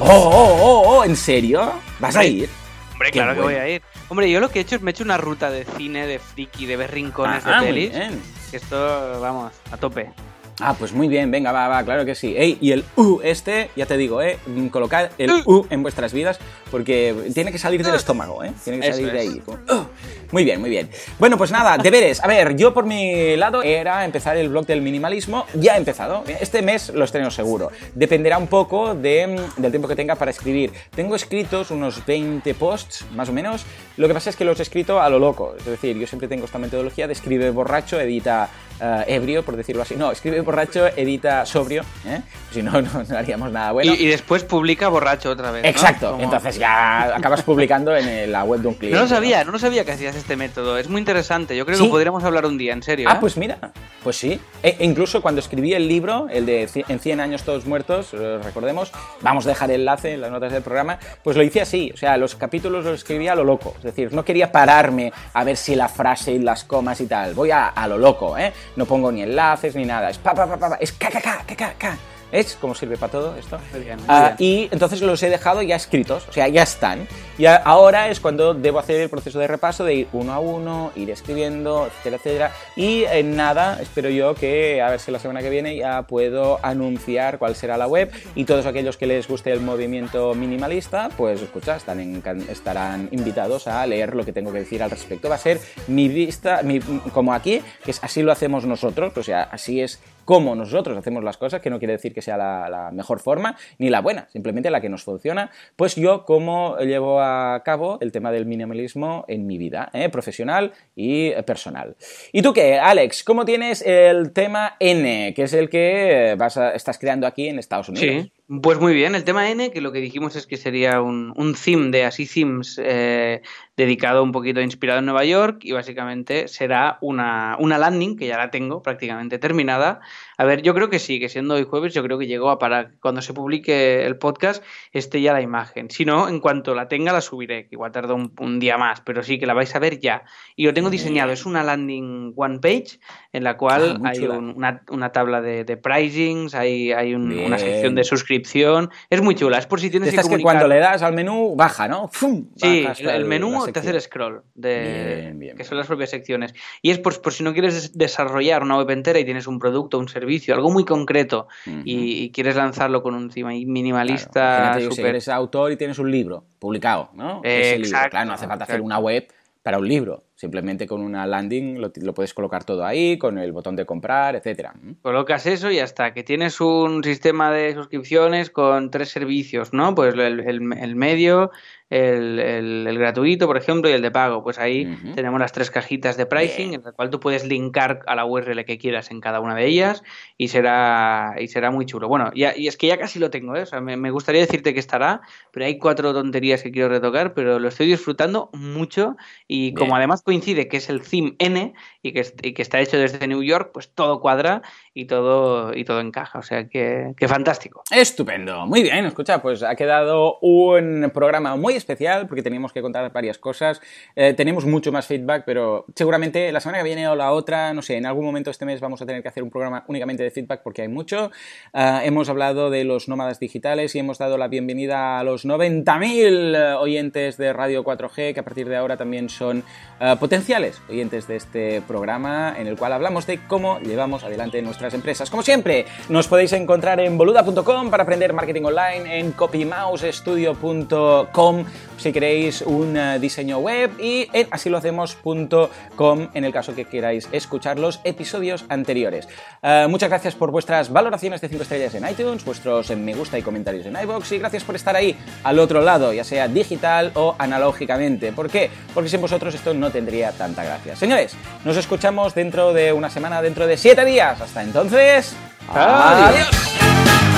¡Oh, 0.00 0.06
oh, 0.08 0.58
oh! 0.60 0.82
oh! 0.98 1.04
¿En 1.04 1.16
serio? 1.16 1.72
¿Vas 2.00 2.16
a 2.16 2.20
Hombre, 2.20 2.28
ir? 2.32 2.50
Hombre, 2.92 3.10
qué 3.10 3.18
claro 3.18 3.34
que 3.34 3.40
voy 3.40 3.52
bueno. 3.54 3.64
a 3.66 3.68
ir. 3.68 3.82
Hombre, 4.08 4.30
yo 4.30 4.40
lo 4.40 4.48
que 4.50 4.58
he 4.58 4.62
hecho 4.62 4.76
es 4.76 4.82
me 4.82 4.90
he 4.90 4.92
hecho 4.92 5.04
una 5.04 5.16
ruta 5.16 5.50
de 5.50 5.64
cine, 5.64 6.06
de 6.06 6.18
friki, 6.18 6.66
de 6.66 6.76
ver 6.76 6.92
rincones 6.92 7.44
Ah, 7.46 7.60
de 7.60 7.72
muy 7.72 7.88
pelis. 7.88 8.18
esto, 8.52 9.20
vamos, 9.20 9.52
a 9.70 9.76
tope. 9.76 10.10
Ah, 10.58 10.74
pues 10.78 10.92
muy 10.94 11.06
bien, 11.06 11.30
venga, 11.30 11.52
va, 11.52 11.68
va, 11.68 11.84
claro 11.84 12.06
que 12.06 12.14
sí. 12.14 12.34
Ey, 12.36 12.56
y 12.62 12.72
el 12.72 12.82
U 12.96 13.20
este, 13.22 13.68
ya 13.76 13.84
te 13.84 13.98
digo, 13.98 14.22
eh, 14.22 14.38
colocad 14.70 15.10
el 15.18 15.30
Uh. 15.30 15.42
U 15.44 15.66
en 15.68 15.82
vuestras 15.82 16.14
vidas 16.14 16.38
porque 16.70 17.14
tiene 17.34 17.52
que 17.52 17.58
salir 17.58 17.84
del 17.84 17.94
estómago, 17.94 18.42
eh. 18.42 18.52
Tiene 18.64 18.80
que 18.80 18.88
Eso 18.88 18.96
salir 18.96 19.12
de 19.12 19.20
ahí. 19.20 19.42
como, 19.44 19.58
"Uh". 19.68 19.86
Muy 20.32 20.44
bien, 20.44 20.60
muy 20.60 20.70
bien. 20.70 20.88
Bueno, 21.18 21.36
pues 21.36 21.50
nada, 21.50 21.76
deberes. 21.76 22.24
A 22.24 22.26
ver, 22.26 22.56
yo 22.56 22.72
por 22.72 22.86
mi 22.86 23.36
lado 23.36 23.62
era 23.62 24.04
empezar 24.04 24.36
el 24.38 24.48
blog 24.48 24.66
del 24.66 24.80
minimalismo. 24.82 25.44
Ya 25.54 25.74
he 25.74 25.78
empezado. 25.78 26.24
Este 26.40 26.62
mes 26.62 26.88
lo 26.88 27.04
estreno 27.04 27.30
seguro. 27.30 27.70
Dependerá 27.94 28.38
un 28.38 28.46
poco 28.48 28.94
de, 28.94 29.26
mm, 29.26 29.60
del 29.60 29.70
tiempo 29.70 29.86
que 29.88 29.94
tenga 29.94 30.14
para 30.16 30.30
escribir. 30.30 30.72
Tengo 30.94 31.14
escritos 31.16 31.70
unos 31.70 32.04
20 32.06 32.54
posts, 32.54 33.04
más 33.14 33.28
o 33.28 33.32
menos. 33.32 33.64
Lo 33.98 34.08
que 34.08 34.14
pasa 34.14 34.30
es 34.30 34.36
que 34.36 34.44
los 34.44 34.58
he 34.58 34.62
escrito 34.62 35.00
a 35.00 35.08
lo 35.10 35.18
loco. 35.18 35.54
Es 35.58 35.66
decir, 35.66 35.96
yo 35.98 36.06
siempre 36.06 36.28
tengo 36.28 36.46
esta 36.46 36.58
metodología 36.58 37.06
de 37.06 37.12
escribe 37.12 37.50
borracho, 37.50 38.00
edita 38.00 38.48
eh, 38.80 39.04
ebrio, 39.08 39.44
por 39.44 39.56
decirlo 39.56 39.82
así. 39.82 39.94
No, 39.96 40.12
escribe 40.12 40.40
borracho, 40.40 40.86
edita 40.88 41.44
sobrio. 41.46 41.82
¿eh? 42.06 42.20
Si 42.52 42.62
no, 42.62 42.72
no, 42.82 42.88
no 43.08 43.16
haríamos 43.18 43.50
nada 43.52 43.72
bueno. 43.72 43.94
y, 43.94 44.02
y 44.04 44.06
después 44.06 44.44
publica 44.44 44.88
borracho 44.88 45.30
otra 45.30 45.50
vez. 45.50 45.62
¿no? 45.62 45.68
Exacto, 45.68 46.12
Como- 46.12 46.24
entonces 46.24 46.58
ya 46.58 47.14
acabas 47.16 47.42
publicando 47.42 47.94
en 47.96 48.30
la 48.32 48.44
web 48.44 48.60
de 48.60 48.68
un 48.68 48.74
cliente. 48.74 48.96
No 48.96 49.04
lo 49.04 49.08
sabía, 49.08 49.44
no 49.44 49.52
lo 49.52 49.58
sabía 49.58 49.84
que 49.84 49.92
hacías 49.92 50.16
este 50.16 50.36
método. 50.36 50.78
Es 50.78 50.88
muy 50.88 50.98
interesante. 51.00 51.56
Yo 51.56 51.64
creo 51.66 51.78
Sí. 51.78 51.84
que 51.84 51.90
podríamos 51.90 52.22
hablar 52.24 52.46
un 52.46 52.58
día, 52.58 52.72
en 52.72 52.82
serio. 52.82 53.08
Ah, 53.10 53.14
¿eh? 53.14 53.18
pues 53.20 53.36
mira, 53.36 53.58
pues 54.02 54.16
sí. 54.16 54.40
E- 54.62 54.76
incluso 54.80 55.20
cuando 55.22 55.40
escribí 55.40 55.72
el 55.74 55.88
libro, 55.88 56.28
el 56.30 56.46
de 56.46 56.68
En 56.88 56.98
100 57.00 57.20
años 57.20 57.42
todos 57.42 57.66
muertos, 57.66 58.12
recordemos, 58.12 58.92
vamos 59.20 59.46
a 59.46 59.50
dejar 59.50 59.70
el 59.70 59.80
enlace 59.80 60.14
en 60.14 60.20
las 60.20 60.30
notas 60.30 60.52
del 60.52 60.62
programa, 60.62 60.98
pues 61.22 61.36
lo 61.36 61.42
hice 61.42 61.60
así, 61.60 61.90
o 61.94 61.96
sea, 61.96 62.16
los 62.16 62.34
capítulos 62.34 62.84
los 62.84 62.94
escribía 62.94 63.32
a 63.32 63.34
lo 63.34 63.44
loco, 63.44 63.74
es 63.78 63.82
decir, 63.84 64.12
no 64.12 64.24
quería 64.24 64.50
pararme 64.52 65.12
a 65.32 65.44
ver 65.44 65.56
si 65.56 65.74
la 65.74 65.88
frase 65.88 66.32
y 66.32 66.38
las 66.38 66.64
comas 66.64 67.00
y 67.00 67.06
tal, 67.06 67.34
voy 67.34 67.50
a, 67.50 67.68
a 67.68 67.86
lo 67.88 67.98
loco, 67.98 68.36
¿eh? 68.38 68.52
No 68.74 68.84
pongo 68.86 69.12
ni 69.12 69.22
enlaces 69.22 69.74
ni 69.76 69.84
nada, 69.84 70.10
es 70.10 70.18
pa, 70.18 70.34
pa, 70.34 70.46
pa, 70.46 70.58
pa, 70.58 70.76
es 70.80 70.92
ca, 70.92 71.08
ca, 71.08 71.20
ca, 71.20 71.44
ca, 71.56 71.74
ca. 71.78 71.96
¿Es 72.32 72.56
cómo 72.60 72.74
sirve 72.74 72.96
para 72.96 73.12
todo 73.12 73.36
esto? 73.36 73.58
Muy 73.72 73.82
bien, 73.82 73.96
muy 73.98 74.04
Ah, 74.08 74.34
bien. 74.36 74.50
y 74.50 74.68
entonces 74.72 75.00
los 75.00 75.22
he 75.22 75.30
dejado 75.30 75.62
ya 75.62 75.76
escritos, 75.76 76.26
o 76.28 76.32
sea, 76.32 76.48
ya 76.48 76.62
están. 76.64 77.06
Y 77.38 77.46
a- 77.46 77.56
ahora 77.56 78.08
es 78.10 78.18
cuando 78.20 78.52
debo 78.52 78.78
hacer 78.80 79.00
el 79.00 79.08
proceso 79.08 79.38
de 79.38 79.46
repaso, 79.46 79.84
de 79.84 79.94
ir 79.94 80.08
uno 80.12 80.32
a 80.32 80.40
uno, 80.40 80.90
ir 80.96 81.10
escribiendo, 81.10 81.86
etcétera, 81.86 82.16
etcétera. 82.16 82.52
Y 82.74 83.04
en 83.04 83.36
nada, 83.36 83.78
espero 83.80 84.08
yo 84.10 84.34
que 84.34 84.82
a 84.82 84.90
ver 84.90 84.98
si 85.00 85.10
la 85.12 85.18
semana 85.18 85.40
que 85.40 85.50
viene 85.50 85.76
ya 85.76 86.02
puedo 86.02 86.58
anunciar 86.62 87.38
cuál 87.38 87.54
será 87.54 87.76
la 87.76 87.86
web. 87.86 88.10
Y 88.34 88.44
todos 88.44 88.66
aquellos 88.66 88.96
que 88.96 89.06
les 89.06 89.28
guste 89.28 89.52
el 89.52 89.60
movimiento 89.60 90.34
minimalista, 90.34 91.10
pues 91.16 91.40
escucha, 91.40 91.76
están 91.76 92.22
estarán 92.50 93.08
invitados 93.12 93.66
a 93.68 93.86
leer 93.86 94.14
lo 94.16 94.24
que 94.24 94.32
tengo 94.32 94.52
que 94.52 94.58
decir 94.60 94.82
al 94.82 94.90
respecto. 94.90 95.28
Va 95.28 95.36
a 95.36 95.38
ser 95.38 95.60
mi 95.86 96.08
vista, 96.08 96.62
mi- 96.62 96.80
como 96.80 97.32
aquí, 97.32 97.62
que 97.84 97.90
es 97.92 98.02
así 98.02 98.22
lo 98.22 98.32
hacemos 98.32 98.64
nosotros, 98.64 99.12
o 99.16 99.22
sea, 99.22 99.42
así 99.44 99.80
es 99.80 100.00
como 100.26 100.54
nosotros 100.54 100.98
hacemos 100.98 101.24
las 101.24 101.38
cosas, 101.38 101.62
que 101.62 101.70
no 101.70 101.78
quiere 101.78 101.94
decir 101.94 102.12
que 102.12 102.20
sea 102.20 102.36
la, 102.36 102.90
mejor 102.92 103.20
forma 103.20 103.56
ni 103.78 103.88
la 103.88 104.00
buena, 104.02 104.28
simplemente 104.30 104.68
la 104.70 104.82
que 104.82 104.90
nos 104.90 105.02
funciona, 105.02 105.50
pues 105.76 105.94
yo 105.94 106.26
cómo 106.26 106.76
llevo 106.80 107.20
a 107.22 107.62
cabo 107.64 107.96
el 108.02 108.12
tema 108.12 108.30
del 108.30 108.44
minimalismo 108.44 109.24
en 109.28 109.46
mi 109.46 109.56
vida, 109.56 109.88
¿eh? 109.94 110.10
profesional 110.10 110.72
y 110.94 111.28
eh, 111.28 111.42
personal. 111.42 111.96
¿Y 112.32 112.42
tú 112.42 112.52
qué, 112.52 112.78
Alex? 112.78 113.24
¿Cómo 113.24 113.46
tienes 113.46 113.80
el 113.86 114.32
tema 114.32 114.76
N, 114.80 115.32
que 115.34 115.44
es 115.44 115.52
el 115.54 115.70
que 115.70 116.34
vas 116.36 116.58
a- 116.58 116.74
estás 116.74 116.98
creando 116.98 117.26
aquí 117.26 117.48
en 117.48 117.58
Estados 117.58 117.88
Unidos? 117.88 118.26
Pues 118.62 118.78
muy 118.78 118.94
bien. 118.94 119.14
El 119.14 119.24
tema 119.24 119.50
N, 119.50 119.72
que 119.72 119.80
lo 119.80 119.90
que 119.90 120.00
dijimos 120.00 120.36
es 120.36 120.46
que 120.46 120.56
sería 120.56 121.00
un, 121.00 121.32
un 121.36 121.54
theme 121.54 121.90
de 121.90 122.04
Así 122.04 122.26
Themes 122.26 122.80
eh, 122.82 123.42
dedicado 123.76 124.22
un 124.22 124.30
poquito 124.32 124.60
inspirado 124.60 125.00
en 125.00 125.06
Nueva 125.06 125.24
York 125.24 125.58
y 125.62 125.72
básicamente 125.72 126.46
será 126.46 126.98
una, 127.00 127.56
una 127.58 127.78
landing, 127.78 128.16
que 128.16 128.28
ya 128.28 128.38
la 128.38 128.50
tengo 128.50 128.82
prácticamente 128.82 129.38
terminada. 129.38 130.00
A 130.38 130.44
ver, 130.44 130.62
yo 130.62 130.74
creo 130.74 130.90
que 130.90 130.98
sí, 130.98 131.18
que 131.20 131.28
siendo 131.28 131.54
hoy 131.54 131.64
jueves, 131.64 131.94
yo 131.94 132.02
creo 132.02 132.18
que 132.18 132.26
llegó 132.26 132.50
a 132.50 132.58
para 132.58 132.90
cuando 133.00 133.22
se 133.22 133.32
publique 133.34 134.04
el 134.04 134.16
podcast 134.18 134.62
esté 134.92 135.20
ya 135.20 135.32
la 135.32 135.40
imagen. 135.40 135.90
Si 135.90 136.04
no, 136.04 136.28
en 136.28 136.40
cuanto 136.40 136.74
la 136.74 136.88
tenga 136.88 137.12
la 137.12 137.20
subiré, 137.20 137.64
que 137.68 137.74
igual 137.74 137.92
tarda 137.92 138.14
un, 138.14 138.32
un 138.38 138.58
día 138.60 138.76
más, 138.76 139.00
pero 139.00 139.22
sí 139.22 139.38
que 139.38 139.46
la 139.46 139.54
vais 139.54 139.74
a 139.74 139.78
ver 139.78 139.98
ya. 139.98 140.24
Y 140.56 140.64
lo 140.66 140.74
tengo 140.74 140.90
diseñado, 140.90 141.32
es 141.32 141.46
una 141.46 141.62
landing 141.62 142.32
one 142.36 142.58
page 142.58 142.98
en 143.32 143.44
la 143.44 143.50
Ah, 143.50 143.56
cual 143.56 143.98
muy 143.98 144.08
hay 144.10 144.18
un- 144.26 144.50
una, 144.56 144.82
una 144.90 145.12
tabla 145.12 145.40
de, 145.40 145.64
de 145.64 145.76
pricings, 145.76 146.54
hay, 146.54 146.92
hay 146.92 147.14
un- 147.14 147.38
una 147.38 147.58
sección 147.58 147.94
de 147.94 148.04
suscripción. 148.04 148.90
Es 149.10 149.22
muy 149.22 149.34
chula, 149.34 149.58
es 149.58 149.66
por 149.66 149.80
si 149.80 149.90
tienes 149.90 150.10
que 150.10 150.16
que 150.16 150.42
cuando 150.42 150.68
le 150.68 150.78
das 150.80 151.02
al 151.02 151.14
menú 151.14 151.54
baja, 151.56 151.88
¿no? 151.88 152.08
¡Fum! 152.08 152.48
Sí, 152.56 152.86
el, 153.00 153.24
menú 153.24 153.64
te 153.72 153.78
hace 153.78 153.90
el 153.90 154.00
scroll, 154.00 154.42
de, 154.54 155.20
Bien, 155.22 155.38
bien, 155.38 155.56
que 155.56 155.64
son 155.64 155.78
las 155.78 155.86
propias 155.86 156.10
secciones. 156.10 156.54
Y 156.82 156.90
es 156.90 156.98
por, 156.98 157.20
por 157.22 157.32
si 157.32 157.42
no 157.42 157.52
quieres 157.52 157.74
des- 157.74 157.92
desarrollar 157.96 158.62
una 158.62 158.76
web 158.76 158.90
entera 158.90 159.18
y 159.18 159.24
tienes 159.24 159.46
un 159.46 159.58
producto, 159.58 159.98
un 159.98 160.08
servicio, 160.08 160.25
algo 160.54 160.70
muy 160.70 160.84
concreto 160.84 161.48
y, 161.84 162.24
y 162.24 162.30
quieres 162.30 162.56
lanzarlo 162.56 163.02
con 163.02 163.14
un 163.14 163.30
Claro, 163.30 163.64
minimalista 163.66 164.78
eres 164.98 165.28
autor 165.28 165.72
y 165.72 165.76
tienes 165.76 165.98
un 165.98 166.10
libro 166.10 166.44
publicado, 166.58 167.10
¿no? 167.14 167.40
Eh, 167.44 167.72
libro. 167.76 167.88
exacto, 167.88 168.10
Claro, 168.10 168.26
no 168.28 168.32
hace 168.34 168.46
falta 168.46 168.64
hacer 168.64 168.80
una 168.80 168.98
web 168.98 169.26
para 169.62 169.78
un 169.78 169.88
libro. 169.88 170.24
Simplemente 170.36 170.86
con 170.86 171.00
una 171.00 171.26
landing 171.26 171.80
lo, 171.80 171.90
lo 172.02 172.12
puedes 172.14 172.34
colocar 172.34 172.62
todo 172.62 172.84
ahí, 172.84 173.16
con 173.18 173.38
el 173.38 173.52
botón 173.52 173.74
de 173.74 173.86
comprar, 173.86 174.36
etcétera. 174.36 174.74
Colocas 175.02 175.46
eso 175.46 175.70
y 175.70 175.78
hasta 175.78 176.12
que 176.12 176.22
tienes 176.22 176.60
un 176.60 177.02
sistema 177.02 177.50
de 177.50 177.72
suscripciones 177.72 178.50
con 178.50 178.90
tres 178.90 179.08
servicios, 179.08 179.72
¿no? 179.72 179.94
Pues 179.94 180.12
el, 180.14 180.20
el- 180.40 180.72
el 180.78 180.94
medio, 180.96 181.50
el, 181.88 182.38
el- 182.38 182.86
el 182.86 182.98
gratuito, 182.98 183.46
por 183.46 183.56
ejemplo, 183.56 183.88
y 183.88 183.94
el 183.94 184.02
de 184.02 184.10
pago. 184.10 184.42
Pues 184.44 184.58
ahí 184.58 184.84
tenemos 185.14 185.40
las 185.40 185.52
tres 185.52 185.70
cajitas 185.70 186.16
de 186.18 186.26
pricing, 186.26 186.74
en 186.74 186.82
la 186.84 186.92
cual 186.92 187.08
tú 187.08 187.18
puedes 187.18 187.46
linkar 187.46 188.00
a 188.06 188.14
la 188.14 188.26
URL 188.26 188.64
que 188.66 188.76
quieras 188.76 189.10
en 189.10 189.20
cada 189.22 189.40
una 189.40 189.54
de 189.54 189.66
ellas 189.66 190.02
y 190.36 190.48
será, 190.48 191.34
y 191.40 191.48
será 191.48 191.70
muy 191.70 191.86
chulo. 191.86 192.08
Bueno, 192.08 192.30
ya, 192.34 192.52
y 192.56 192.68
es 192.68 192.76
que 192.76 192.88
ya 192.88 192.98
casi 192.98 193.18
lo 193.18 193.30
tengo, 193.30 193.56
¿eh? 193.56 193.62
O 193.62 193.66
sea, 193.66 193.80
me, 193.80 193.96
me 193.96 194.10
gustaría 194.10 194.42
decirte 194.42 194.74
que 194.74 194.80
estará, 194.80 195.22
pero 195.50 195.64
hay 195.64 195.78
cuatro 195.78 196.12
tonterías 196.12 196.62
que 196.62 196.70
quiero 196.72 196.88
retocar, 196.90 197.32
pero 197.32 197.58
lo 197.58 197.68
estoy 197.68 197.86
disfrutando 197.86 198.50
mucho 198.52 199.16
y 199.48 199.72
como 199.72 199.92
Bien. 199.92 199.96
además 199.98 200.22
coincide 200.26 200.66
que 200.66 200.78
es 200.78 200.90
el 200.90 201.02
theme 201.02 201.36
N 201.38 201.72
y 202.06 202.12
que, 202.12 202.62
está 202.62 202.80
hecho 202.80 202.98
desde 202.98 203.26
New 203.26 203.42
York, 203.42 203.70
pues 203.72 203.88
todo 203.88 204.20
cuadra 204.20 204.62
y 204.94 205.06
todo, 205.06 205.74
y 205.74 205.84
todo 205.84 206.00
encaja. 206.00 206.38
O 206.38 206.42
sea 206.42 206.68
que, 206.68 207.12
que 207.16 207.28
fantástico. 207.28 207.82
Estupendo, 207.90 208.66
muy 208.66 208.82
bien, 208.82 209.04
escucha, 209.06 209.42
pues 209.42 209.62
ha 209.62 209.74
quedado 209.74 210.38
un 210.40 211.10
programa 211.12 211.56
muy 211.56 211.74
especial 211.74 212.26
porque 212.26 212.42
teníamos 212.42 212.72
que 212.72 212.82
contar 212.82 213.12
varias 213.12 213.38
cosas, 213.38 213.80
Eh, 214.14 214.34
tenemos 214.34 214.64
mucho 214.64 214.92
más 214.92 215.06
feedback, 215.06 215.44
pero 215.44 215.84
seguramente 215.94 216.50
la 216.52 216.60
semana 216.60 216.78
que 216.78 216.84
viene 216.84 217.08
o 217.08 217.16
la 217.16 217.32
otra, 217.32 217.72
no 217.74 217.82
sé, 217.82 217.96
en 217.96 218.06
algún 218.06 218.24
momento 218.24 218.50
este 218.50 218.64
mes 218.64 218.80
vamos 218.80 219.02
a 219.02 219.06
tener 219.06 219.22
que 219.22 219.28
hacer 219.28 219.42
un 219.42 219.50
programa 219.50 219.84
únicamente 219.88 220.22
de 220.22 220.30
feedback 220.30 220.62
porque 220.62 220.82
hay 220.82 220.88
mucho. 220.88 221.30
Ah, 221.72 222.02
hemos 222.04 222.28
hablado 222.28 222.70
de 222.70 222.84
los 222.84 223.08
nómadas 223.08 223.40
digitales 223.40 223.94
y 223.94 223.98
hemos 223.98 224.18
dado 224.18 224.38
la 224.38 224.48
bienvenida 224.48 225.18
a 225.18 225.24
los 225.24 225.44
90.000 225.44 226.56
eh, 226.56 226.74
oyentes 226.74 227.36
de 227.36 227.52
Radio 227.52 227.84
4G 227.84 228.34
que 228.34 228.40
a 228.40 228.44
partir 228.44 228.68
de 228.68 228.76
ahora 228.76 228.96
también 228.96 229.28
son 229.28 229.64
eh, 230.00 230.14
potenciales 230.18 230.80
oyentes 230.88 231.26
de 231.26 231.36
este 231.36 231.82
programa 231.82 231.95
en 232.06 232.66
el 232.66 232.76
cual 232.76 232.92
hablamos 232.92 233.26
de 233.26 233.40
cómo 233.46 233.80
llevamos 233.80 234.22
adelante 234.22 234.60
nuestras 234.62 234.94
empresas. 234.94 235.28
Como 235.30 235.42
siempre, 235.42 235.86
nos 236.08 236.28
podéis 236.28 236.52
encontrar 236.52 237.00
en 237.00 237.18
boluda.com 237.18 237.90
para 237.90 238.04
aprender 238.04 238.32
marketing 238.32 238.62
online, 238.62 239.18
en 239.18 239.32
copymousestudio.com 239.32 241.64
si 241.96 242.12
queréis 242.12 242.62
un 242.62 242.96
eh, 242.96 243.18
diseño 243.18 243.58
web 243.58 243.90
y 243.98 244.28
en 244.32 244.48
asilohacemos.com 244.50 246.28
en 246.34 246.44
el 246.44 246.52
caso 246.52 246.74
que 246.74 246.84
queráis 246.84 247.28
escuchar 247.32 247.78
los 247.78 248.00
episodios 248.04 248.64
anteriores. 248.68 249.28
Eh, 249.62 249.86
muchas 249.88 250.10
gracias 250.10 250.34
por 250.34 250.50
vuestras 250.50 250.92
valoraciones 250.92 251.40
de 251.40 251.48
5 251.48 251.62
estrellas 251.62 251.94
en 251.94 252.08
iTunes, 252.08 252.44
vuestros 252.44 252.90
eh, 252.90 252.96
me 252.96 253.14
gusta 253.14 253.38
y 253.38 253.42
comentarios 253.42 253.86
en 253.86 253.96
iBox 253.96 254.32
y 254.32 254.38
gracias 254.38 254.64
por 254.64 254.76
estar 254.76 254.94
ahí 254.94 255.16
al 255.42 255.58
otro 255.58 255.80
lado, 255.80 256.12
ya 256.12 256.24
sea 256.24 256.48
digital 256.48 257.12
o 257.14 257.34
analógicamente. 257.38 258.32
¿Por 258.32 258.50
qué? 258.50 258.70
Porque 258.92 259.08
sin 259.08 259.20
vosotros 259.20 259.54
esto 259.54 259.72
no 259.72 259.90
tendría 259.90 260.32
tanta 260.32 260.64
gracia. 260.64 260.96
Señores, 260.96 261.34
nos 261.64 261.76
escuchamos 261.76 261.85
escuchamos 261.86 262.34
dentro 262.34 262.72
de 262.72 262.92
una 262.92 263.08
semana, 263.08 263.40
dentro 263.40 263.64
de 263.64 263.76
siete 263.76 264.04
días. 264.04 264.40
Hasta 264.40 264.60
entonces. 264.64 265.36
Adiós. 265.72 267.35